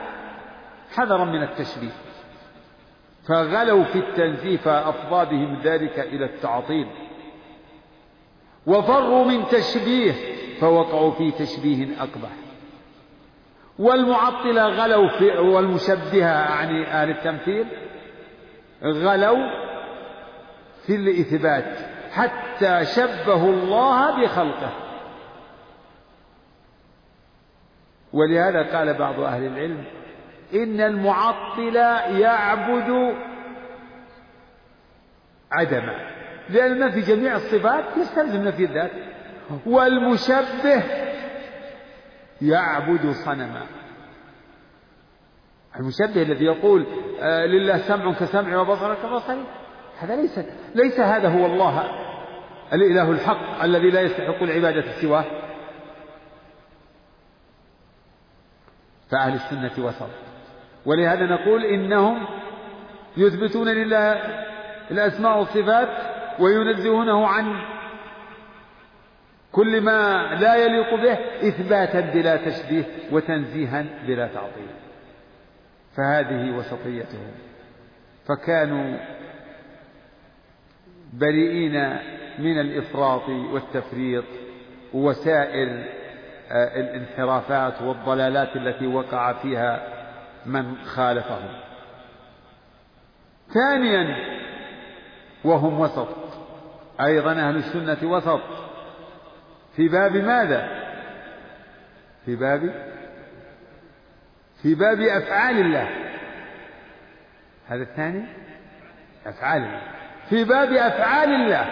حذرا 0.96 1.26
من 1.26 1.44
التشبيه. 1.44 1.92
فغلوا 3.28 3.84
في 3.84 4.00
التنزيه 4.00 4.58
فأفضى 4.58 5.36
بهم 5.36 5.60
ذلك 5.64 6.00
إلى 6.00 6.26
التعطيل. 6.26 6.88
وفروا 8.68 9.26
من 9.26 9.48
تشبيه 9.48 10.14
فوقعوا 10.60 11.12
في 11.12 11.32
تشبيه 11.32 11.88
اقبح 12.00 12.30
والمعطلة 13.80 14.66
غلوا 14.66 15.08
في 15.08 15.38
والمشبهة 15.38 16.50
يعني 16.50 16.88
أهل 16.88 17.10
التمثيل. 17.10 17.66
غلوا 18.84 19.71
في 20.88 20.96
الإثبات 20.96 21.78
حتى 22.12 22.86
شبهوا 22.86 23.54
الله 23.54 24.24
بخلقه. 24.24 24.72
ولهذا 28.14 28.78
قال 28.78 28.94
بعض 28.94 29.20
أهل 29.20 29.44
العلم 29.44 29.84
إن 30.54 30.82
المعطل 30.82 31.76
يعبد 32.20 33.16
عدما 35.52 36.12
لأن 36.50 36.80
نفي 36.80 37.02
جميع 37.02 37.36
الصفات 37.36 37.98
يستلزم 37.98 38.44
نفي 38.48 38.64
الذات. 38.64 38.92
والمشبه 39.66 40.84
يعبد 42.42 43.12
صنما. 43.12 43.66
المشبه 45.80 46.22
الذي 46.22 46.46
يقول 46.46 46.86
آه 47.22 47.46
لله 47.46 47.78
سمع 47.78 48.14
كسمع 48.14 48.58
وبصر 48.58 48.96
كبصري 48.96 49.44
هذا 50.04 50.16
ليس 50.16 50.40
ليس 50.76 51.00
هذا 51.00 51.30
هو 51.30 51.46
الله 51.46 51.84
الإله 52.74 53.12
الحق 53.12 53.64
الذي 53.64 53.90
لا 53.90 54.02
يستحق 54.02 54.44
العبادة 54.44 54.92
سواه. 55.02 55.26
فأهل 59.10 59.34
السنة 59.34 59.86
وسط 59.86 60.10
ولهذا 60.86 61.26
نقول 61.26 61.66
إنهم 61.66 62.28
يثبتون 63.18 63.68
لله 63.70 64.14
الأسماء 64.92 65.40
والصفات 65.40 65.90
وينزهونه 66.40 67.28
عن 67.28 67.62
كل 69.52 69.82
ما 69.82 70.34
لا 70.40 70.56
يليق 70.56 70.96
به 70.96 71.18
إثباتا 71.48 72.00
بلا 72.00 72.50
تشبيه 72.50 72.84
وتنزيها 73.12 73.86
بلا 74.08 74.28
تعطيل. 74.28 74.68
فهذه 75.98 76.52
وسطيتهم. 76.52 77.32
فكانوا 78.28 78.98
بريئين 81.14 81.98
من 82.40 82.60
الإفراط 82.60 83.30
والتفريط 83.30 84.24
وسائر 84.94 85.86
الانحرافات 86.52 87.82
والضلالات 87.82 88.56
التي 88.56 88.88
وقع 88.88 89.34
فيها 89.34 89.88
من 90.46 90.86
خالفهم. 90.86 91.50
ثانيا 93.54 94.16
وهم 95.44 95.80
وسط 95.80 96.08
أيضا 97.02 97.32
أهل 97.32 97.56
السنة 97.56 98.12
وسط. 98.12 98.42
في 99.76 99.88
باب 99.88 100.18
ماذا؟ 100.18 100.68
في 102.26 102.36
باب 102.36 102.92
في 104.62 104.76
باب 104.76 105.02
أفعال 105.02 105.60
الله. 105.60 105.90
هذا 107.68 107.84
الثاني 107.84 108.26
أفعال 109.26 109.62
الله. 109.62 110.01
في 110.32 110.44
باب 110.44 110.74
أفعال 110.74 111.30
الله. 111.30 111.70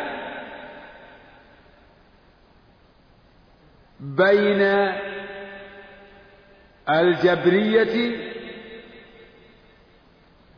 بين 3.99 4.61
الجبرية 6.89 8.17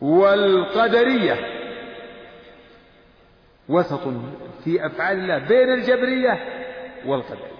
والقدرية. 0.02 1.36
وسط 3.70 4.08
في 4.64 4.86
أفعال 4.86 5.18
الله 5.20 5.38
بين 5.38 5.74
الجبرية 5.74 6.40
والقدرية. 7.06 7.52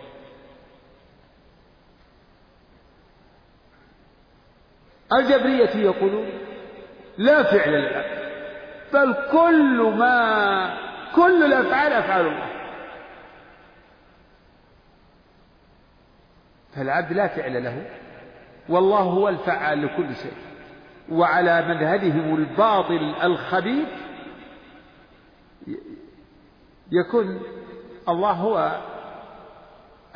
الجبرية 5.14 5.86
يقولون 5.86 6.30
لا 7.18 7.44
فعل 7.44 7.70
للعبد 7.70 8.21
بل 8.94 9.16
كل 9.32 9.94
ما 9.98 10.78
كل 11.16 11.44
الأفعال 11.44 11.94
أفعال 11.94 12.26
الله. 12.28 12.48
فالعبد 16.76 17.14
لا 17.14 17.28
فعل 17.28 17.64
له 17.64 17.86
والله 18.70 19.00
هو 19.00 19.30
الفعال 19.30 19.86
لكل 19.86 20.16
شيء. 20.16 20.34
وعلى 21.12 21.62
مذهبهم 21.68 22.36
الباطل 22.36 23.16
الخبيث 23.24 23.88
يكون 26.92 27.42
الله 28.10 28.32
هو 28.32 28.82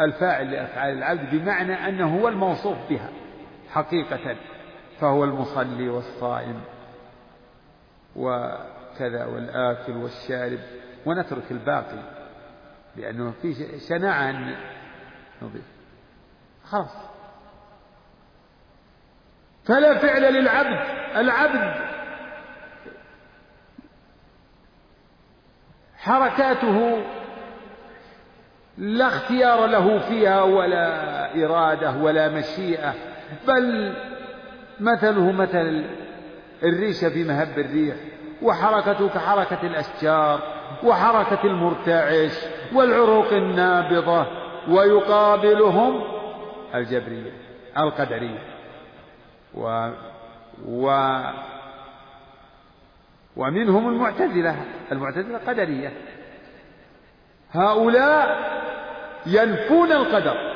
الفاعل 0.02 0.52
لأفعال 0.52 0.97
العبد 0.97 1.35
بمعنى 1.35 1.73
أنه 1.89 2.19
هو 2.19 2.27
الموصوف 2.27 2.77
بها 2.89 3.10
حقيقة 3.72 4.35
فهو 4.99 5.23
المصلي 5.23 5.89
والصائم. 5.89 6.61
وكذا 8.15 9.25
والآكل 9.25 9.91
والشارب 9.97 10.59
ونترك 11.05 11.51
الباقي 11.51 12.03
لأنه 12.95 13.33
في 13.41 13.79
شناعة 13.79 14.29
أن 14.29 14.55
نضيف. 15.41 15.65
خلاص. 16.63 16.95
فلا 19.65 19.97
فعل 19.97 20.33
للعبد 20.33 20.79
العبد 21.15 21.95
حركاته 25.97 27.03
لا 28.77 29.07
اختيار 29.07 29.65
له 29.65 29.99
فيها 29.99 30.41
ولا 30.41 31.45
إرادة 31.45 31.91
ولا 31.91 32.29
مشيئة 32.29 32.93
بل 33.47 33.95
مثله 34.79 35.31
مثل 35.31 35.85
الريشة 36.65 37.09
في 37.09 37.23
مهب 37.23 37.59
الريح 37.59 37.95
وحركته 38.41 39.09
كحركة 39.09 39.61
الأشجار 39.63 40.39
وحركة 40.83 41.43
المرتعش 41.43 42.31
والعروق 42.73 43.33
النابضة 43.33 44.27
ويقابلهم 44.69 46.03
الجبرية 46.75 47.31
القدرية 47.77 48.39
و, 49.53 49.89
و 50.65 51.17
ومنهم 53.35 53.89
المعتزلة 53.89 54.55
المعتزلة 54.91 55.37
قدرية 55.37 55.93
هؤلاء 57.51 58.55
ينفون 59.25 59.91
القدر 59.91 60.55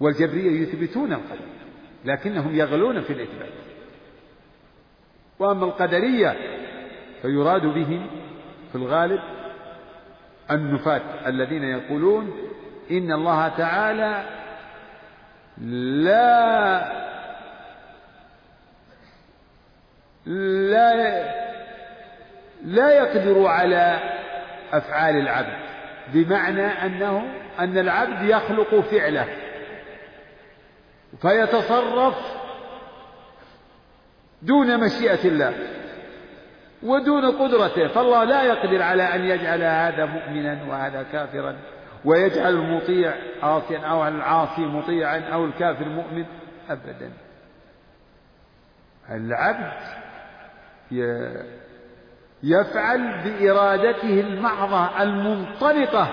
والجبرية 0.00 0.62
يثبتون 0.62 1.12
القدر. 1.12 1.57
لكنهم 2.04 2.56
يغلون 2.56 3.00
في 3.00 3.12
الإثبات. 3.12 3.52
وأما 5.38 5.64
القدرية 5.64 6.36
فيراد 7.22 7.62
بهم 7.62 8.06
في 8.72 8.74
الغالب 8.74 9.20
النفاة 10.50 11.28
الذين 11.28 11.64
يقولون 11.64 12.32
إن 12.90 13.12
الله 13.12 13.48
تعالى 13.48 14.24
لا 16.04 16.98
لا 20.26 21.38
لا 22.64 22.90
يقدر 22.90 23.46
على 23.46 23.98
أفعال 24.72 25.16
العبد 25.16 25.58
بمعنى 26.12 26.66
أنه 26.66 27.34
أن 27.58 27.78
العبد 27.78 28.28
يخلق 28.28 28.80
فعله. 28.80 29.26
فيتصرف 31.22 32.14
دون 34.42 34.80
مشيئة 34.80 35.28
الله 35.28 35.54
ودون 36.82 37.24
قدرته 37.24 37.88
فالله 37.88 38.24
لا 38.24 38.42
يقدر 38.42 38.82
على 38.82 39.02
أن 39.02 39.24
يجعل 39.24 39.62
هذا 39.62 40.04
مؤمنا 40.04 40.58
وهذا 40.68 41.02
كافرا 41.02 41.56
ويجعل 42.04 42.54
المطيع 42.54 43.14
عاصيا 43.42 43.78
أو 43.78 44.08
العاصي 44.08 44.60
مطيعا 44.60 45.20
أو 45.20 45.44
الكافر 45.44 45.88
مؤمن 45.88 46.24
أبدا. 46.70 47.12
العبد 49.10 49.72
يفعل 52.42 53.22
بإرادته 53.24 54.20
المحضة 54.20 55.02
المنطلقة 55.02 56.08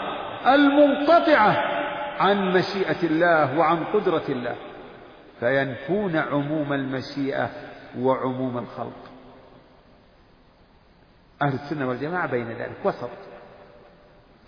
المنقطعة 0.48 1.58
عن 2.20 2.54
مشيئة 2.54 3.04
الله 3.04 3.60
وعن 3.60 3.84
قدرة 3.84 4.24
الله. 4.30 4.56
فينفون 5.40 6.16
عموم 6.16 6.74
المشيئة 6.74 7.50
وعموم 8.00 8.58
الخلق. 8.58 9.12
أهل 11.42 11.54
السنة 11.54 11.88
والجماعة 11.88 12.28
بين 12.28 12.52
ذلك 12.52 12.78
وسط 12.86 13.10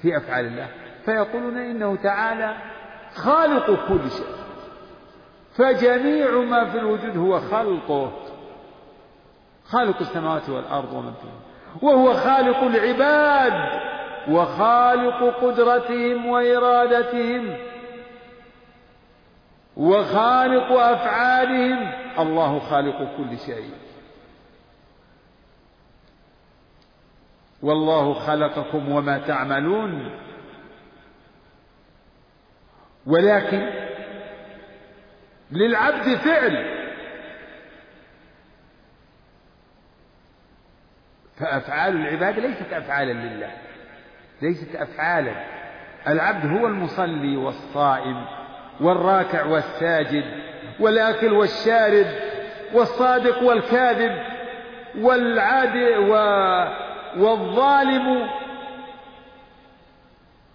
في 0.01 0.18
أفعال 0.18 0.45
الله. 0.45 0.68
فيقولون 1.05 1.57
إنه 1.57 1.95
تعالى 1.95 2.55
خالق 3.15 3.88
كل 3.88 4.09
شيء 4.11 4.38
فجميع 5.55 6.31
ما 6.31 6.65
في 6.65 6.77
الوجود 6.77 7.18
هو 7.18 7.39
خلقه. 7.39 8.11
خالق 9.65 9.99
السماوات 10.01 10.49
والأرض 10.49 10.93
ومن 10.93 11.14
فيهن 11.14 11.47
وهو 11.81 12.14
خالق 12.14 12.57
العباد 12.57 13.53
وخالق 14.30 15.35
قدرتهم 15.41 16.26
وإرادتهم. 16.26 17.57
وخالق 19.77 20.71
أفعالهم. 20.71 21.91
الله 22.19 22.59
خالق 22.59 23.17
كل 23.17 23.37
شيء. 23.37 23.71
والله 27.61 28.13
خلقكم 28.13 28.91
وما 28.91 29.17
تعملون. 29.17 30.19
ولكن 33.05 33.69
للعبد 35.51 36.15
فعل. 36.15 36.77
فأفعال 41.35 41.95
العباد 41.95 42.39
ليست 42.39 42.73
أفعالا 42.73 43.11
لله 43.13 43.51
ليست 44.41 44.75
أفعالا. 44.75 45.45
العبد 46.07 46.45
هو 46.45 46.67
المصلي 46.67 47.37
والصائم. 47.37 48.47
والراكع 48.81 49.45
والساجد 49.45 50.23
والآكل 50.79 51.33
والشارب 51.33 52.05
والصادق 52.73 53.43
والكاذب 53.43 54.11
والعاد 54.97 55.75
و 56.09 56.13
والظالم 57.17 58.29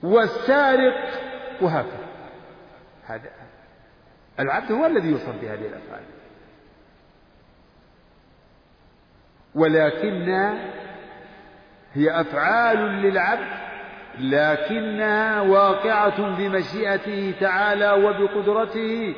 والسارق 0.03 0.95
وهكذا. 1.61 2.07
هذا 3.07 3.31
العبد 4.41 4.73
هو 4.73 4.87
الذي 4.87 5.09
يوصف 5.09 5.41
بهذه 5.43 5.67
الأفعال. 5.67 6.03
ولكن 9.55 10.29
هي 11.95 12.21
أفعال 12.21 12.79
للعبد 12.79 13.62
لكنها 14.21 15.41
واقعة 15.41 16.37
بمشيئته 16.37 17.35
تعالى 17.41 17.93
وبقدرته 17.93 19.15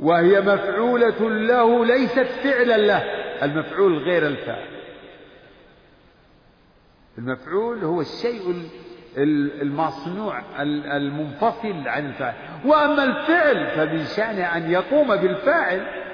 وهي 0.00 0.40
مفعولة 0.40 1.30
له 1.30 1.84
ليست 1.84 2.26
فعلا 2.44 2.76
له 2.76 3.02
المفعول 3.42 3.98
غير 3.98 4.26
الفاعل. 4.26 4.68
المفعول 7.18 7.84
هو 7.84 8.00
الشيء 8.00 8.70
المصنوع 9.62 10.42
المنفصل 10.96 11.88
عن 11.88 12.06
الفاعل. 12.06 12.34
وأما 12.64 13.04
الفعل 13.04 13.66
فمن 13.66 14.04
شأنه 14.04 14.56
أن 14.56 14.70
يقوم 14.70 15.16
بالفاعل 15.16 16.05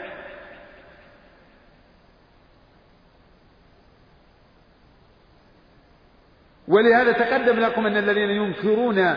ولهذا 6.72 7.12
تقدم 7.12 7.60
لكم 7.60 7.86
أن 7.86 7.96
الذين 7.96 8.30
ينكرون 8.30 9.16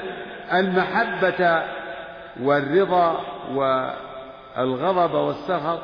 المحبة 0.54 1.64
والرضا 2.42 3.26
والغضب 4.58 5.14
والسخط 5.14 5.82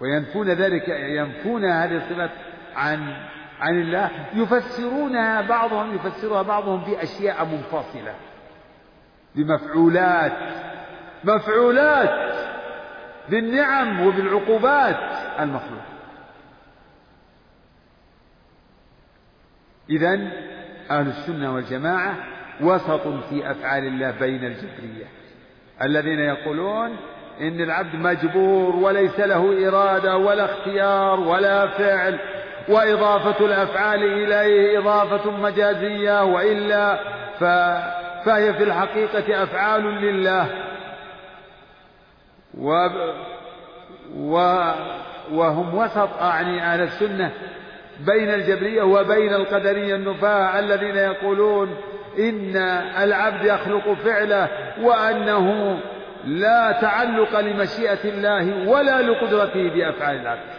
وينفون 0.00 0.48
ذلك 0.48 0.88
ينفون 0.88 1.64
هذه 1.64 1.96
الصفات 1.96 2.30
عن 2.76 3.16
عن 3.60 3.80
الله 3.80 4.10
يفسرونها 4.34 5.40
بعضهم 5.40 5.94
يفسرها 5.94 6.42
بعضهم 6.42 6.80
بأشياء 6.84 7.44
منفصلة 7.44 8.14
بمفعولات 9.34 10.32
مفعولات 11.24 12.36
بالنعم 13.28 14.06
وبالعقوبات 14.06 14.98
المخلوق 15.40 15.82
إذا 19.90 20.30
أهل 20.90 21.06
السنة 21.06 21.54
والجماعة 21.54 22.14
وسط 22.60 23.08
في 23.28 23.50
أفعال 23.50 23.84
الله 23.84 24.10
بين 24.10 24.44
الجبرية. 24.44 25.06
الذين 25.82 26.18
يقولون 26.18 26.96
إن 27.40 27.60
العبد 27.60 27.94
مجبور 27.94 28.76
وليس 28.76 29.20
له 29.20 29.68
إرادة 29.68 30.16
ولا 30.16 30.44
اختيار 30.44 31.20
ولا 31.20 31.66
فعل 31.66 32.18
وإضافة 32.68 33.46
الأفعال 33.46 34.02
إليه 34.02 34.78
إضافة 34.78 35.30
مجازية 35.30 36.24
وإلا 36.24 36.98
فهي 38.24 38.54
في 38.54 38.64
الحقيقة 38.64 39.42
أفعال 39.42 39.82
لله. 39.82 40.46
و 42.58 42.88
و 44.16 44.34
وهم 45.32 45.74
وسط 45.74 46.08
أعني 46.20 46.62
أهل 46.62 46.80
السنة 46.80 47.32
بين 48.00 48.30
الجبرية 48.30 48.82
وبين 48.82 49.34
القدرية 49.34 49.96
النفاة 49.96 50.58
الذين 50.58 50.96
يقولون 50.96 51.76
إن 52.18 52.56
العبد 53.02 53.44
يخلق 53.44 53.92
فعله 53.92 54.48
وأنه 54.82 55.78
لا 56.24 56.72
تعلق 56.80 57.40
لمشيئة 57.40 58.04
الله 58.04 58.68
ولا 58.68 59.02
لقدرته 59.02 59.68
بأفعال 59.74 60.16
العبد. 60.16 60.56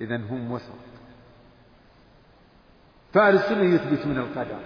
إذا 0.00 0.16
هم 0.16 0.52
وسط. 0.52 0.72
فأهل 3.12 3.34
السنة 3.34 3.74
يثبتون 3.74 4.18
القدر. 4.18 4.58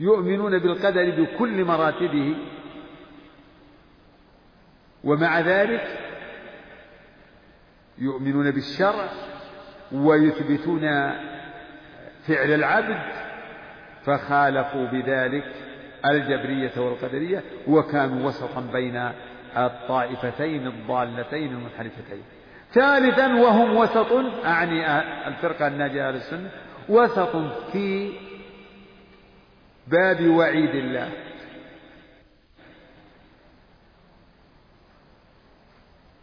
يؤمنون 0.00 0.58
بالقدر 0.58 1.10
بكل 1.10 1.64
مراتبه. 1.64 2.36
ومع 5.04 5.40
ذلك 5.40 6.03
يؤمنون 7.98 8.50
بالشرع 8.50 9.08
ويثبتون 9.92 10.80
فعل 12.26 12.54
العبد 12.54 12.98
فخالفوا 14.04 14.86
بذلك 14.86 15.52
الجبرية 16.06 16.72
والقدرية 16.76 17.42
وكانوا 17.66 18.28
وسطا 18.28 18.60
بين 18.60 19.10
الطائفتين 19.56 20.66
الضالتين 20.66 21.52
المنحرفتين. 21.52 22.22
ثالثا 22.72 23.26
وهم 23.26 23.76
وسط 23.76 24.12
أعني 24.44 24.98
الفرقة 25.28 25.66
الناجية 25.66 26.08
أهل 26.08 26.14
السنة 26.14 26.50
وسط 26.88 27.36
في 27.72 28.12
باب 29.86 30.28
وعيد 30.28 30.74
الله. 30.74 31.10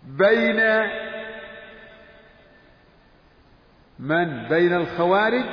بين 0.03 0.59
من 4.01 4.47
بين 4.47 4.73
الخوارج؟ 4.73 5.45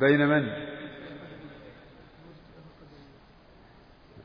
بين 0.00 0.26
من؟ 0.26 0.48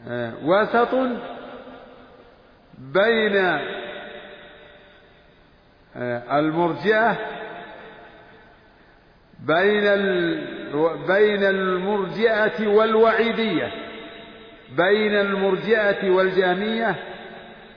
آه 0.07 0.34
وسط 0.43 0.95
بين 2.77 3.35
آه 5.95 6.39
المرجئة 6.39 7.18
بين 9.39 9.84
بين 11.07 11.43
المرجئة 11.43 12.68
والوعيدية 12.68 13.72
بين 14.77 15.15
المرجئة 15.15 16.10
والجهمية 16.10 17.12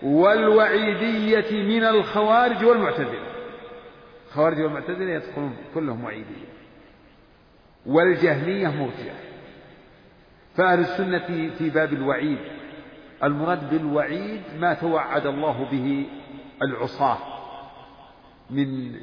والوعيدية 0.02 1.62
من 1.62 1.85
الخوارج 1.85 2.64
والمعتزلة. 2.64 3.27
الخوارج 4.28 4.60
والمعتزلة 4.60 5.12
يدخلون 5.12 5.56
كلهم 5.74 6.05
وعيدية. 6.05 6.47
والجهمية 7.86 8.68
مرجئة. 8.68 9.14
فأهل 10.56 10.81
السنة 10.81 11.51
في 11.59 11.70
باب 11.70 11.93
الوعيد. 11.93 12.39
المراد 13.24 13.70
بالوعيد 13.70 14.43
ما 14.60 14.74
توعد 14.74 15.27
الله 15.27 15.64
به 15.70 16.06
العصاة 16.62 17.18
من 18.51 18.97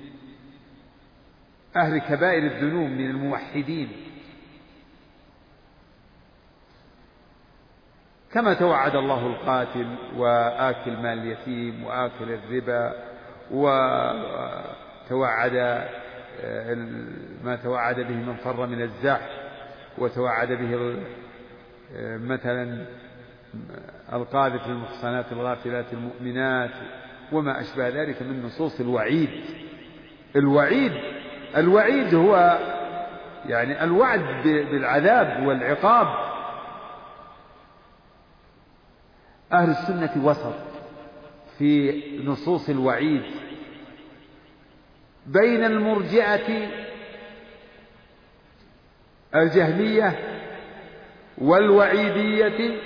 أهل 1.76 1.98
كبائر 1.98 2.44
الذنوب 2.44 2.90
من 2.90 3.10
الموحدين. 3.10 3.90
كما 8.34 8.53
توعد 8.53 8.95
الله 8.95 9.27
القاتل 9.27 9.88
وآكل 10.18 10.91
مال 10.91 11.19
اليتيم 11.19 11.84
وآكل 11.84 12.31
الربا 12.31 12.93
وتوعد 13.51 15.55
آه، 16.43 16.76
ما 17.43 17.55
توعد 17.55 17.95
به 17.95 18.15
من 18.15 18.35
فر 18.43 18.65
من 18.65 18.81
الزحف 18.81 19.30
وتوعد 19.97 20.47
به 20.47 20.95
آه، 21.95 22.18
مثلا 22.18 22.85
القاذف 24.14 24.68
للمحصنات 24.68 25.26
الغافلات 25.31 25.85
المؤمنات 25.93 26.72
وما 27.31 27.61
أشبه 27.61 27.89
ذلك 27.89 28.22
من 28.22 28.43
نصوص 28.43 28.80
الوعيد. 28.80 29.30
الوعيد 30.35 30.91
الوعيد 31.57 32.15
هو 32.15 32.60
يعني 33.45 33.84
الوعد 33.84 34.22
بالعذاب 34.43 35.47
والعقاب. 35.47 36.32
أهل 39.53 39.69
السنة 39.69 40.25
وسط 40.25 40.55
في 41.57 42.01
نصوص 42.25 42.69
الوعيد 42.69 43.23
بين 45.25 45.63
المرجئة 45.63 46.69
الجهمية 49.35 50.19
والوعيدية 51.38 52.80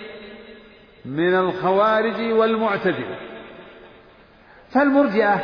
من 1.05 1.33
الخوارج 1.33 2.31
والمعتزلة. 2.31 3.17
فالمرجئة 4.69 5.43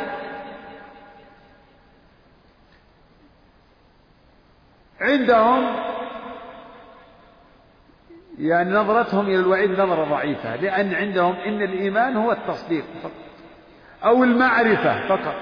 عندهم 5.00 5.93
يعني 8.38 8.70
نظرتهم 8.70 9.26
إلى 9.26 9.36
الوعيد 9.36 9.70
نظرة 9.70 10.04
ضعيفة 10.04 10.56
لأن 10.56 10.94
عندهم 10.94 11.34
إن 11.34 11.62
الإيمان 11.62 12.16
هو 12.16 12.32
التصديق 12.32 12.84
فقط 13.02 13.12
أو 14.04 14.24
المعرفة 14.24 15.08
فقط. 15.08 15.34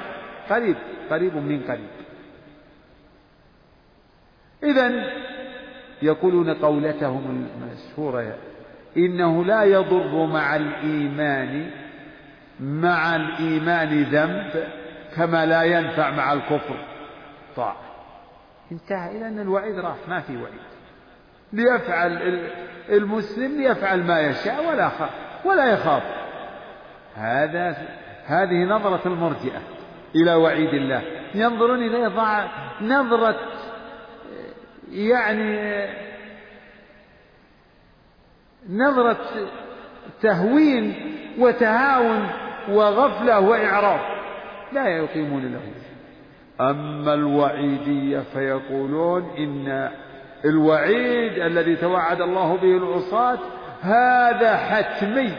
قريب 0.51 0.77
قريب 1.11 1.37
من 1.37 1.63
قريب. 1.63 1.91
إذا 4.63 4.93
يقولون 6.03 6.55
قولتهم 6.55 7.47
المشهورة 7.57 8.35
إنه 8.97 9.45
لا 9.45 9.63
يضر 9.63 10.27
مع 10.27 10.57
الإيمان 10.57 11.71
مع 12.61 13.17
الإيمان 13.17 14.03
ذنب 14.03 14.65
كما 15.17 15.47
لا 15.47 15.63
ينفع 15.63 16.11
مع 16.11 16.33
الكفر. 16.33 16.85
طاعة. 17.57 17.77
انتهى. 18.73 19.17
إلى 19.17 19.29
أن 19.29 19.41
الوعيد 19.41 19.79
راح 19.79 19.97
ما 20.09 20.21
في 20.21 20.37
وعيد. 20.37 20.73
ليفعل 21.53 22.13
المسلم 22.89 23.61
ليفعل 23.61 24.03
ما 24.03 24.21
يشاء 24.21 24.69
ولا 24.69 24.91
ولا 25.45 25.73
يخاف. 25.73 26.03
هذا 27.17 27.77
هذه 28.27 28.65
نظرة 28.65 29.01
المرجئة 29.07 29.61
إلى 30.15 30.35
وعيد 30.35 30.75
الله. 30.75 31.03
ينظرون 31.35 31.83
إليه 31.83 32.09
ضع 32.09 32.45
نظرة 32.81 33.37
يعني 34.93 35.87
نظرة 38.71 39.19
تهوين 40.23 40.95
وتهاون 41.39 42.29
وغفلة 42.69 43.41
وإعراض. 43.41 44.01
لا 44.73 44.89
يقيمون 44.89 45.53
له 45.53 45.61
أما 46.61 47.15
الوعيدية 47.15 48.19
فيقولون 48.19 49.31
إن 49.39 49.91
الوعيد 50.45 51.39
الذي 51.39 51.77
توعد 51.77 52.21
الله 52.21 52.57
به 52.57 52.77
العصاة 52.77 53.39
هذا 53.81 54.57
حتمي. 54.57 55.37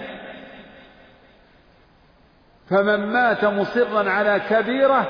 فمن 2.69 3.13
مات 3.13 3.45
مصرا 3.45 4.09
على 4.09 4.41
كبيرة 4.49 5.07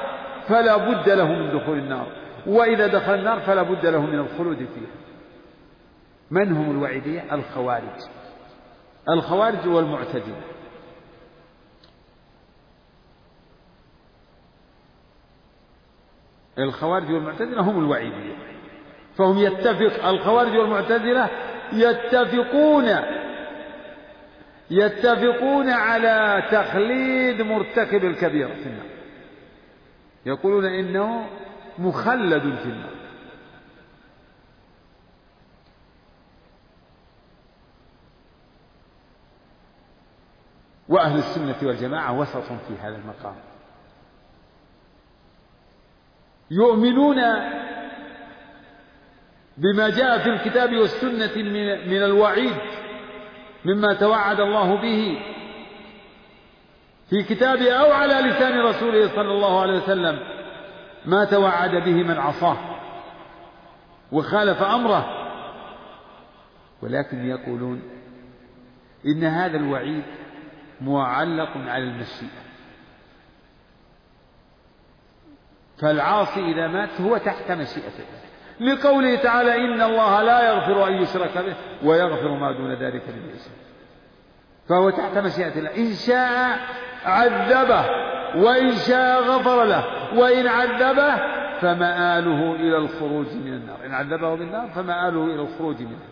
فلا 0.47 0.77
بد 0.77 1.09
له 1.09 1.27
من 1.27 1.59
دخول 1.59 1.77
النار 1.77 2.07
وإذا 2.47 2.87
دخل 2.87 3.13
النار 3.13 3.39
فلا 3.39 3.63
بد 3.63 3.85
له 3.85 4.01
من 4.01 4.19
الخلود 4.19 4.57
فيها. 4.57 5.03
من 6.31 6.51
هم 6.51 6.71
الوعيدية؟ 6.71 7.35
الخوارج. 7.35 7.99
الخوارج 9.09 9.67
والمعتدين. 9.67 10.41
الخوارج 16.57 17.11
والمعتدين 17.11 17.57
هم 17.57 17.79
الوعيدية. 17.79 18.52
فهم 19.17 19.37
يتفق 19.37 20.05
الخوارج 20.05 20.57
والمعتزلة 20.57 21.29
يتفقون 21.73 22.89
يتفقون 24.71 25.69
على 25.69 26.43
تخليد 26.51 27.41
مرتكب 27.41 28.05
الكبيرة 28.05 28.53
في 28.53 28.65
النار. 28.65 28.85
يقولون 30.25 30.65
إنه 30.65 31.27
مخلد 31.77 32.41
في 32.41 32.69
النار. 32.69 32.93
وأهل 40.89 41.17
السنة 41.17 41.55
والجماعة 41.63 42.19
وسط 42.19 42.43
في 42.67 42.73
هذا 42.81 42.95
المقام. 42.95 43.35
يؤمنون 46.51 47.19
بما 49.57 49.89
جاء 49.89 50.19
في 50.19 50.29
الكتاب 50.29 50.73
والسنة 50.73 51.43
من 51.87 52.03
الوعيد 52.03 52.55
مما 53.65 53.93
توعد 53.93 54.39
الله 54.39 54.81
به 54.81 55.19
في 57.09 57.23
كتابه 57.23 57.71
أو 57.71 57.91
على 57.91 58.13
لسان 58.13 58.59
رسوله 58.59 59.07
صلى 59.07 59.31
الله 59.31 59.61
عليه 59.61 59.77
وسلم 59.77 60.19
ما 61.05 61.25
توعد 61.25 61.71
به 61.71 62.03
من 62.03 62.17
عصاه 62.17 62.57
وخالف 64.11 64.61
أمره. 64.61 65.23
ولكن 66.81 67.25
يقولون 67.25 67.81
إن 69.05 69.23
هذا 69.23 69.57
الوعيد 69.57 70.03
معلق 70.81 71.57
على 71.57 71.83
المشيئة 71.83 72.43
فالعاصي 75.77 76.39
إذا 76.39 76.67
مات 76.67 77.01
هو 77.01 77.17
تحت 77.17 77.51
مشيئة 77.51 77.87
الله 77.87 78.22
لقوله 78.63 79.15
تعالى 79.15 79.55
إن 79.55 79.81
الله 79.81 80.21
لا 80.21 80.47
يغفر 80.47 80.87
أن 80.87 80.93
يشرك 80.93 81.37
به 81.37 81.55
ويغفر 81.89 82.29
ما 82.29 82.51
دون 82.51 82.73
ذلك 82.73 83.03
لمن 83.09 83.39
فهو 84.69 84.89
تحت 84.89 85.17
مشيئة 85.17 85.57
الله. 85.57 85.77
إن 85.77 85.93
شاء 85.93 86.59
عذبه 87.05 87.85
وإن 88.35 88.71
شاء 88.71 89.21
غفر 89.21 89.63
له 89.63 90.13
وإن 90.19 90.47
عذبه 90.47 91.15
فمآله 91.59 92.55
إلى 92.55 92.77
الخروج 92.77 93.27
من 93.27 93.53
النار. 93.53 93.85
إن 93.85 93.93
عذبه 93.93 94.35
بالنار 94.35 94.69
فمآله 94.69 95.25
إلى 95.25 95.41
الخروج 95.41 95.81
منها 95.81 96.09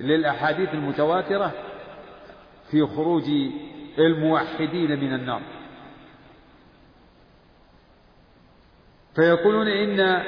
للأحاديث 0.00 0.74
المتواترة 0.74 1.52
في 2.70 2.86
خروج 2.86 3.24
الموحدين 3.98 5.00
من 5.00 5.14
النار. 5.14 5.40
فيقولون 9.14 9.68
إن 9.68 10.22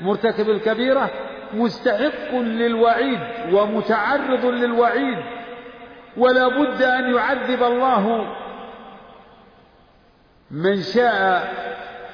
مرتكب 0.00 0.50
الكبيرة 0.50 1.10
مستحق 1.54 2.34
للوعيد 2.34 3.20
ومتعرض 3.52 4.44
للوعيد 4.46 5.18
ولا 6.16 6.48
بد 6.48 6.82
أن 6.82 7.14
يعذب 7.14 7.62
الله 7.62 8.34
من 10.50 10.82
شاء 10.82 11.54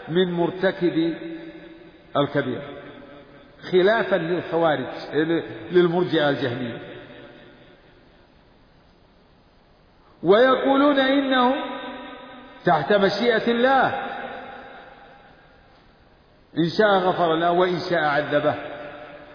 من 0.09 0.33
مرتكب 0.33 1.15
الكبيرة. 2.17 2.63
خلافا 3.73 4.17
للخوارج 4.17 4.87
للمرجئة 5.73 6.29
الجهمية. 6.29 6.79
ويقولون 10.23 10.99
إنه 10.99 11.55
تحت 12.65 12.93
مشيئة 12.93 13.51
الله 13.51 14.14
إن 16.59 16.69
شاء 16.69 16.99
غفر 16.99 17.35
له 17.35 17.51
وإن 17.51 17.79
شاء 17.79 18.05
عذبه 18.05 18.55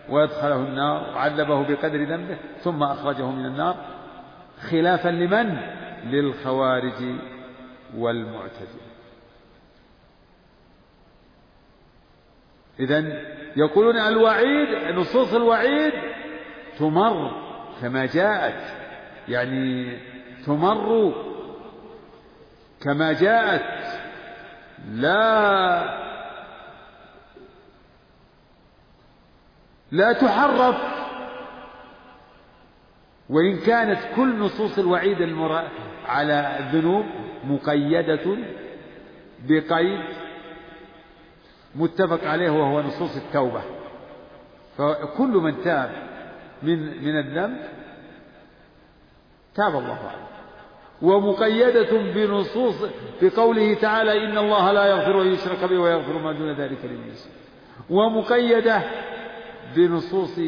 ويدخله 0.09 0.55
النار 0.55 1.15
وعذبه 1.15 1.63
بقدر 1.63 2.03
ذنبه 2.03 2.37
ثم 2.61 2.83
أخرجه 2.83 3.31
من 3.31 3.45
النار. 3.45 3.75
خلافا 4.69 5.09
لمن؟ 5.09 5.57
للخوارج 6.03 7.15
والمعتزلة. 7.97 8.89
إذا 12.79 12.99
يقولون 13.55 13.97
الوعيد 13.97 14.95
نصوص 14.95 15.33
الوعيد 15.33 15.93
تمر 16.77 17.31
كما 17.81 18.05
جاءت 18.05 18.77
يعني 19.27 19.97
تمر 20.45 21.13
كما 22.81 23.13
جاءت. 23.13 23.99
لا 24.91 26.08
لا 29.91 30.13
تحرف. 30.13 30.75
وإن 33.29 33.57
كانت 33.57 33.99
كل 34.15 34.39
نصوص 34.39 34.79
الوعيد 34.79 35.21
على 36.07 36.57
الذنوب 36.59 37.05
مقيدة 37.43 38.37
بقيد 39.47 40.03
متفق 41.75 42.27
عليه 42.27 42.49
وهو 42.49 42.81
نصوص 42.81 43.17
التوبة. 43.17 43.61
فكل 44.77 45.27
من 45.27 45.61
تاب 45.61 45.91
من 46.63 47.03
من 47.03 47.19
الذنب 47.19 47.57
تاب 49.55 49.75
الله 49.75 49.99
عليه. 50.09 50.29
ومقيدة 51.01 51.91
بنصوص 51.91 52.75
بقوله 53.21 53.73
تعالى 53.73 54.25
إن 54.25 54.37
الله 54.37 54.71
لا 54.71 54.85
يغفر 54.85 55.21
أن 55.21 55.27
يشرك 55.27 55.63
به 55.63 55.79
ويغفر 55.79 56.17
ما 56.17 56.31
دون 56.33 56.51
ذلك 56.51 56.85
لمن 56.85 57.13
ومقيدة 57.89 58.81
بنصوص 59.75 60.39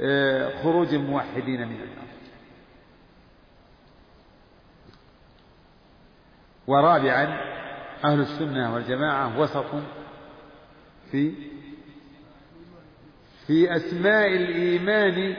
آه، 0.00 0.62
خروج 0.62 0.94
الموحدين 0.94 1.68
من 1.68 1.80
النار 1.80 2.06
ورابعا 6.66 7.40
أهل 8.04 8.20
السنة 8.20 8.74
والجماعة 8.74 9.40
وسط 9.40 9.64
في 11.10 11.32
في 13.46 13.76
أسماء 13.76 14.26
الإيمان 14.26 15.36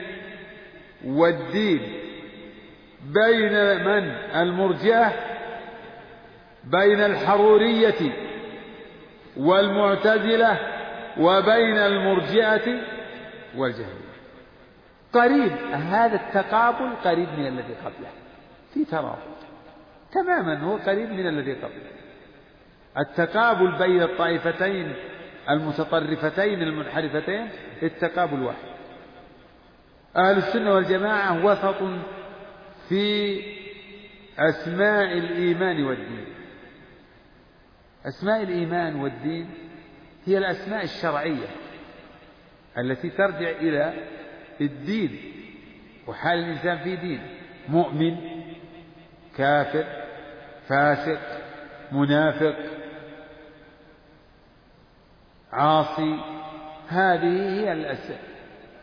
والدين 1.04 1.80
بين 3.04 3.52
من؟ 3.84 4.04
المرجئة 4.34 5.12
بين 6.64 7.00
الحرورية 7.00 8.12
والمعتزلة 9.36 10.77
وبين 11.18 11.78
المرجئة 11.78 12.80
والجهمية 13.56 14.08
قريب 15.12 15.52
هذا 15.72 16.16
التقابل 16.16 16.96
قريب 17.04 17.28
من 17.28 17.46
الذي 17.46 17.74
قبله. 17.74 18.10
في 18.74 18.84
ترابط. 18.84 19.18
تماما 20.12 20.58
هو 20.58 20.76
قريب 20.76 21.10
من 21.12 21.26
الذي 21.26 21.52
قبله. 21.52 21.90
التقابل 22.98 23.78
بين 23.78 24.02
الطائفتين 24.02 24.94
المتطرفتين 25.50 26.62
المنحرفتين 26.62 27.48
التقابل 27.82 28.42
واحد. 28.42 28.68
أهل 30.16 30.36
السنة 30.36 30.74
والجماعة 30.74 31.44
وسط 31.44 32.00
في 32.88 33.40
أسماء 34.38 35.18
الإيمان 35.18 35.84
والدين. 35.84 36.26
أسماء 38.06 38.42
الإيمان 38.42 38.96
والدين 38.96 39.67
هي 40.28 40.38
الأسماء 40.38 40.84
الشرعية 40.84 41.46
التي 42.78 43.10
ترجع 43.10 43.50
إلى 43.50 43.94
الدين 44.60 45.18
وحال 46.06 46.38
الإنسان 46.38 46.78
في 46.78 46.96
دين 46.96 47.20
مؤمن 47.68 48.16
كافر 49.36 49.84
فاسق 50.68 51.20
منافق 51.92 52.56
عاصي 55.52 56.20
هذه 56.88 57.60
هي 57.60 57.72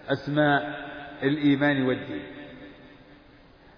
أسماء 0.10 0.86
الإيمان 1.24 1.86
والدين. 1.86 2.24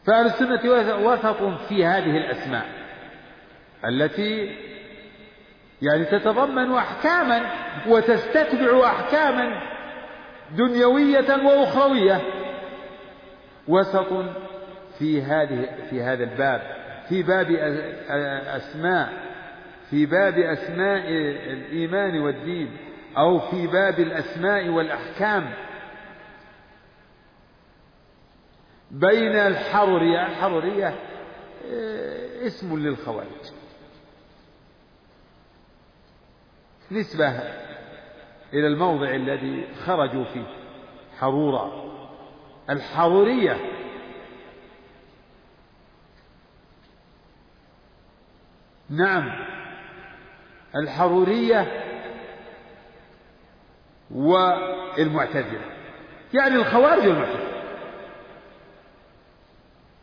فأهل 0.08 0.26
السنة 0.26 0.70
وسط 1.06 1.68
في 1.70 1.86
هذه 1.86 2.18
الأسماء 2.18 2.66
التي 3.86 4.67
يعني 5.82 6.06
تتضمن 6.06 6.74
أحكاما 6.74 7.42
وتستتبع 7.88 8.88
أحكاما 8.88 9.62
دنيوية 10.52 11.46
وأخروية. 11.46 12.22
وسط 13.68 14.08
في 15.00 15.22
هذه 15.22 15.70
في 15.90 16.02
هذا 16.02 16.24
الباب 16.24 16.62
في 17.10 17.24
باب 17.24 17.52
أسماء 18.56 19.28
في 19.90 20.06
باب 20.06 20.38
أسماء 20.38 21.04
الإيمان 21.54 22.20
والدين 22.20 22.78
أو 23.18 23.40
في 23.40 23.68
باب 23.68 24.00
الأسماء 24.00 24.70
والأحكام. 24.70 25.54
بين 28.92 29.36
الحرورية 29.36 30.94
آه، 31.74 32.48
اسم 32.48 32.80
للخوارج. 32.80 33.52
نسبة 36.92 37.30
إلى 38.54 38.68
الموضع 38.68 39.10
الذي 39.10 39.68
خرجوا 39.86 40.24
فيه. 40.24 40.48
حرورا 41.20 41.88
الحرورية 42.70 43.58
نعم. 48.90 49.46
الحرورية 50.76 51.84
والمعتزلة. 54.12 55.78
يعني 56.34 56.56
الخوارج 56.56 57.08
والمعتزلة. 57.08 57.58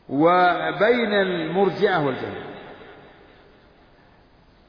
وبين 0.09 1.13
المرجئة 1.13 2.07
والجهمية 2.07 2.55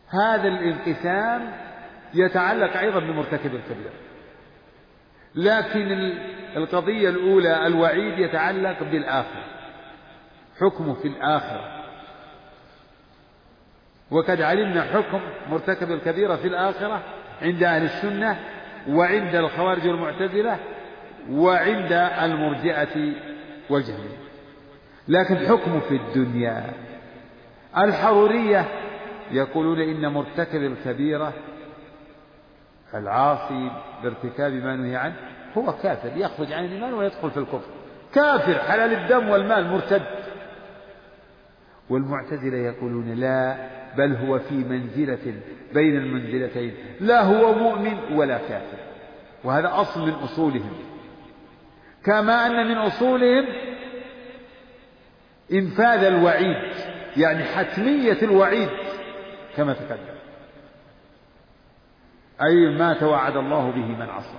هذا 0.10 0.48
الانقسام 0.48 1.66
يتعلق 2.14 2.78
أيضا 2.78 3.00
بمرتكب 3.00 3.56
الكبيرة 3.56 3.94
لكن 5.36 6.14
القضية 6.58 7.10
الأولى 7.10 7.68
الوعيد 7.68 8.20
يتعلق 8.20 8.84
بالآخرة 8.84 9.44
حكمه 10.60 10.94
في 10.94 11.08
الآخرة 11.08 11.86
وقد 14.12 14.42
علمنا 14.42 14.84
حكم 14.84 15.20
مرتكب 15.50 15.92
الكبيرة 15.92 16.36
في 16.36 16.48
الآخرة 16.48 17.04
عند 17.42 17.64
أهل 17.64 17.84
السنة 17.84 18.40
وعند 18.90 19.36
الخوارج 19.36 19.88
والمعتزلة 19.88 20.60
وعند 21.30 21.92
المرجئة 22.22 23.14
والجهمية. 23.70 24.18
لكن 25.08 25.38
حكمه 25.38 25.80
في 25.80 25.96
الدنيا. 25.96 26.74
الحرورية 27.78 28.66
يقولون 29.32 29.82
إن 29.82 30.08
مرتكب 30.08 30.64
الكبيرة 30.64 31.34
العاصي 32.96 33.72
بارتكاب 34.04 34.54
ما 34.54 34.76
نهي 34.76 34.96
عنه 34.96 35.16
هو 35.58 35.74
كافر 35.74 36.12
يخرج 36.16 36.54
عن 36.54 36.66
الإيمان 36.66 36.94
ويدخل 36.94 37.32
في 37.32 37.38
الكفر. 37.38 37.70
كافر 38.14 38.54
حلال 38.54 38.94
الدم 38.94 39.30
والمال 39.30 39.72
مرتد. 39.72 40.02
والمعتزلة 41.90 42.58
يقولون 42.58 43.14
لا 43.14 43.56
بل 43.98 44.16
هو 44.16 44.40
في 44.40 44.56
منزلة 44.56 45.34
بين 45.74 45.98
المنزلتين 45.98 46.76
لا 47.00 47.22
هو 47.22 47.54
مؤمن 47.54 47.98
ولا 48.14 48.38
كافر. 48.38 48.78
وهذا 49.44 49.72
أصل 49.74 50.08
من 50.08 50.14
أصولهم. 50.14 50.74
كما 52.06 52.48
أن 52.48 52.68
من 52.68 52.78
أصولهم 52.78 53.46
إنفاذ 55.54 56.04
الوعيد 56.04 56.74
يعني 57.18 57.44
حتمية 57.44 58.18
الوعيد 58.22 58.70
كما 59.56 59.74
تقدم. 59.74 60.15
أي 62.42 62.78
ما 62.78 62.94
توعد 62.94 63.38
الله 63.38 63.72
به 63.72 63.86
من 63.86 64.10
عصى. 64.10 64.38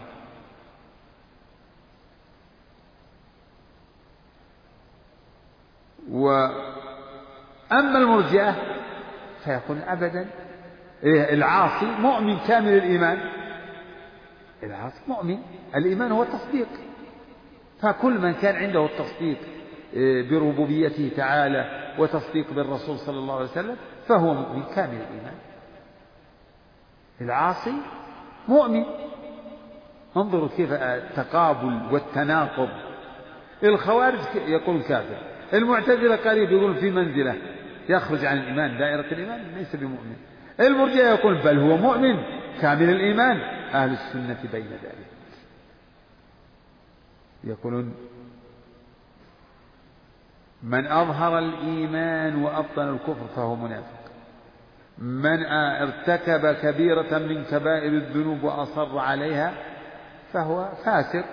وأما 6.10 7.98
المرجئة 7.98 8.54
فيقول 9.44 9.78
أبدا. 9.78 10.30
إيه، 11.04 11.34
العاصي 11.34 11.86
مؤمن 11.86 12.38
كامل 12.38 12.72
الإيمان. 12.72 13.18
العاصي 14.62 15.00
مؤمن. 15.08 15.38
الإيمان 15.74 16.12
هو 16.12 16.22
التصديق. 16.22 16.68
فكل 17.82 18.18
من 18.18 18.32
كان 18.32 18.56
عنده 18.56 18.84
التصديق 18.86 19.38
إيه، 19.94 20.30
بربوبيته 20.30 21.10
تعالى 21.16 21.92
وتصديق 21.98 22.52
بالرسول 22.52 22.98
صلى 22.98 23.18
الله 23.18 23.34
عليه 23.34 23.44
وسلم 23.44 23.76
فهو 24.06 24.34
مؤمن 24.34 24.62
كامل 24.62 24.96
الإيمان. 24.96 25.34
العاصي 27.20 27.74
مؤمن. 28.48 28.84
انظروا 30.16 30.48
كيف 30.56 30.72
التقابل 30.72 31.92
والتناقض. 31.92 32.68
الخوارج 33.64 34.18
يقول 34.34 34.82
كافر. 34.82 35.18
المعتزلة 35.52 36.16
قريب 36.16 36.52
يقول 36.52 36.74
في 36.74 36.90
منزلة 36.90 37.36
يخرج 37.88 38.24
عن 38.24 38.38
الإيمان 38.38 38.78
دائرة 38.78 39.12
الإيمان 39.12 39.54
ليس 39.56 39.76
بمؤمن. 39.76 40.16
المرجئة 40.60 41.08
يقول 41.08 41.42
بل 41.42 41.58
هو 41.58 41.76
مؤمن 41.76 42.22
كامل 42.60 42.90
الإيمان. 42.90 43.36
أهل 43.74 43.92
السنة 43.92 44.50
بين 44.52 44.66
ذلك. 44.66 45.06
يقولون 47.44 47.94
من 50.62 50.86
أظهر 50.86 51.38
الإيمان 51.38 52.42
وأبطن 52.42 52.88
الكفر 52.88 53.26
فهو 53.36 53.56
منافق. 53.56 53.95
من 54.98 55.44
ارتكب 55.46 56.52
كبيرة 56.52 57.18
من 57.18 57.44
كبائر 57.44 57.92
الذنوب 57.92 58.42
وأصر 58.42 58.98
عليها 58.98 59.54
فهو 60.32 60.68
فاسق 60.84 61.24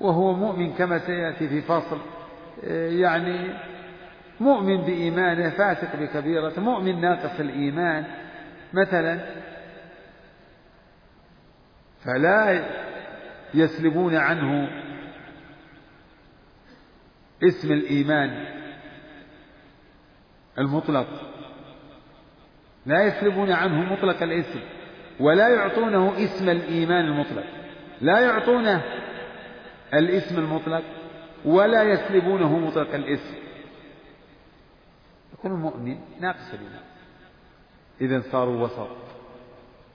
وهو 0.00 0.32
مؤمن 0.32 0.72
كما 0.72 0.98
سيأتي 0.98 1.48
في 1.48 1.60
فصل. 1.60 1.98
يعني 2.72 3.58
مؤمن 4.40 4.76
بإيمانه 4.76 5.50
فاسق 5.50 5.96
بكبيرة 5.96 6.60
مؤمن 6.60 7.00
ناقص 7.00 7.40
الإيمان. 7.40 8.04
مثلا 8.72 9.20
فلا 12.04 12.64
يسلبون 13.54 14.16
عنه 14.16 14.68
اسم 17.42 17.72
الإيمان 17.72 18.46
المطلق. 20.58 21.33
لا 22.86 23.02
يسلبون 23.02 23.52
عنه 23.52 23.92
مطلق 23.92 24.22
الاسم 24.22 24.60
ولا 25.20 25.48
يعطونه 25.48 26.12
اسم 26.24 26.48
الإيمان 26.48 27.04
المطلق 27.04 27.44
لا 28.00 28.20
يعطونه 28.20 28.82
الاسم 29.94 30.38
المطلق 30.38 30.82
ولا 31.44 31.82
يسلبونه 31.82 32.58
مطلق 32.58 32.94
الاسم. 32.94 33.34
يكون 35.32 35.52
مؤمن 35.52 35.96
ناقص 36.20 36.54
الإيمان. 36.54 36.82
إذا 38.00 38.22
صاروا 38.32 38.64
وسط. 38.64 38.88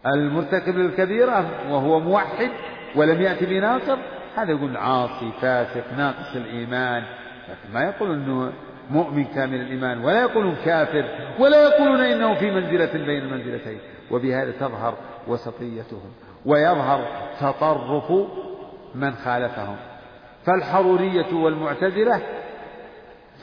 المرتكب 0.06 0.78
للكبيرة 0.78 1.72
وهو 1.72 2.00
موحد 2.00 2.52
ولم 2.96 3.22
يأتي 3.22 3.46
بناصر 3.46 3.98
هذا 4.36 4.52
يقول 4.52 4.78
عاصي 4.78 5.32
فاسق 5.42 5.94
ناقص 5.98 6.36
الإيمان. 6.36 7.04
لكن 7.50 7.74
ما 7.74 7.84
يقول 7.84 8.12
أنه 8.12 8.54
مؤمن 8.90 9.26
كامل 9.26 9.62
الإيمان 9.62 10.04
ولا 10.04 10.22
يقولون 10.22 10.56
كافر 10.66 11.06
ولا 11.40 11.64
يقولون 11.64 12.02
إنه 12.02 12.34
في 12.34 12.52
منزلة 12.52 12.92
بين 13.06 13.24
المنزلتين 13.24 13.80
وبهذا 14.12 14.52
تظهر 14.52 14.94
وسطيتهم 15.28 16.12
ويظهر 16.46 17.06
تطرف 17.40 18.12
من 18.96 19.16
خالفهم. 19.16 19.76
فالحرورية 20.46 21.34
والمعتزلة 21.34 22.22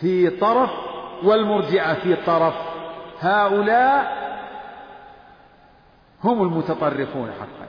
في 0.01 0.31
طرف 0.31 0.71
والمرجعة 1.25 1.95
في 1.95 2.17
طرف. 2.17 2.55
هؤلاء 3.21 4.27
هم 6.25 6.43
المتطرفون 6.43 7.31
حقا. 7.33 7.67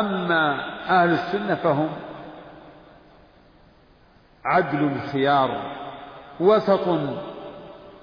أما 0.00 0.60
أهل 0.88 1.12
السنة 1.12 1.54
فهم 1.54 1.88
عدل 4.44 4.84
الخيار 4.84 5.81
وسط 6.40 6.88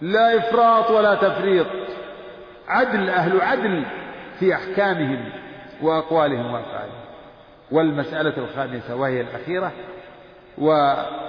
لا 0.02 0.38
إفراط 0.38 0.92
ولا 0.92 1.16
تفريط. 1.16 1.68
عدل 2.68 3.10
أهل 3.10 3.42
عدل 3.42 3.86
في 4.40 4.56
أحكامهم 4.56 5.32
وأقوالهم 5.82 6.54
وأفعالهم. 6.54 7.00
والمسألة 7.72 8.38
الخامسة 8.38 8.96
وهي 8.96 9.22
الأخيرة 9.22 9.72
و... 10.58 10.68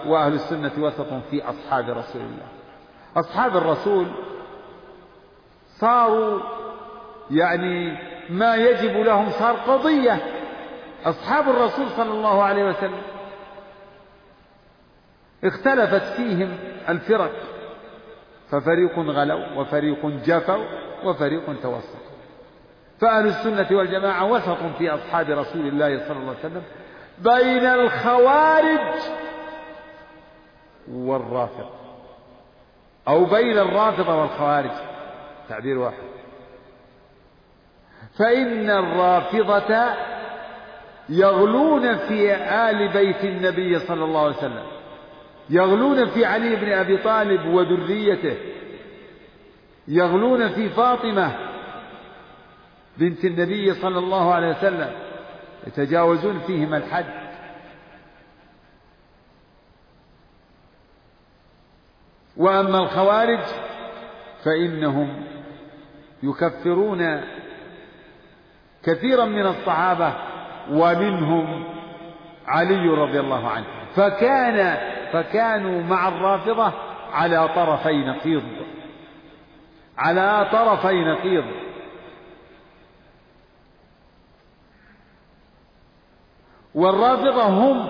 وأهل 0.06 0.34
السنة 0.34 0.72
وسط 0.78 1.08
في 1.30 1.42
أصحاب 1.44 1.90
رسول 1.90 2.22
الله. 2.22 2.46
أصحاب 3.16 3.56
الرسول 3.56 4.06
صاروا 5.78 6.40
يعني 7.30 7.98
ما 8.30 8.56
يجب 8.56 8.96
لهم 8.96 9.30
صار 9.30 9.56
قضية. 9.56 10.18
أصحاب 11.04 11.48
الرسول 11.48 11.90
صلى 11.96 12.10
الله 12.12 12.42
عليه 12.42 12.64
وسلم 12.64 13.00
اختلفت 15.44 16.02
فيهم 16.16 16.58
الفرق. 16.88 17.32
ففريق 18.50 18.98
غلوا 18.98 19.56
وفريق 19.56 20.06
جفوا 20.06 20.64
وفريق 21.04 21.60
توسطوا. 21.62 22.10
فأهل 23.00 23.26
السنة 23.26 23.78
والجماعة 23.78 24.24
وسط 24.24 24.76
في 24.78 24.90
أصحاب 24.90 25.30
رسول 25.30 25.66
الله 25.66 26.08
صلى 26.08 26.16
الله 26.16 26.34
عليه 26.38 26.38
وسلم 26.38 26.62
بين 27.18 27.66
الخوارج 27.66 29.00
والرافضة 30.92 31.70
أو 33.08 33.24
بين 33.24 33.58
الرافضة 33.58 34.20
والخوارج. 34.20 34.70
تعبير 35.48 35.78
واحد. 35.78 36.02
فإن 38.18 38.70
الرافضة 38.70 39.94
يغلون 41.08 41.96
في 41.96 42.34
آل 42.34 42.88
بيت 42.88 43.24
النبي 43.24 43.78
صلى 43.78 44.04
الله 44.04 44.20
عليه 44.20 44.36
وسلم. 44.36 44.79
يغلون 45.50 46.06
في 46.06 46.24
علي 46.24 46.56
بن 46.56 46.72
أبي 46.72 46.96
طالب 46.96 47.46
وذريته 47.46 48.36
يغلون 49.88 50.48
في 50.48 50.68
فاطمة 50.68 51.36
بنت 52.98 53.24
النبي 53.24 53.74
صلى 53.74 53.98
الله 53.98 54.34
عليه 54.34 54.48
وسلم 54.48 54.90
يتجاوزون 55.66 56.38
فيهم 56.46 56.74
الحد. 56.74 57.30
وأما 62.36 62.78
الخوارج 62.78 63.40
فإنهم 64.44 65.26
يكفرون 66.22 67.20
كثيرا 68.82 69.24
من 69.24 69.46
الصحابة 69.46 70.14
ومنهم 70.70 71.64
علي 72.46 72.88
رضي 72.88 73.20
الله 73.20 73.48
عنه. 73.48 73.66
فكان 73.96 74.89
فكانوا 75.12 75.82
مع 75.82 76.08
الرافضة 76.08 76.72
على 77.12 77.48
طرفي 77.48 77.96
نقيض. 77.96 78.42
على 79.98 80.48
طرفي 80.52 81.04
نقيض. 81.04 81.44
والرافضة 86.74 87.42
هم 87.44 87.88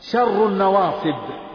شر 0.00 0.46
النواصب. 0.46 1.45